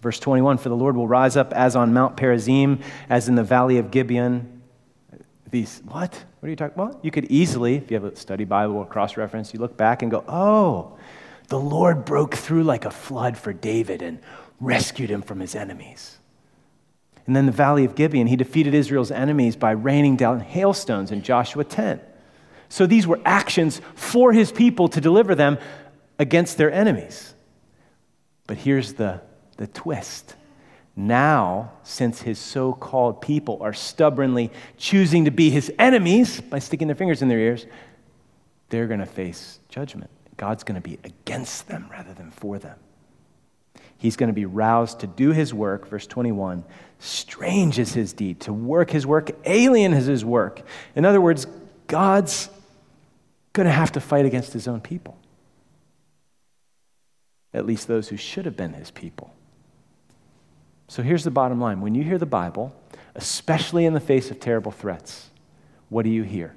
Verse 0.00 0.18
21 0.18 0.58
For 0.58 0.68
the 0.68 0.76
Lord 0.76 0.96
will 0.96 1.06
rise 1.06 1.36
up 1.36 1.52
as 1.52 1.76
on 1.76 1.92
Mount 1.92 2.16
Perazim, 2.16 2.82
as 3.08 3.28
in 3.28 3.36
the 3.36 3.44
valley 3.44 3.78
of 3.78 3.90
Gibeon. 3.92 4.62
These, 5.50 5.80
what? 5.86 6.24
What 6.40 6.46
are 6.46 6.50
you 6.50 6.56
talking 6.56 6.74
about? 6.74 7.04
You 7.04 7.12
could 7.12 7.26
easily, 7.26 7.76
if 7.76 7.90
you 7.90 7.94
have 7.94 8.04
a 8.04 8.16
study 8.16 8.44
Bible 8.44 8.74
or 8.74 8.86
cross 8.86 9.16
reference, 9.16 9.54
you 9.54 9.60
look 9.60 9.76
back 9.76 10.02
and 10.02 10.10
go, 10.10 10.24
oh, 10.26 10.98
the 11.48 11.58
Lord 11.58 12.04
broke 12.04 12.34
through 12.34 12.64
like 12.64 12.84
a 12.84 12.90
flood 12.90 13.38
for 13.38 13.52
David 13.52 14.02
and 14.02 14.18
rescued 14.60 15.10
him 15.10 15.22
from 15.22 15.38
his 15.38 15.54
enemies. 15.54 16.18
And 17.26 17.34
then 17.34 17.46
the 17.46 17.52
Valley 17.52 17.84
of 17.84 17.94
Gibeon, 17.94 18.26
he 18.26 18.36
defeated 18.36 18.74
Israel's 18.74 19.10
enemies 19.10 19.56
by 19.56 19.70
raining 19.70 20.16
down 20.16 20.40
hailstones 20.40 21.10
in 21.10 21.22
Joshua 21.22 21.64
10. 21.64 22.00
So 22.68 22.86
these 22.86 23.06
were 23.06 23.20
actions 23.24 23.80
for 23.94 24.32
his 24.32 24.52
people 24.52 24.88
to 24.88 25.00
deliver 25.00 25.34
them 25.34 25.58
against 26.18 26.58
their 26.58 26.70
enemies. 26.70 27.34
But 28.46 28.58
here's 28.58 28.94
the, 28.94 29.22
the 29.56 29.66
twist. 29.66 30.34
Now, 30.96 31.72
since 31.82 32.22
his 32.22 32.38
so 32.38 32.72
called 32.72 33.20
people 33.20 33.58
are 33.62 33.72
stubbornly 33.72 34.50
choosing 34.76 35.24
to 35.24 35.30
be 35.30 35.50
his 35.50 35.72
enemies 35.78 36.40
by 36.40 36.58
sticking 36.58 36.88
their 36.88 36.94
fingers 36.94 37.22
in 37.22 37.28
their 37.28 37.38
ears, 37.38 37.66
they're 38.68 38.86
going 38.86 39.00
to 39.00 39.06
face 39.06 39.60
judgment. 39.68 40.10
God's 40.36 40.62
going 40.62 40.80
to 40.80 40.88
be 40.88 40.98
against 41.04 41.68
them 41.68 41.88
rather 41.90 42.12
than 42.12 42.30
for 42.30 42.58
them. 42.58 42.78
He's 44.04 44.16
going 44.16 44.28
to 44.28 44.34
be 44.34 44.44
roused 44.44 45.00
to 45.00 45.06
do 45.06 45.30
his 45.30 45.54
work, 45.54 45.88
verse 45.88 46.06
21. 46.06 46.62
Strange 46.98 47.78
is 47.78 47.94
his 47.94 48.12
deed. 48.12 48.38
To 48.40 48.52
work 48.52 48.90
his 48.90 49.06
work, 49.06 49.30
alien 49.46 49.94
is 49.94 50.04
his 50.04 50.22
work. 50.22 50.60
In 50.94 51.06
other 51.06 51.22
words, 51.22 51.46
God's 51.86 52.50
going 53.54 53.64
to 53.64 53.72
have 53.72 53.92
to 53.92 54.00
fight 54.00 54.26
against 54.26 54.52
his 54.52 54.68
own 54.68 54.82
people, 54.82 55.16
at 57.54 57.64
least 57.64 57.88
those 57.88 58.10
who 58.10 58.18
should 58.18 58.44
have 58.44 58.58
been 58.58 58.74
his 58.74 58.90
people. 58.90 59.32
So 60.86 61.02
here's 61.02 61.24
the 61.24 61.30
bottom 61.30 61.58
line 61.58 61.80
when 61.80 61.94
you 61.94 62.02
hear 62.02 62.18
the 62.18 62.26
Bible, 62.26 62.76
especially 63.14 63.86
in 63.86 63.94
the 63.94 64.00
face 64.00 64.30
of 64.30 64.38
terrible 64.38 64.70
threats, 64.70 65.30
what 65.88 66.02
do 66.02 66.10
you 66.10 66.24
hear? 66.24 66.54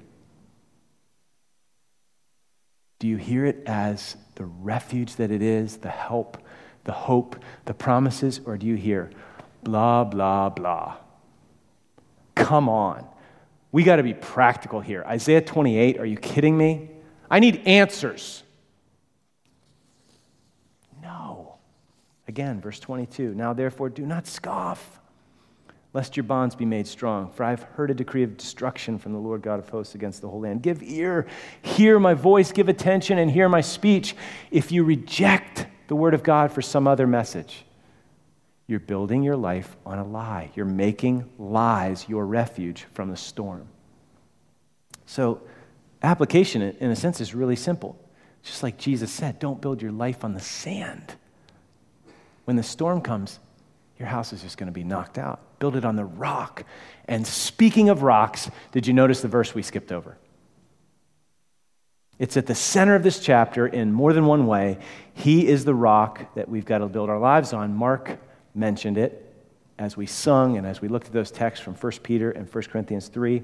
Do 2.98 3.08
you 3.08 3.16
hear 3.16 3.46
it 3.46 3.62
as 3.64 4.18
the 4.34 4.44
refuge 4.44 5.16
that 5.16 5.30
it 5.30 5.40
is, 5.40 5.78
the 5.78 5.88
help, 5.88 6.36
the 6.88 6.94
hope, 6.94 7.36
the 7.66 7.74
promises, 7.74 8.40
or 8.46 8.56
do 8.56 8.66
you 8.66 8.74
hear 8.74 9.10
blah, 9.62 10.04
blah, 10.04 10.48
blah? 10.48 10.96
Come 12.34 12.66
on. 12.66 13.06
We 13.72 13.82
got 13.82 13.96
to 13.96 14.02
be 14.02 14.14
practical 14.14 14.80
here. 14.80 15.04
Isaiah 15.06 15.42
28, 15.42 15.98
are 15.98 16.06
you 16.06 16.16
kidding 16.16 16.56
me? 16.56 16.88
I 17.30 17.40
need 17.40 17.60
answers. 17.66 18.42
No. 21.02 21.56
Again, 22.26 22.58
verse 22.58 22.80
22 22.80 23.34
Now 23.34 23.52
therefore, 23.52 23.90
do 23.90 24.06
not 24.06 24.26
scoff, 24.26 24.98
lest 25.92 26.16
your 26.16 26.24
bonds 26.24 26.54
be 26.54 26.64
made 26.64 26.86
strong. 26.86 27.30
For 27.30 27.44
I've 27.44 27.64
heard 27.64 27.90
a 27.90 27.94
decree 27.94 28.22
of 28.22 28.38
destruction 28.38 28.98
from 28.98 29.12
the 29.12 29.18
Lord 29.18 29.42
God 29.42 29.58
of 29.58 29.68
hosts 29.68 29.94
against 29.94 30.22
the 30.22 30.28
whole 30.30 30.40
land. 30.40 30.62
Give 30.62 30.82
ear, 30.82 31.26
hear 31.60 32.00
my 32.00 32.14
voice, 32.14 32.50
give 32.50 32.70
attention, 32.70 33.18
and 33.18 33.30
hear 33.30 33.50
my 33.50 33.60
speech. 33.60 34.16
If 34.50 34.72
you 34.72 34.84
reject 34.84 35.66
the 35.88 35.96
word 35.96 36.14
of 36.14 36.22
God 36.22 36.52
for 36.52 36.62
some 36.62 36.86
other 36.86 37.06
message, 37.06 37.64
you're 38.66 38.78
building 38.78 39.22
your 39.22 39.36
life 39.36 39.76
on 39.84 39.98
a 39.98 40.04
lie. 40.04 40.50
You're 40.54 40.66
making 40.66 41.28
lies 41.38 42.06
your 42.08 42.26
refuge 42.26 42.86
from 42.92 43.10
the 43.10 43.16
storm. 43.16 43.66
So, 45.06 45.40
application, 46.02 46.62
in 46.62 46.90
a 46.90 46.96
sense, 46.96 47.20
is 47.20 47.34
really 47.34 47.56
simple. 47.56 47.98
Just 48.42 48.62
like 48.62 48.76
Jesus 48.76 49.10
said, 49.10 49.38
don't 49.38 49.60
build 49.60 49.80
your 49.80 49.90
life 49.90 50.22
on 50.22 50.34
the 50.34 50.40
sand. 50.40 51.14
When 52.44 52.56
the 52.56 52.62
storm 52.62 53.00
comes, 53.00 53.38
your 53.98 54.08
house 54.08 54.32
is 54.34 54.42
just 54.42 54.58
going 54.58 54.68
to 54.68 54.72
be 54.72 54.84
knocked 54.84 55.16
out. 55.16 55.40
Build 55.58 55.76
it 55.76 55.84
on 55.86 55.96
the 55.96 56.04
rock. 56.04 56.64
And 57.06 57.26
speaking 57.26 57.88
of 57.88 58.02
rocks, 58.02 58.50
did 58.72 58.86
you 58.86 58.92
notice 58.92 59.22
the 59.22 59.28
verse 59.28 59.54
we 59.54 59.62
skipped 59.62 59.90
over? 59.90 60.18
It's 62.18 62.36
at 62.36 62.46
the 62.46 62.54
center 62.54 62.94
of 62.94 63.02
this 63.02 63.20
chapter 63.20 63.66
in 63.66 63.92
more 63.92 64.12
than 64.12 64.26
one 64.26 64.46
way. 64.46 64.78
He 65.14 65.46
is 65.46 65.64
the 65.64 65.74
rock 65.74 66.34
that 66.34 66.48
we've 66.48 66.64
got 66.64 66.78
to 66.78 66.86
build 66.86 67.10
our 67.10 67.18
lives 67.18 67.52
on. 67.52 67.74
Mark 67.74 68.18
mentioned 68.54 68.98
it 68.98 69.24
as 69.78 69.96
we 69.96 70.06
sung 70.06 70.56
and 70.56 70.66
as 70.66 70.80
we 70.80 70.88
looked 70.88 71.06
at 71.06 71.12
those 71.12 71.30
texts 71.30 71.64
from 71.64 71.74
1 71.74 71.92
Peter 72.02 72.32
and 72.32 72.52
1 72.52 72.64
Corinthians 72.64 73.06
3. 73.06 73.42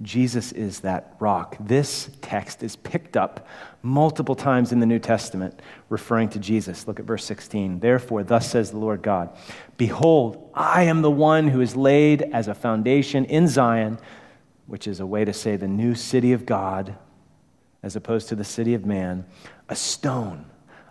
Jesus 0.00 0.52
is 0.52 0.80
that 0.80 1.14
rock. 1.20 1.56
This 1.60 2.10
text 2.22 2.62
is 2.62 2.76
picked 2.76 3.16
up 3.16 3.46
multiple 3.82 4.34
times 4.34 4.72
in 4.72 4.80
the 4.80 4.86
New 4.86 4.98
Testament, 4.98 5.60
referring 5.90 6.30
to 6.30 6.38
Jesus. 6.38 6.88
Look 6.88 6.98
at 6.98 7.04
verse 7.04 7.24
16. 7.26 7.80
Therefore, 7.80 8.24
thus 8.24 8.50
says 8.50 8.70
the 8.70 8.78
Lord 8.78 9.02
God 9.02 9.36
Behold, 9.76 10.50
I 10.54 10.84
am 10.84 11.02
the 11.02 11.10
one 11.10 11.48
who 11.48 11.60
is 11.60 11.76
laid 11.76 12.22
as 12.22 12.48
a 12.48 12.54
foundation 12.54 13.26
in 13.26 13.46
Zion, 13.46 13.98
which 14.66 14.86
is 14.86 15.00
a 15.00 15.06
way 15.06 15.26
to 15.26 15.34
say 15.34 15.56
the 15.56 15.68
new 15.68 15.94
city 15.94 16.32
of 16.32 16.46
God, 16.46 16.96
as 17.84 17.96
opposed 17.96 18.28
to 18.28 18.34
the 18.34 18.44
city 18.44 18.74
of 18.74 18.84
man, 18.84 19.24
a 19.68 19.76
stone 19.76 20.46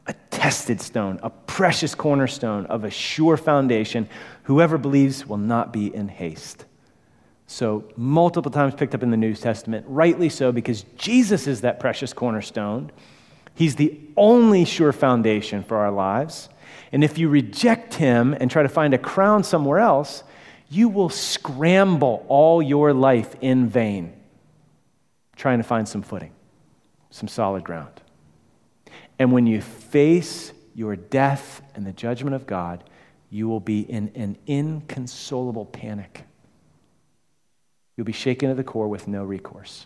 a 0.06 0.14
tested 0.32 0.82
stone, 0.82 1.20
a 1.24 1.30
precious 1.30 1.96
cornerstone 1.96 2.66
of 2.66 2.84
a 2.84 2.90
sure 2.90 3.38
foundation. 3.38 4.10
Whoever 4.44 4.78
believes 4.78 5.26
will 5.26 5.38
not 5.38 5.72
be 5.72 5.94
in 5.94 6.10
haste. 6.10 6.66
So, 7.48 7.86
multiple 7.96 8.52
times 8.52 8.74
picked 8.74 8.96
up 8.96 9.04
in 9.04 9.12
the 9.12 9.18
New 9.18 9.34
Testament, 9.34 9.86
rightly 9.88 10.30
so, 10.30 10.52
because 10.52 10.84
Jesus 10.98 11.48
is 11.48 11.62
that 11.62 11.80
precious 11.80 12.12
cornerstone. 12.12 12.92
He's 13.56 13.76
the 13.76 14.00
only 14.18 14.66
sure 14.66 14.92
foundation 14.92 15.64
for 15.64 15.78
our 15.78 15.92
lives. 15.92 16.50
And 16.92 17.04
if 17.04 17.18
you 17.18 17.30
reject 17.30 17.94
him 17.94 18.36
and 18.40 18.50
try 18.50 18.64
to 18.64 18.70
find 18.70 18.94
a 18.94 18.98
crown 18.98 19.44
somewhere 19.44 19.80
else, 19.80 20.24
you 20.70 20.90
will 20.90 21.10
scramble 21.10 22.26
all 22.28 22.62
your 22.62 22.94
life 22.94 23.36
in 23.42 23.70
vain 23.70 24.14
trying 25.36 25.60
to 25.60 25.64
find 25.64 25.88
some 25.88 26.02
footing, 26.02 26.32
some 27.14 27.28
solid 27.28 27.64
ground. 27.64 28.02
And 29.20 29.32
when 29.32 29.46
you 29.46 29.62
face 29.62 30.52
your 30.74 30.96
death 30.96 31.62
and 31.76 31.86
the 31.86 31.94
judgment 31.94 32.36
of 32.36 32.48
God, 32.48 32.84
you 33.30 33.48
will 33.48 33.60
be 33.60 33.82
in 33.82 34.12
an 34.16 34.36
inconsolable 34.48 35.66
panic. 35.66 36.24
You'll 37.96 38.06
be 38.06 38.14
shaken 38.14 38.50
to 38.50 38.56
the 38.56 38.64
core 38.64 38.88
with 38.88 39.08
no 39.08 39.24
recourse. 39.24 39.86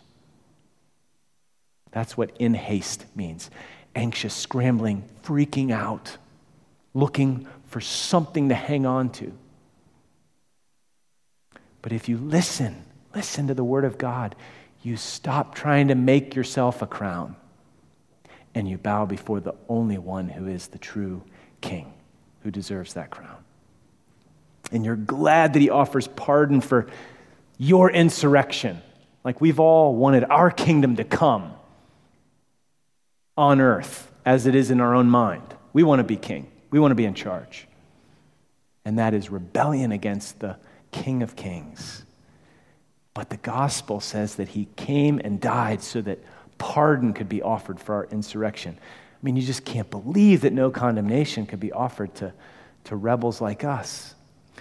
That's 1.90 2.16
what 2.16 2.34
in 2.38 2.54
haste 2.54 3.04
means 3.14 3.50
anxious, 3.94 4.32
scrambling, 4.32 5.04
freaking 5.22 5.70
out, 5.70 6.16
looking 6.94 7.46
for 7.66 7.80
something 7.82 8.48
to 8.48 8.54
hang 8.54 8.86
on 8.86 9.10
to. 9.10 9.32
But 11.82 11.92
if 11.92 12.08
you 12.08 12.16
listen, 12.16 12.84
listen 13.14 13.48
to 13.48 13.54
the 13.54 13.64
Word 13.64 13.84
of 13.84 13.98
God, 13.98 14.34
you 14.88 14.96
stop 14.96 15.54
trying 15.54 15.88
to 15.88 15.94
make 15.94 16.34
yourself 16.34 16.80
a 16.80 16.86
crown 16.86 17.36
and 18.54 18.66
you 18.66 18.78
bow 18.78 19.04
before 19.04 19.38
the 19.38 19.54
only 19.68 19.98
one 19.98 20.30
who 20.30 20.46
is 20.46 20.68
the 20.68 20.78
true 20.78 21.22
king, 21.60 21.92
who 22.42 22.50
deserves 22.50 22.94
that 22.94 23.10
crown. 23.10 23.36
And 24.72 24.86
you're 24.86 24.96
glad 24.96 25.52
that 25.52 25.60
he 25.60 25.68
offers 25.68 26.08
pardon 26.08 26.62
for 26.62 26.88
your 27.58 27.90
insurrection. 27.90 28.80
Like 29.24 29.42
we've 29.42 29.60
all 29.60 29.94
wanted 29.94 30.24
our 30.24 30.50
kingdom 30.50 30.96
to 30.96 31.04
come 31.04 31.52
on 33.36 33.60
earth 33.60 34.10
as 34.24 34.46
it 34.46 34.54
is 34.54 34.70
in 34.70 34.80
our 34.80 34.94
own 34.94 35.10
mind. 35.10 35.54
We 35.74 35.82
want 35.82 36.00
to 36.00 36.04
be 36.04 36.16
king, 36.16 36.50
we 36.70 36.80
want 36.80 36.92
to 36.92 36.96
be 36.96 37.04
in 37.04 37.14
charge. 37.14 37.66
And 38.86 38.98
that 38.98 39.12
is 39.12 39.28
rebellion 39.28 39.92
against 39.92 40.40
the 40.40 40.56
King 40.92 41.22
of 41.22 41.36
Kings. 41.36 42.06
But 43.18 43.30
the 43.30 43.36
gospel 43.38 43.98
says 43.98 44.36
that 44.36 44.50
he 44.50 44.68
came 44.76 45.20
and 45.24 45.40
died 45.40 45.82
so 45.82 46.00
that 46.02 46.20
pardon 46.56 47.12
could 47.12 47.28
be 47.28 47.42
offered 47.42 47.80
for 47.80 47.96
our 47.96 48.04
insurrection. 48.12 48.78
I 48.80 49.18
mean, 49.22 49.34
you 49.34 49.42
just 49.42 49.64
can't 49.64 49.90
believe 49.90 50.42
that 50.42 50.52
no 50.52 50.70
condemnation 50.70 51.44
could 51.44 51.58
be 51.58 51.72
offered 51.72 52.14
to, 52.14 52.32
to 52.84 52.94
rebels 52.94 53.40
like 53.40 53.64
us. 53.64 54.14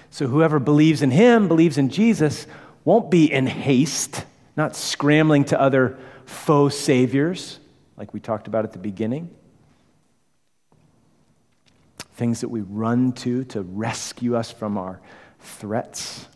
So, 0.09 0.25
whoever 0.25 0.57
believes 0.57 1.03
in 1.03 1.11
him, 1.11 1.47
believes 1.47 1.77
in 1.77 1.89
Jesus, 1.89 2.47
won't 2.83 3.11
be 3.11 3.31
in 3.31 3.45
haste, 3.45 4.25
not 4.55 4.75
scrambling 4.75 5.45
to 5.45 5.61
other 5.61 5.99
faux 6.25 6.73
saviors, 6.75 7.59
like 7.95 8.11
we 8.11 8.19
talked 8.19 8.47
about 8.47 8.65
at 8.65 8.73
the 8.73 8.79
beginning. 8.79 9.29
Things 12.15 12.41
that 12.41 12.49
we 12.49 12.61
run 12.61 13.11
to 13.11 13.43
to 13.43 13.61
rescue 13.61 14.35
us 14.35 14.51
from 14.51 14.79
our 14.79 14.99
threats. 15.41 16.27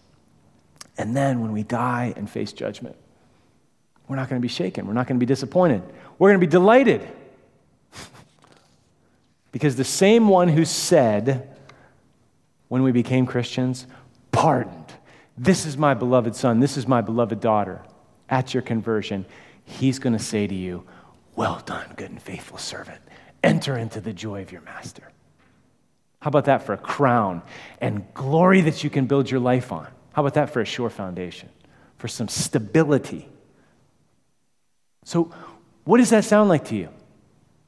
And 0.98 1.16
then 1.16 1.42
when 1.42 1.52
we 1.52 1.64
die 1.64 2.14
and 2.16 2.30
face 2.30 2.54
judgment, 2.54 2.96
we're 4.08 4.16
not 4.18 4.30
going 4.30 4.42
to 4.42 4.46
be 4.46 4.52
shaken. 4.52 4.88
We're 4.88 4.94
not 4.94 5.08
going 5.08 5.18
to 5.18 5.26
be 5.26 5.26
disappointed. 5.26 5.82
We're 6.20 6.30
going 6.30 6.40
to 6.40 6.46
be 6.46 6.52
delighted. 6.52 7.08
because 9.52 9.76
the 9.76 9.84
same 9.84 10.28
one 10.28 10.50
who 10.50 10.66
said, 10.66 11.56
when 12.68 12.84
we 12.84 12.92
became 12.92 13.26
Christians, 13.26 13.88
pardoned, 14.32 14.94
this 15.38 15.66
is 15.66 15.78
my 15.78 15.94
beloved 15.94 16.36
son, 16.36 16.60
this 16.60 16.78
is 16.78 16.88
my 16.88 17.02
beloved 17.02 17.40
daughter, 17.40 17.82
at 18.30 18.54
your 18.54 18.64
conversion, 18.64 19.26
he's 19.64 20.00
going 20.00 20.14
to 20.14 20.24
say 20.24 20.48
to 20.48 20.56
you, 20.56 20.84
Well 21.36 21.62
done, 21.66 21.94
good 21.96 22.12
and 22.12 22.22
faithful 22.22 22.58
servant. 22.58 23.02
Enter 23.44 23.78
into 23.78 24.02
the 24.02 24.14
joy 24.14 24.42
of 24.42 24.52
your 24.52 24.62
master. 24.62 25.12
How 26.22 26.28
about 26.28 26.46
that 26.46 26.64
for 26.64 26.74
a 26.74 26.78
crown 26.78 27.42
and 27.80 28.06
glory 28.14 28.62
that 28.62 28.84
you 28.84 28.90
can 28.90 29.08
build 29.08 29.32
your 29.32 29.40
life 29.40 29.72
on? 29.72 29.88
How 30.14 30.22
about 30.22 30.34
that 30.34 30.50
for 30.50 30.62
a 30.62 30.66
sure 30.66 30.90
foundation, 30.90 31.50
for 31.98 32.08
some 32.08 32.28
stability? 32.28 33.28
So, 35.04 35.32
what 35.84 35.98
does 35.98 36.10
that 36.12 36.24
sound 36.26 36.50
like 36.50 36.66
to 36.66 36.76
you? 36.76 36.90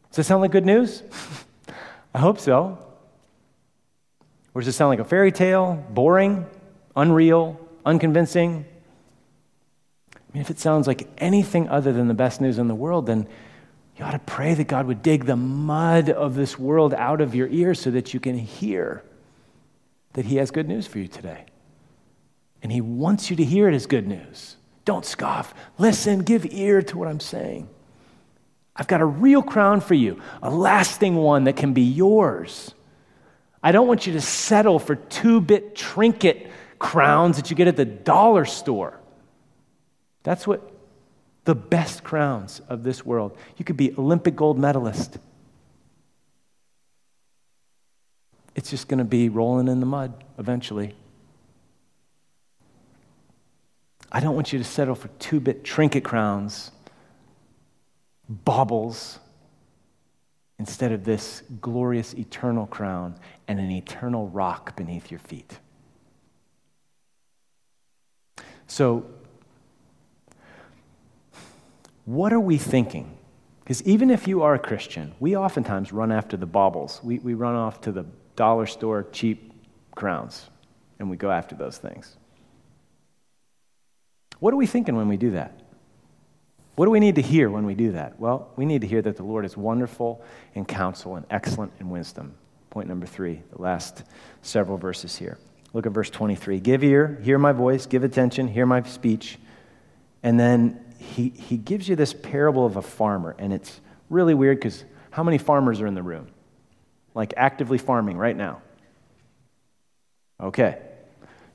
Does 0.09 0.17
that 0.17 0.23
sound 0.25 0.41
like 0.41 0.51
good 0.51 0.65
news? 0.65 1.01
I 2.13 2.19
hope 2.19 2.39
so. 2.39 2.77
Or 4.53 4.61
does 4.61 4.67
it 4.67 4.73
sound 4.73 4.89
like 4.89 4.99
a 4.99 5.05
fairy 5.05 5.31
tale, 5.31 5.83
boring, 5.89 6.45
unreal, 6.95 7.59
unconvincing? 7.85 8.65
I 10.15 10.19
mean, 10.33 10.41
if 10.41 10.51
it 10.51 10.59
sounds 10.59 10.85
like 10.85 11.07
anything 11.17 11.69
other 11.69 11.91
than 11.91 12.07
the 12.07 12.13
best 12.13 12.39
news 12.39 12.59
in 12.59 12.67
the 12.67 12.75
world, 12.75 13.07
then 13.07 13.27
you 13.97 14.05
ought 14.05 14.11
to 14.11 14.19
pray 14.19 14.53
that 14.53 14.67
God 14.67 14.85
would 14.87 15.01
dig 15.01 15.25
the 15.25 15.35
mud 15.35 16.09
of 16.09 16.35
this 16.35 16.59
world 16.59 16.93
out 16.93 17.21
of 17.21 17.33
your 17.33 17.47
ears 17.47 17.79
so 17.79 17.91
that 17.91 18.13
you 18.13 18.19
can 18.19 18.37
hear 18.37 19.03
that 20.13 20.25
He 20.25 20.35
has 20.37 20.51
good 20.51 20.67
news 20.67 20.85
for 20.85 20.99
you 20.99 21.07
today. 21.07 21.45
And 22.63 22.71
He 22.71 22.81
wants 22.81 23.29
you 23.29 23.35
to 23.35 23.43
hear 23.43 23.69
it 23.69 23.75
as 23.75 23.85
good 23.85 24.07
news. 24.07 24.55
Don't 24.85 25.05
scoff. 25.05 25.53
Listen, 25.77 26.23
give 26.23 26.45
ear 26.51 26.81
to 26.81 26.97
what 26.97 27.07
I'm 27.07 27.19
saying. 27.19 27.69
I've 28.75 28.87
got 28.87 29.01
a 29.01 29.05
real 29.05 29.43
crown 29.43 29.81
for 29.81 29.93
you, 29.93 30.19
a 30.41 30.49
lasting 30.49 31.15
one 31.15 31.43
that 31.43 31.55
can 31.55 31.73
be 31.73 31.83
yours. 31.83 32.73
I 33.61 33.71
don't 33.71 33.87
want 33.87 34.07
you 34.07 34.13
to 34.13 34.21
settle 34.21 34.79
for 34.79 34.95
two 34.95 35.39
bit 35.39 35.75
trinket 35.75 36.49
crowns 36.79 37.37
that 37.37 37.49
you 37.49 37.55
get 37.55 37.67
at 37.67 37.77
the 37.77 37.85
dollar 37.85 38.45
store. 38.45 38.99
That's 40.23 40.47
what 40.47 40.69
the 41.45 41.55
best 41.55 42.03
crowns 42.03 42.61
of 42.67 42.83
this 42.83 43.05
world. 43.05 43.37
You 43.57 43.65
could 43.65 43.77
be 43.77 43.93
Olympic 43.97 44.35
gold 44.35 44.57
medalist. 44.57 45.17
It's 48.55 48.69
just 48.69 48.87
going 48.87 48.99
to 48.99 49.05
be 49.05 49.29
rolling 49.29 49.67
in 49.67 49.79
the 49.79 49.85
mud 49.85 50.23
eventually. 50.37 50.95
I 54.13 54.19
don't 54.19 54.35
want 54.35 54.53
you 54.53 54.59
to 54.59 54.65
settle 54.65 54.93
for 54.93 55.07
two 55.19 55.39
bit 55.39 55.63
trinket 55.63 56.03
crowns, 56.03 56.71
baubles, 58.29 59.19
instead 60.59 60.91
of 60.91 61.03
this 61.03 61.41
glorious 61.59 62.13
eternal 62.13 62.67
crown 62.67 63.15
and 63.47 63.59
an 63.59 63.71
eternal 63.71 64.27
rock 64.27 64.75
beneath 64.77 65.09
your 65.09 65.19
feet. 65.19 65.57
So, 68.67 69.05
what 72.05 72.31
are 72.31 72.39
we 72.39 72.57
thinking? 72.57 73.17
Because 73.63 73.81
even 73.83 74.11
if 74.11 74.27
you 74.27 74.43
are 74.43 74.53
a 74.53 74.59
Christian, 74.59 75.15
we 75.19 75.35
oftentimes 75.35 75.91
run 75.91 76.11
after 76.11 76.37
the 76.37 76.45
baubles. 76.45 77.01
We, 77.03 77.19
we 77.19 77.33
run 77.33 77.55
off 77.55 77.81
to 77.81 77.91
the 77.91 78.05
dollar 78.35 78.65
store 78.65 79.07
cheap 79.11 79.53
crowns, 79.95 80.49
and 80.99 81.09
we 81.09 81.17
go 81.17 81.31
after 81.31 81.55
those 81.55 81.77
things. 81.77 82.17
What 84.43 84.53
are 84.53 84.57
we 84.57 84.67
thinking 84.67 84.97
when 84.97 85.07
we 85.07 85.15
do 85.15 85.31
that? 85.31 85.57
What 86.75 86.83
do 86.83 86.91
we 86.91 86.99
need 86.99 87.15
to 87.15 87.21
hear 87.21 87.49
when 87.49 87.65
we 87.65 87.75
do 87.75 87.93
that? 87.93 88.19
Well, 88.19 88.51
we 88.57 88.65
need 88.65 88.81
to 88.81 88.87
hear 88.87 89.01
that 89.01 89.15
the 89.15 89.23
Lord 89.23 89.45
is 89.45 89.55
wonderful 89.55 90.21
in 90.53 90.65
counsel 90.65 91.15
and 91.15 91.25
excellent 91.29 91.71
in 91.79 91.89
wisdom. 91.89 92.33
Point 92.69 92.89
number 92.89 93.05
three, 93.05 93.41
the 93.55 93.61
last 93.61 94.03
several 94.41 94.77
verses 94.77 95.15
here. 95.15 95.37
Look 95.71 95.85
at 95.85 95.93
verse 95.93 96.09
23. 96.09 96.59
Give 96.59 96.83
ear, 96.83 97.21
hear 97.23 97.39
my 97.39 97.53
voice, 97.53 97.85
give 97.85 98.03
attention, 98.03 98.49
hear 98.49 98.65
my 98.65 98.83
speech. 98.83 99.37
And 100.23 100.37
then 100.37 100.93
he, 100.99 101.29
he 101.29 101.55
gives 101.55 101.87
you 101.87 101.95
this 101.95 102.13
parable 102.13 102.65
of 102.65 102.75
a 102.75 102.81
farmer, 102.81 103.37
and 103.39 103.53
it's 103.53 103.79
really 104.09 104.33
weird 104.33 104.57
because 104.57 104.83
how 105.11 105.23
many 105.23 105.37
farmers 105.37 105.79
are 105.79 105.87
in 105.87 105.95
the 105.95 106.03
room? 106.03 106.27
Like 107.15 107.33
actively 107.37 107.77
farming 107.77 108.17
right 108.17 108.35
now? 108.35 108.61
Okay. 110.41 110.79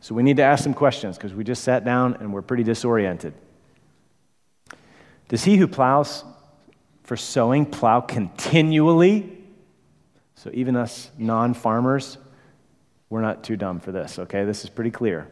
So 0.00 0.14
we 0.14 0.22
need 0.22 0.36
to 0.36 0.42
ask 0.42 0.62
some 0.62 0.74
questions 0.74 1.16
because 1.16 1.34
we 1.34 1.44
just 1.44 1.64
sat 1.64 1.84
down 1.84 2.14
and 2.20 2.32
we're 2.32 2.42
pretty 2.42 2.62
disoriented. 2.62 3.34
Does 5.28 5.44
he 5.44 5.56
who 5.56 5.66
plows 5.66 6.24
for 7.02 7.16
sowing 7.16 7.66
plow 7.66 8.00
continually? 8.00 9.38
So 10.34 10.50
even 10.54 10.76
us 10.76 11.10
non 11.18 11.52
farmers, 11.54 12.18
we're 13.10 13.22
not 13.22 13.42
too 13.42 13.56
dumb 13.56 13.80
for 13.80 13.92
this, 13.92 14.18
okay? 14.18 14.44
This 14.44 14.64
is 14.64 14.70
pretty 14.70 14.90
clear. 14.90 15.28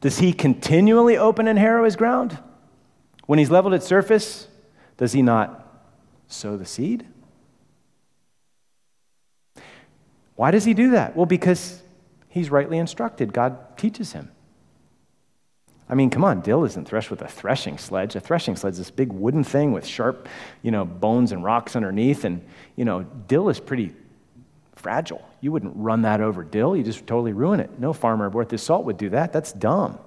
Does 0.00 0.18
he 0.18 0.32
continually 0.32 1.16
open 1.16 1.48
and 1.48 1.58
harrow 1.58 1.84
his 1.84 1.96
ground? 1.96 2.38
When 3.26 3.38
he's 3.38 3.50
leveled 3.50 3.74
its 3.74 3.86
surface, 3.86 4.48
does 4.96 5.12
he 5.12 5.22
not 5.22 5.88
sow 6.26 6.56
the 6.56 6.66
seed? 6.66 7.06
Why 10.34 10.50
does 10.50 10.64
he 10.64 10.74
do 10.74 10.90
that? 10.90 11.16
Well, 11.16 11.26
because 11.26 11.81
he's 12.32 12.50
rightly 12.50 12.78
instructed. 12.78 13.32
God 13.32 13.76
teaches 13.76 14.12
him. 14.12 14.30
I 15.88 15.94
mean, 15.94 16.08
come 16.08 16.24
on, 16.24 16.40
dill 16.40 16.64
isn't 16.64 16.88
threshed 16.88 17.10
with 17.10 17.20
a 17.20 17.28
threshing 17.28 17.76
sledge. 17.76 18.16
A 18.16 18.20
threshing 18.20 18.56
sledge 18.56 18.72
is 18.72 18.78
this 18.78 18.90
big 18.90 19.12
wooden 19.12 19.44
thing 19.44 19.72
with 19.72 19.86
sharp, 19.86 20.26
you 20.62 20.70
know, 20.70 20.86
bones 20.86 21.32
and 21.32 21.44
rocks 21.44 21.76
underneath. 21.76 22.24
And, 22.24 22.42
you 22.76 22.86
know, 22.86 23.02
dill 23.02 23.50
is 23.50 23.60
pretty 23.60 23.94
fragile. 24.74 25.22
You 25.42 25.52
wouldn't 25.52 25.74
run 25.76 26.02
that 26.02 26.22
over 26.22 26.42
dill, 26.42 26.74
you 26.74 26.82
just 26.82 27.06
totally 27.06 27.34
ruin 27.34 27.60
it. 27.60 27.78
No 27.78 27.92
farmer 27.92 28.30
worth 28.30 28.50
his 28.50 28.62
salt 28.62 28.86
would 28.86 28.96
do 28.96 29.10
that. 29.10 29.34
That's 29.34 29.52
dumb. 29.52 29.98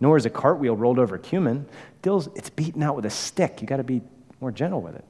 Nor 0.00 0.16
is 0.16 0.24
a 0.24 0.30
cartwheel 0.30 0.76
rolled 0.76 0.98
over 0.98 1.18
cumin. 1.18 1.66
Dill's, 2.00 2.28
it's 2.34 2.50
beaten 2.50 2.82
out 2.82 2.96
with 2.96 3.04
a 3.04 3.10
stick. 3.10 3.60
You 3.60 3.66
got 3.66 3.76
to 3.76 3.84
be 3.84 4.00
more 4.40 4.50
gentle 4.50 4.80
with 4.80 4.94
it. 4.94 5.04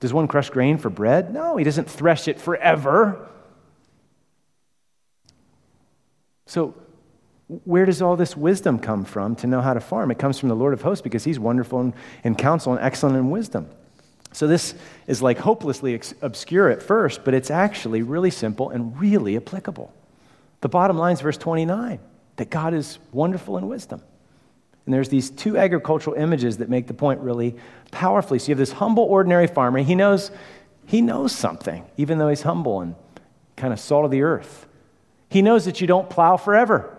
Does 0.00 0.12
one 0.12 0.28
crush 0.28 0.48
grain 0.48 0.78
for 0.78 0.88
bread? 0.88 1.32
No, 1.32 1.56
he 1.56 1.64
doesn't 1.64 1.90
thresh 1.90 2.28
it 2.28 2.40
forever. 2.40 3.28
So, 6.46 6.74
where 7.64 7.86
does 7.86 8.02
all 8.02 8.16
this 8.16 8.36
wisdom 8.36 8.78
come 8.78 9.04
from 9.04 9.36
to 9.36 9.46
know 9.46 9.60
how 9.60 9.74
to 9.74 9.80
farm? 9.80 10.10
It 10.10 10.18
comes 10.18 10.38
from 10.38 10.48
the 10.48 10.56
Lord 10.56 10.72
of 10.72 10.82
hosts 10.82 11.02
because 11.02 11.22
he's 11.22 11.38
wonderful 11.38 11.80
in, 11.80 11.94
in 12.24 12.34
counsel 12.34 12.72
and 12.72 12.82
excellent 12.82 13.16
in 13.16 13.30
wisdom. 13.30 13.68
So, 14.32 14.46
this 14.46 14.74
is 15.06 15.22
like 15.22 15.38
hopelessly 15.38 15.94
ex- 15.94 16.14
obscure 16.22 16.70
at 16.70 16.82
first, 16.82 17.24
but 17.24 17.34
it's 17.34 17.50
actually 17.50 18.02
really 18.02 18.30
simple 18.30 18.70
and 18.70 18.98
really 18.98 19.36
applicable. 19.36 19.92
The 20.60 20.68
bottom 20.68 20.96
line 20.96 21.12
is 21.12 21.20
verse 21.20 21.36
29 21.36 22.00
that 22.36 22.50
God 22.50 22.74
is 22.74 22.98
wonderful 23.12 23.56
in 23.56 23.66
wisdom. 23.66 24.02
And 24.84 24.94
there's 24.94 25.08
these 25.08 25.30
two 25.30 25.58
agricultural 25.58 26.16
images 26.16 26.58
that 26.58 26.68
make 26.68 26.86
the 26.86 26.94
point 26.94 27.20
really 27.20 27.56
powerfully. 27.90 28.38
So 28.38 28.48
you 28.48 28.52
have 28.52 28.58
this 28.58 28.72
humble, 28.72 29.04
ordinary 29.04 29.48
farmer. 29.48 29.80
He 29.80 29.94
knows, 29.94 30.30
he 30.86 31.00
knows 31.00 31.32
something, 31.32 31.84
even 31.96 32.18
though 32.18 32.28
he's 32.28 32.42
humble 32.42 32.80
and 32.80 32.94
kind 33.56 33.72
of 33.72 33.80
salt 33.80 34.04
of 34.04 34.10
the 34.10 34.22
earth. 34.22 34.65
He 35.36 35.42
knows 35.42 35.66
that 35.66 35.82
you 35.82 35.86
don't 35.86 36.08
plow 36.08 36.38
forever. 36.38 36.96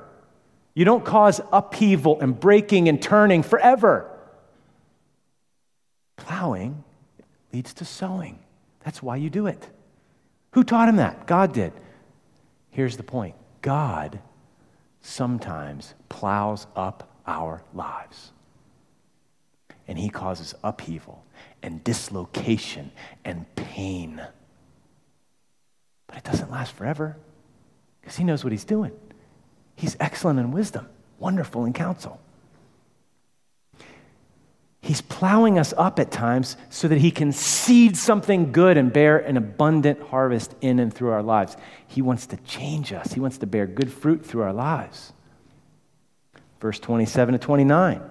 You 0.76 0.86
don't 0.86 1.04
cause 1.04 1.42
upheaval 1.52 2.20
and 2.22 2.40
breaking 2.40 2.88
and 2.88 3.02
turning 3.02 3.42
forever. 3.42 4.16
Plowing 6.18 6.84
leads 7.52 7.74
to 7.74 7.84
sowing. 7.84 8.38
That's 8.82 9.02
why 9.02 9.16
you 9.16 9.32
do 9.32 9.48
it. 9.48 9.68
Who 10.52 10.64
taught 10.64 10.88
him 10.88 10.98
that? 10.98 11.26
God 11.26 11.52
did. 11.52 11.74
Here's 12.70 12.96
the 12.96 13.02
point 13.02 13.34
God 13.64 14.20
sometimes 15.02 15.96
plows 16.08 16.68
up 16.76 17.10
our 17.26 17.64
lives. 17.74 18.34
And 19.88 19.98
he 19.98 20.10
causes 20.10 20.54
upheaval 20.64 21.26
and 21.64 21.84
dislocation 21.84 22.92
and 23.26 23.48
pain. 23.56 24.22
But 26.06 26.18
it 26.18 26.24
doesn't 26.24 26.52
last 26.52 26.74
forever 26.74 27.18
because 28.08 28.16
he 28.16 28.24
knows 28.24 28.42
what 28.42 28.54
he's 28.54 28.64
doing. 28.64 28.94
He's 29.76 29.98
excellent 30.00 30.40
in 30.40 30.54
wisdom, 30.54 30.88
wonderful 31.20 31.66
in 31.66 31.74
counsel. 31.74 32.22
He's 34.80 35.02
plowing 35.02 35.60
us 35.60 35.74
up 35.76 36.00
at 36.00 36.10
times 36.10 36.56
so 36.70 36.88
that 36.88 37.00
he 37.00 37.12
can 37.12 37.34
seed 37.34 37.98
something 37.98 38.54
good 38.54 38.78
and 38.78 38.94
bear 38.94 39.18
an 39.18 39.36
abundant 39.36 40.02
harvest 40.04 40.56
in 40.62 40.80
and 40.80 40.94
through 40.94 41.10
our 41.10 41.22
lives. 41.22 41.58
He 41.86 42.02
wants 42.02 42.28
to 42.28 42.38
change 42.38 42.94
us, 42.94 43.12
he 43.12 43.20
wants 43.20 43.40
to 43.40 43.46
bear 43.46 43.68
good 43.68 43.92
fruit 43.92 44.26
through 44.26 44.44
our 44.44 44.54
lives. 44.54 45.12
Verse 46.62 46.80
27 46.80 47.34
to 47.34 47.40
29. 47.40 48.02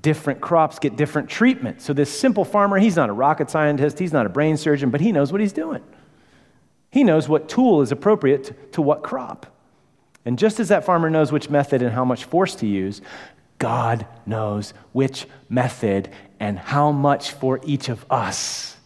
Different 0.00 0.40
crops 0.40 0.78
get 0.78 0.96
different 0.96 1.28
treatment. 1.28 1.82
So, 1.82 1.92
this 1.92 2.18
simple 2.18 2.46
farmer, 2.46 2.78
he's 2.78 2.96
not 2.96 3.10
a 3.10 3.12
rocket 3.12 3.50
scientist, 3.50 3.98
he's 3.98 4.12
not 4.12 4.24
a 4.24 4.30
brain 4.30 4.56
surgeon, 4.56 4.88
but 4.88 5.02
he 5.02 5.12
knows 5.12 5.32
what 5.32 5.42
he's 5.42 5.52
doing. 5.52 5.82
He 6.94 7.02
knows 7.02 7.28
what 7.28 7.48
tool 7.48 7.82
is 7.82 7.90
appropriate 7.90 8.72
to, 8.74 8.80
what 8.80 9.02
crop. 9.02 9.46
And 10.24 10.38
just 10.38 10.60
as 10.60 10.68
that 10.68 10.84
farmer 10.84 11.10
knows 11.10 11.32
which 11.32 11.50
method 11.50 11.82
and 11.82 11.92
how 11.92 12.04
much 12.04 12.22
force 12.22 12.54
to 12.54 12.68
use, 12.68 13.00
God 13.58 14.06
knows 14.26 14.74
which 14.92 15.26
method 15.48 16.08
and 16.38 16.56
how 16.56 16.92
much 16.92 17.32
for 17.32 17.58
each 17.64 17.88
of 17.88 18.06
us 18.08 18.76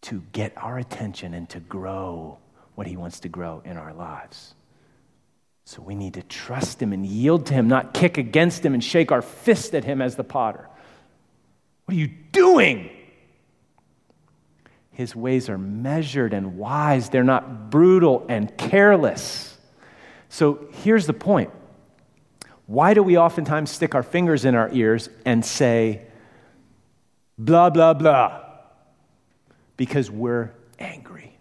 to 0.00 0.24
get 0.32 0.52
our 0.56 0.76
attention 0.76 1.34
and 1.34 1.48
to 1.50 1.60
grow 1.60 2.38
what 2.74 2.88
He 2.88 2.96
wants 2.96 3.20
to 3.20 3.28
grow 3.28 3.62
in 3.64 3.76
our 3.76 3.94
lives. 3.94 4.56
So 5.66 5.80
we 5.80 5.94
need 5.94 6.14
to 6.14 6.22
trust 6.22 6.82
Him 6.82 6.92
and 6.92 7.06
yield 7.06 7.46
to 7.46 7.54
Him, 7.54 7.68
not 7.68 7.94
kick 7.94 8.18
against 8.18 8.64
Him 8.64 8.74
and 8.74 8.82
shake 8.82 9.12
our 9.12 9.22
fist 9.22 9.72
at 9.72 9.84
Him 9.84 10.02
as 10.02 10.16
the 10.16 10.24
potter. 10.24 10.68
What 11.84 11.94
are 11.94 12.00
you 12.00 12.10
doing? 12.32 12.90
His 14.90 15.16
ways 15.16 15.48
are 15.48 15.58
measured 15.58 16.34
and 16.34 16.58
wise, 16.58 17.08
they're 17.10 17.24
not 17.24 17.70
brutal 17.70 18.26
and 18.28 18.56
careless. 18.58 19.56
So 20.28 20.68
here's 20.72 21.06
the 21.06 21.12
point 21.14 21.50
why 22.66 22.94
do 22.94 23.02
we 23.02 23.18
oftentimes 23.18 23.70
stick 23.70 23.94
our 23.94 24.02
fingers 24.02 24.44
in 24.44 24.54
our 24.54 24.70
ears 24.72 25.08
and 25.24 25.44
say, 25.44 26.02
blah, 27.38 27.70
blah, 27.70 27.94
blah? 27.94 28.42
Because 29.76 30.10
we're 30.10 30.52
angry. 30.78 31.36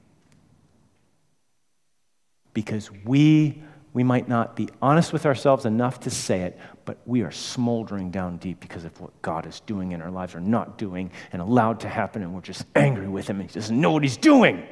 because 2.53 2.91
we 3.05 3.61
we 3.93 4.03
might 4.03 4.27
not 4.27 4.55
be 4.55 4.69
honest 4.81 5.13
with 5.13 5.25
ourselves 5.25 5.65
enough 5.65 6.01
to 6.01 6.09
say 6.09 6.41
it, 6.41 6.59
but 6.89 6.97
we 7.05 7.21
are 7.21 7.29
smoldering 7.29 8.09
down 8.09 8.37
deep 8.37 8.59
because 8.59 8.83
of 8.83 8.99
what 8.99 9.11
God 9.21 9.45
is 9.45 9.59
doing 9.59 9.91
in 9.91 10.01
our 10.01 10.09
lives 10.09 10.33
or 10.33 10.39
not 10.39 10.79
doing 10.79 11.11
and 11.31 11.39
allowed 11.39 11.81
to 11.81 11.87
happen, 11.87 12.23
and 12.23 12.33
we're 12.33 12.41
just 12.41 12.65
angry 12.75 13.07
with 13.07 13.29
Him 13.29 13.39
and 13.39 13.47
He 13.47 13.53
doesn't 13.53 13.79
know 13.79 13.91
what 13.91 14.01
He's 14.01 14.17
doing. 14.17 14.67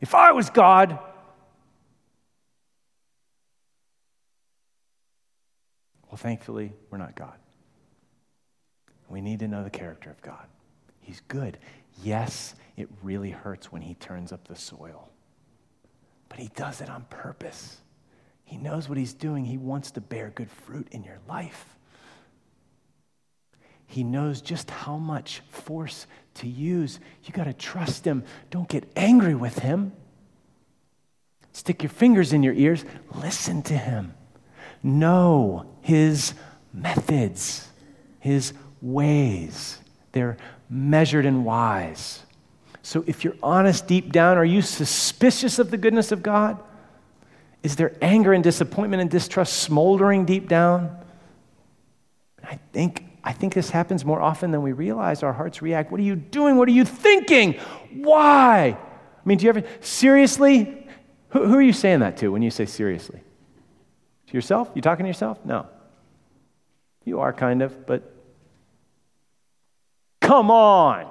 If 0.00 0.12
I 0.12 0.32
was 0.32 0.50
God, 0.50 0.98
well, 6.08 6.16
thankfully, 6.16 6.72
we're 6.90 6.98
not 6.98 7.14
God. 7.14 7.38
We 9.08 9.20
need 9.20 9.38
to 9.38 9.46
know 9.46 9.62
the 9.62 9.70
character 9.70 10.10
of 10.10 10.20
God. 10.20 10.48
He's 11.00 11.22
good. 11.28 11.58
Yes, 12.02 12.56
it 12.76 12.88
really 13.04 13.30
hurts 13.30 13.70
when 13.70 13.82
He 13.82 13.94
turns 13.94 14.32
up 14.32 14.48
the 14.48 14.56
soil, 14.56 15.10
but 16.28 16.40
He 16.40 16.50
does 16.56 16.80
it 16.80 16.90
on 16.90 17.04
purpose. 17.08 17.81
He 18.52 18.58
knows 18.58 18.86
what 18.86 18.98
he's 18.98 19.14
doing. 19.14 19.46
He 19.46 19.56
wants 19.56 19.92
to 19.92 20.02
bear 20.02 20.28
good 20.28 20.50
fruit 20.50 20.86
in 20.90 21.04
your 21.04 21.16
life. 21.26 21.74
He 23.86 24.04
knows 24.04 24.42
just 24.42 24.70
how 24.70 24.98
much 24.98 25.40
force 25.48 26.06
to 26.34 26.46
use. 26.46 27.00
You 27.24 27.32
got 27.32 27.44
to 27.44 27.54
trust 27.54 28.06
him. 28.06 28.24
Don't 28.50 28.68
get 28.68 28.86
angry 28.94 29.34
with 29.34 29.60
him. 29.60 29.92
Stick 31.52 31.82
your 31.82 31.88
fingers 31.88 32.34
in 32.34 32.42
your 32.42 32.52
ears. 32.52 32.84
Listen 33.14 33.62
to 33.62 33.74
him. 33.78 34.12
Know 34.82 35.64
his 35.80 36.34
methods, 36.74 37.66
his 38.20 38.52
ways. 38.82 39.78
They're 40.12 40.36
measured 40.68 41.24
and 41.24 41.46
wise. 41.46 42.20
So 42.82 43.02
if 43.06 43.24
you're 43.24 43.36
honest 43.42 43.86
deep 43.86 44.12
down, 44.12 44.36
are 44.36 44.44
you 44.44 44.60
suspicious 44.60 45.58
of 45.58 45.70
the 45.70 45.78
goodness 45.78 46.12
of 46.12 46.22
God? 46.22 46.62
Is 47.62 47.76
there 47.76 47.96
anger 48.02 48.32
and 48.32 48.42
disappointment 48.42 49.00
and 49.00 49.10
distrust 49.10 49.54
smoldering 49.54 50.24
deep 50.24 50.48
down? 50.48 50.98
I 52.42 52.58
think, 52.72 53.04
I 53.22 53.32
think 53.32 53.54
this 53.54 53.70
happens 53.70 54.04
more 54.04 54.20
often 54.20 54.50
than 54.50 54.62
we 54.62 54.72
realize. 54.72 55.22
Our 55.22 55.32
hearts 55.32 55.62
react. 55.62 55.92
What 55.92 56.00
are 56.00 56.04
you 56.04 56.16
doing? 56.16 56.56
What 56.56 56.68
are 56.68 56.72
you 56.72 56.84
thinking? 56.84 57.54
Why? 57.94 58.76
I 58.76 59.28
mean, 59.28 59.38
do 59.38 59.44
you 59.44 59.50
ever, 59.50 59.62
seriously? 59.80 60.86
Who, 61.30 61.46
who 61.46 61.54
are 61.54 61.62
you 61.62 61.72
saying 61.72 62.00
that 62.00 62.16
to 62.18 62.32
when 62.32 62.42
you 62.42 62.50
say 62.50 62.66
seriously? 62.66 63.20
To 64.26 64.34
yourself? 64.34 64.70
You 64.74 64.82
talking 64.82 65.04
to 65.04 65.08
yourself? 65.08 65.38
No. 65.44 65.66
You 67.04 67.20
are 67.20 67.32
kind 67.32 67.62
of, 67.62 67.86
but 67.86 68.12
come 70.20 70.50
on. 70.50 71.10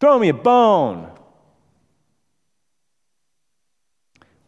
Throw 0.00 0.18
me 0.18 0.30
a 0.30 0.34
bone. 0.34 1.11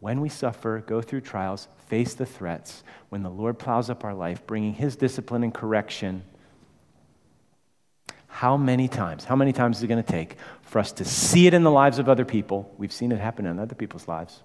When 0.05 0.21
we 0.21 0.29
suffer, 0.29 0.85
go 0.87 1.01
through 1.01 1.23
trials, 1.23 1.67
face 1.89 2.13
the 2.13 2.27
threats, 2.27 2.85
when 3.09 3.23
the 3.23 3.31
Lord 3.31 3.59
plows 3.59 3.89
up 3.89 4.05
our 4.05 4.13
life, 4.13 4.47
bringing 4.47 4.75
His 4.75 4.97
discipline 4.97 5.43
and 5.43 5.55
correction, 5.55 6.23
how 8.27 8.59
many 8.59 8.87
times, 8.87 9.25
how 9.25 9.35
many 9.35 9.51
times 9.51 9.79
is 9.79 9.83
it 9.83 9.87
going 9.87 10.05
to 10.05 10.13
take 10.13 10.37
for 10.61 10.79
us 10.79 10.93
to 10.93 11.07
see 11.07 11.47
it 11.47 11.55
in 11.55 11.63
the 11.63 11.71
lives 11.71 11.99
of 11.99 12.11
other 12.11 12.27
people? 12.27 12.71
We've 12.77 12.93
seen 12.93 13.13
it 13.13 13.19
happen 13.19 13.47
in 13.47 13.59
other 13.59 13.75
people's 13.75 14.07
lives. 14.07 14.43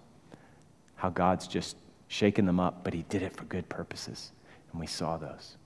How 0.95 1.09
God's 1.09 1.45
just 1.45 1.75
shaken 2.07 2.45
them 2.45 2.61
up, 2.61 2.85
but 2.85 2.93
He 2.93 3.03
did 3.09 3.21
it 3.21 3.35
for 3.35 3.43
good 3.43 3.67
purposes. 3.67 4.31
And 4.71 4.79
we 4.79 4.87
saw 4.87 5.17
those. 5.17 5.57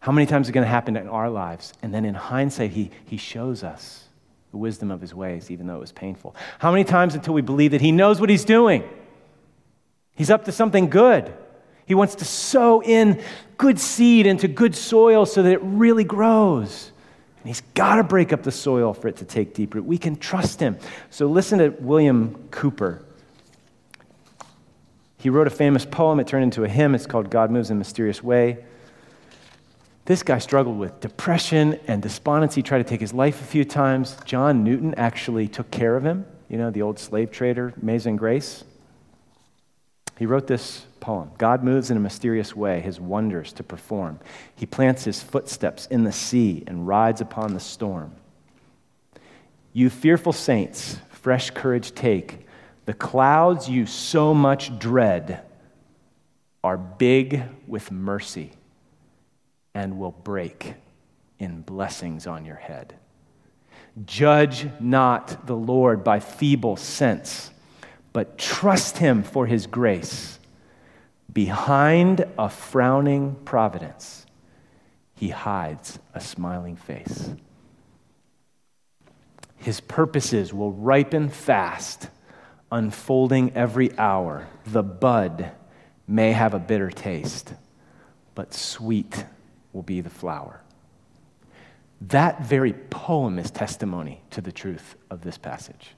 How 0.00 0.12
many 0.12 0.26
times 0.26 0.48
is 0.48 0.50
it 0.50 0.52
going 0.52 0.66
to 0.66 0.70
happen 0.70 0.98
in 0.98 1.08
our 1.08 1.30
lives? 1.30 1.72
And 1.80 1.94
then 1.94 2.04
in 2.04 2.12
hindsight, 2.12 2.72
He, 2.72 2.90
he 3.06 3.16
shows 3.16 3.64
us 3.64 4.07
the 4.50 4.56
wisdom 4.56 4.90
of 4.90 5.00
His 5.00 5.14
ways, 5.14 5.50
even 5.50 5.66
though 5.66 5.76
it 5.76 5.80
was 5.80 5.92
painful. 5.92 6.34
How 6.58 6.70
many 6.70 6.84
times 6.84 7.14
until 7.14 7.34
we 7.34 7.42
believe 7.42 7.72
that 7.72 7.80
He 7.80 7.92
knows 7.92 8.20
what 8.20 8.30
He's 8.30 8.44
doing? 8.44 8.88
He's 10.14 10.30
up 10.30 10.44
to 10.46 10.52
something 10.52 10.90
good. 10.90 11.32
He 11.86 11.94
wants 11.94 12.16
to 12.16 12.24
sow 12.24 12.82
in 12.82 13.22
good 13.56 13.78
seed 13.78 14.26
into 14.26 14.46
good 14.46 14.74
soil 14.74 15.24
so 15.24 15.42
that 15.42 15.52
it 15.52 15.60
really 15.62 16.04
grows. 16.04 16.92
And 17.38 17.46
he's 17.46 17.62
got 17.72 17.96
to 17.96 18.02
break 18.02 18.32
up 18.32 18.42
the 18.42 18.52
soil 18.52 18.92
for 18.92 19.08
it 19.08 19.16
to 19.16 19.24
take 19.24 19.54
deep 19.54 19.74
root. 19.74 19.84
We 19.84 19.96
can 19.96 20.16
trust 20.16 20.60
him. 20.60 20.76
So 21.08 21.26
listen 21.28 21.60
to 21.60 21.68
William 21.68 22.48
Cowper. 22.50 23.02
He 25.18 25.30
wrote 25.30 25.46
a 25.46 25.50
famous 25.50 25.84
poem. 25.84 26.20
It 26.20 26.26
turned 26.26 26.44
into 26.44 26.64
a 26.64 26.68
hymn. 26.68 26.94
It's 26.94 27.06
called 27.06 27.30
God 27.30 27.50
Moves 27.50 27.70
in 27.70 27.76
a 27.76 27.78
Mysterious 27.78 28.22
Way. 28.22 28.64
This 30.08 30.22
guy 30.22 30.38
struggled 30.38 30.78
with 30.78 31.00
depression 31.00 31.78
and 31.86 32.00
despondency, 32.00 32.62
tried 32.62 32.78
to 32.78 32.84
take 32.84 33.02
his 33.02 33.12
life 33.12 33.42
a 33.42 33.44
few 33.44 33.62
times. 33.62 34.16
John 34.24 34.64
Newton 34.64 34.94
actually 34.94 35.48
took 35.48 35.70
care 35.70 35.96
of 35.96 36.02
him, 36.02 36.24
you 36.48 36.56
know, 36.56 36.70
the 36.70 36.80
old 36.80 36.98
slave 36.98 37.30
trader, 37.30 37.74
Amazing 37.82 38.16
Grace. 38.16 38.64
He 40.18 40.24
wrote 40.24 40.46
this 40.46 40.86
poem 41.00 41.30
God 41.36 41.62
moves 41.62 41.90
in 41.90 41.98
a 41.98 42.00
mysterious 42.00 42.56
way, 42.56 42.80
his 42.80 42.98
wonders 42.98 43.52
to 43.52 43.62
perform. 43.62 44.18
He 44.56 44.64
plants 44.64 45.04
his 45.04 45.22
footsteps 45.22 45.84
in 45.88 46.04
the 46.04 46.12
sea 46.12 46.64
and 46.66 46.88
rides 46.88 47.20
upon 47.20 47.52
the 47.52 47.60
storm. 47.60 48.12
You 49.74 49.90
fearful 49.90 50.32
saints, 50.32 50.96
fresh 51.10 51.50
courage 51.50 51.94
take. 51.94 52.46
The 52.86 52.94
clouds 52.94 53.68
you 53.68 53.84
so 53.84 54.32
much 54.32 54.78
dread 54.78 55.42
are 56.64 56.78
big 56.78 57.42
with 57.66 57.90
mercy 57.90 58.52
and 59.78 59.96
will 59.96 60.10
break 60.10 60.74
in 61.38 61.60
blessings 61.62 62.26
on 62.26 62.44
your 62.44 62.56
head. 62.56 62.96
Judge 64.04 64.66
not 64.80 65.46
the 65.46 65.54
Lord 65.54 66.02
by 66.02 66.18
feeble 66.18 66.74
sense 66.74 67.52
but 68.12 68.36
trust 68.36 68.98
Him 68.98 69.22
for 69.22 69.46
His 69.46 69.68
grace. 69.68 70.40
Behind 71.32 72.26
a 72.36 72.48
frowning 72.48 73.36
providence, 73.44 74.26
He 75.14 75.28
hides 75.28 76.00
a 76.12 76.20
smiling 76.20 76.74
face. 76.74 77.30
His 79.58 79.78
purposes 79.78 80.52
will 80.52 80.72
ripen 80.72 81.28
fast, 81.28 82.08
unfolding 82.72 83.52
every 83.54 83.96
hour. 83.96 84.48
The 84.66 84.82
bud 84.82 85.52
may 86.08 86.32
have 86.32 86.52
a 86.52 86.58
bitter 86.58 86.90
taste, 86.90 87.54
but 88.34 88.52
sweet 88.52 89.24
will 89.78 89.84
be 89.84 90.00
the 90.00 90.10
flower. 90.10 90.60
That 92.08 92.42
very 92.42 92.72
poem 92.72 93.38
is 93.38 93.52
testimony 93.52 94.20
to 94.30 94.40
the 94.40 94.50
truth 94.50 94.96
of 95.08 95.20
this 95.20 95.38
passage. 95.38 95.94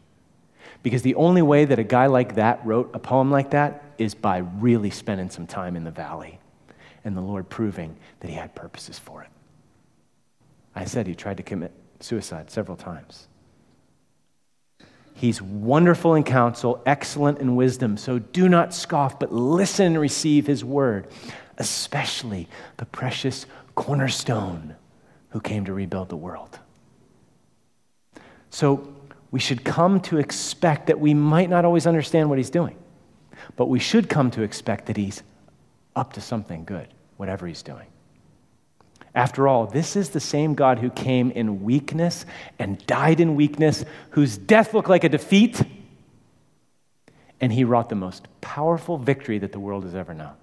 Because 0.83 1.01
the 1.01 1.15
only 1.15 1.41
way 1.41 1.65
that 1.65 1.79
a 1.79 1.83
guy 1.83 2.05
like 2.05 2.35
that 2.35 2.61
wrote 2.67 2.91
a 2.93 2.99
poem 2.99 3.31
like 3.31 3.53
that 3.53 3.83
is 3.97 4.15
by 4.15 4.39
really 4.59 4.91
spending 4.91 5.31
some 5.31 5.47
time 5.47 5.77
in 5.77 5.85
the 5.85 5.91
valley 5.91 6.41
and 7.05 7.17
the 7.17 7.23
Lord 7.23 7.49
proving 7.49 7.97
that 8.21 8.29
he 8.29 8.37
had 8.37 8.55
purposes 8.55 8.99
for 8.99 9.23
it. 9.23 9.31
I 10.75 10.85
said 10.85 11.07
he 11.07 11.15
tried 11.15 11.39
to 11.39 11.43
commit 11.43 11.73
suicide 12.01 12.51
several 12.51 12.77
times. 12.77 13.29
He's 15.15 15.41
wonderful 15.41 16.17
in 16.17 16.25
counsel, 16.25 16.83
excellent 16.85 17.39
in 17.39 17.57
wisdom, 17.57 17.97
so 17.97 18.19
do 18.19 18.47
not 18.47 18.75
scoff, 18.75 19.19
but 19.19 19.33
listen 19.33 19.87
and 19.87 20.01
receive 20.01 20.47
his 20.47 20.63
word, 20.63 21.09
especially 21.61 22.49
the 22.79 22.87
precious 22.87 23.47
cornerstone 23.77 24.75
who 25.29 25.41
came 25.41 25.65
to 25.67 25.73
rebuild 25.73 26.09
the 26.09 26.17
world. 26.17 26.59
So 28.49 28.93
we 29.31 29.39
should 29.39 29.65
come 29.65 30.01
to 30.01 30.19
expect 30.19 30.89
that 30.89 30.99
we 30.99 31.15
might 31.15 31.49
not 31.49 31.65
always 31.65 31.87
understand 31.87 32.29
what 32.29 32.39
he's 32.39 32.51
doing, 32.51 32.77
but 33.57 33.67
we 33.67 33.79
should 33.79 34.09
come 34.09 34.33
to 34.33 34.43
expect 34.43 34.87
that 34.87 34.97
he's 34.97 35.23
up 35.95 36.15
to 36.15 36.21
something 36.21 36.65
good, 36.65 36.89
whatever 37.17 37.47
he's 37.47 37.63
doing. 37.63 37.87
After 39.15 39.47
all, 39.47 39.67
this 39.67 39.97
is 39.97 40.11
the 40.11 40.21
same 40.21 40.55
God 40.55 40.79
who 40.79 40.89
came 40.89 41.31
in 41.31 41.63
weakness 41.63 42.25
and 42.59 42.85
died 42.87 43.21
in 43.21 43.37
weakness, 43.37 43.85
whose 44.11 44.39
death 44.39 44.73
looked 44.73 44.89
like 44.89 45.05
a 45.05 45.09
defeat, 45.09 45.61
and 47.41 47.53
he 47.53 47.65
wrought 47.65 47.89
the 47.89 47.95
most 47.97 48.29
powerful 48.41 48.99
victory 48.99 49.39
that 49.39 49.53
the 49.53 49.61
world 49.61 49.85
has 49.85 49.95
ever 49.95 50.15
known. 50.15 50.35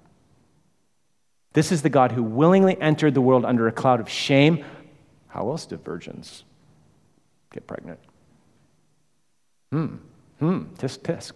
This 1.57 1.71
is 1.71 1.81
the 1.81 1.89
God 1.89 2.11
who 2.11 2.21
willingly 2.21 2.79
entered 2.79 3.15
the 3.15 3.21
world 3.21 3.43
under 3.43 3.67
a 3.67 3.71
cloud 3.71 3.99
of 3.99 4.07
shame. 4.07 4.63
How 5.27 5.49
else 5.49 5.65
do 5.65 5.75
virgins 5.75 6.43
get 7.51 7.65
pregnant? 7.65 7.99
Hmm, 9.71 9.95
hmm, 10.37 10.65
tisk 10.77 10.99
tisk. 10.99 11.31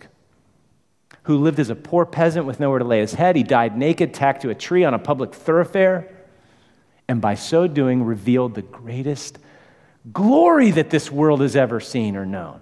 Who 1.24 1.38
lived 1.38 1.59
as 1.59 1.72
a 1.72 1.76
poor 1.76 2.05
peasant 2.05 2.45
with 2.45 2.59
nowhere 2.59 2.78
to 2.78 2.86
lay 2.86 2.99
his 2.99 3.15
head. 3.15 3.36
He 3.36 3.41
died 3.41 3.76
naked, 3.76 4.13
tacked 4.13 4.43
to 4.43 4.51
a 4.51 4.53
tree 4.53 4.84
on 4.84 4.93
a 4.93 4.99
public 4.99 5.34
thoroughfare, 5.34 6.07
and 7.07 7.19
by 7.19 7.34
so 7.34 7.65
doing 7.65 8.03
revealed 8.03 8.53
the 8.53 8.61
greatest 8.61 9.39
glory 10.13 10.69
that 10.69 10.91
this 10.91 11.11
world 11.11 11.41
has 11.41 11.55
ever 11.55 11.80
seen 11.80 12.15
or 12.15 12.28
known. 12.28 12.61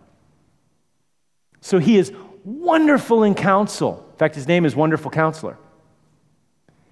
So 1.60 1.80
he 1.80 1.98
is 1.98 2.14
wonderful 2.46 3.24
in 3.24 3.36
counsel. 3.36 4.08
In 4.14 4.18
fact, 4.18 4.36
his 4.36 4.48
name 4.48 4.64
is 4.64 4.78
Wonderful 4.78 5.12
Counselor. 5.12 5.58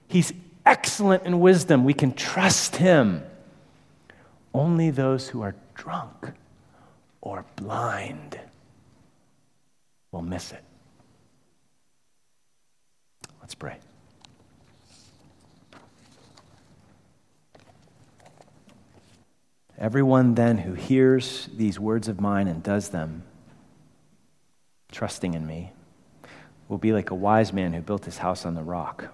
He's 0.09 0.34
excellent 0.68 1.24
in 1.24 1.39
wisdom. 1.39 1.86
We 1.86 1.93
can 1.93 2.13
trust 2.13 2.76
him. 2.76 3.24
Only 4.53 4.91
those 4.91 5.30
who 5.30 5.41
are 5.41 5.55
drunk 5.76 6.32
or 7.22 7.45
blind 7.55 8.39
will 10.11 10.22
miss 10.22 10.51
it. 10.51 10.63
Let's 13.39 13.55
pray. 13.55 13.78
Everyone 19.78 20.34
then 20.34 20.57
who 20.57 20.74
hears 20.74 21.49
these 21.55 21.80
words 21.80 22.07
of 22.07 22.20
mine 22.20 22.47
and 22.47 22.63
does 22.63 22.89
them, 22.89 23.24
trusting 24.91 25.34
in 25.34 25.45
me, 25.45 25.72
will 26.68 26.80
be 26.80 26.91
like 26.91 27.11
a 27.11 27.15
wise 27.15 27.53
man 27.53 27.74
who 27.74 27.82
built 27.82 28.03
his 28.03 28.18
house 28.18 28.45
on 28.45 28.55
the 28.55 28.63
rock. 28.63 29.13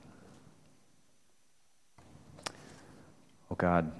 God, 3.57 3.91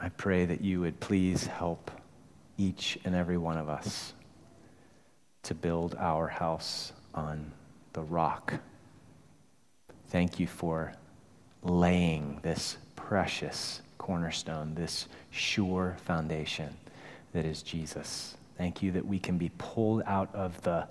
I 0.00 0.08
pray 0.08 0.44
that 0.46 0.60
you 0.60 0.80
would 0.80 0.98
please 1.00 1.46
help 1.46 1.90
each 2.58 2.98
and 3.04 3.14
every 3.14 3.36
one 3.36 3.58
of 3.58 3.68
us 3.68 4.14
to 5.44 5.54
build 5.54 5.94
our 5.98 6.28
house 6.28 6.92
on 7.14 7.52
the 7.92 8.02
rock. 8.02 8.54
Thank 10.08 10.40
you 10.40 10.46
for 10.46 10.92
laying 11.62 12.40
this 12.42 12.78
precious 12.96 13.82
cornerstone, 13.98 14.74
this 14.74 15.08
sure 15.30 15.96
foundation 16.04 16.76
that 17.32 17.44
is 17.44 17.62
Jesus. 17.62 18.36
Thank 18.58 18.82
you 18.82 18.92
that 18.92 19.06
we 19.06 19.18
can 19.18 19.38
be 19.38 19.50
pulled 19.58 20.02
out 20.06 20.34
of 20.34 20.60
the 20.62 20.88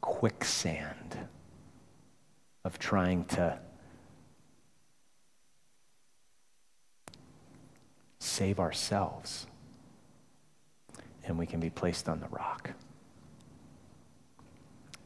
quicksand 0.00 1.16
of 2.64 2.78
trying 2.78 3.24
to 3.26 3.58
save 8.22 8.60
ourselves, 8.60 9.46
and 11.24 11.36
we 11.36 11.44
can 11.44 11.58
be 11.58 11.70
placed 11.70 12.08
on 12.08 12.20
the 12.20 12.28
rock. 12.28 12.70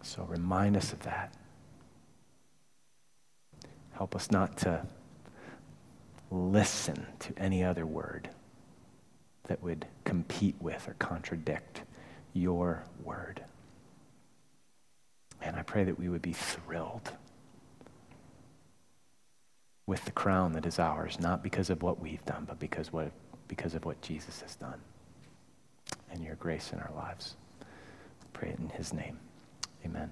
So 0.02 0.24
remind 0.24 0.76
us 0.76 0.92
of 0.92 1.00
that. 1.00 1.34
Help 3.92 4.14
us 4.14 4.30
not 4.30 4.58
to 4.58 4.86
listen 6.30 7.06
to 7.20 7.32
any 7.38 7.64
other 7.64 7.86
word 7.86 8.28
that 9.44 9.62
would 9.62 9.86
compete 10.04 10.56
with 10.60 10.86
or 10.86 10.94
contradict 10.94 11.82
your 12.34 12.84
word. 13.02 13.42
And 15.40 15.56
I 15.56 15.62
pray 15.62 15.84
that 15.84 15.98
we 15.98 16.10
would 16.10 16.22
be 16.22 16.34
thrilled 16.34 17.12
with 19.86 20.04
the 20.04 20.10
crown 20.10 20.52
that 20.52 20.66
is 20.66 20.78
ours, 20.78 21.18
not 21.20 21.42
because 21.42 21.70
of 21.70 21.82
what 21.82 22.00
we've 22.00 22.24
done, 22.24 22.44
but 22.46 22.58
because, 22.58 22.92
what, 22.92 23.10
because 23.48 23.74
of 23.74 23.84
what 23.84 24.00
Jesus 24.02 24.40
has 24.40 24.56
done 24.56 24.80
and 26.10 26.22
your 26.24 26.34
grace 26.36 26.72
in 26.72 26.80
our 26.80 26.92
lives. 26.96 27.36
pray 28.32 28.50
it 28.50 28.58
in 28.58 28.68
his 28.70 28.92
name. 28.92 29.18
Amen. 29.84 30.10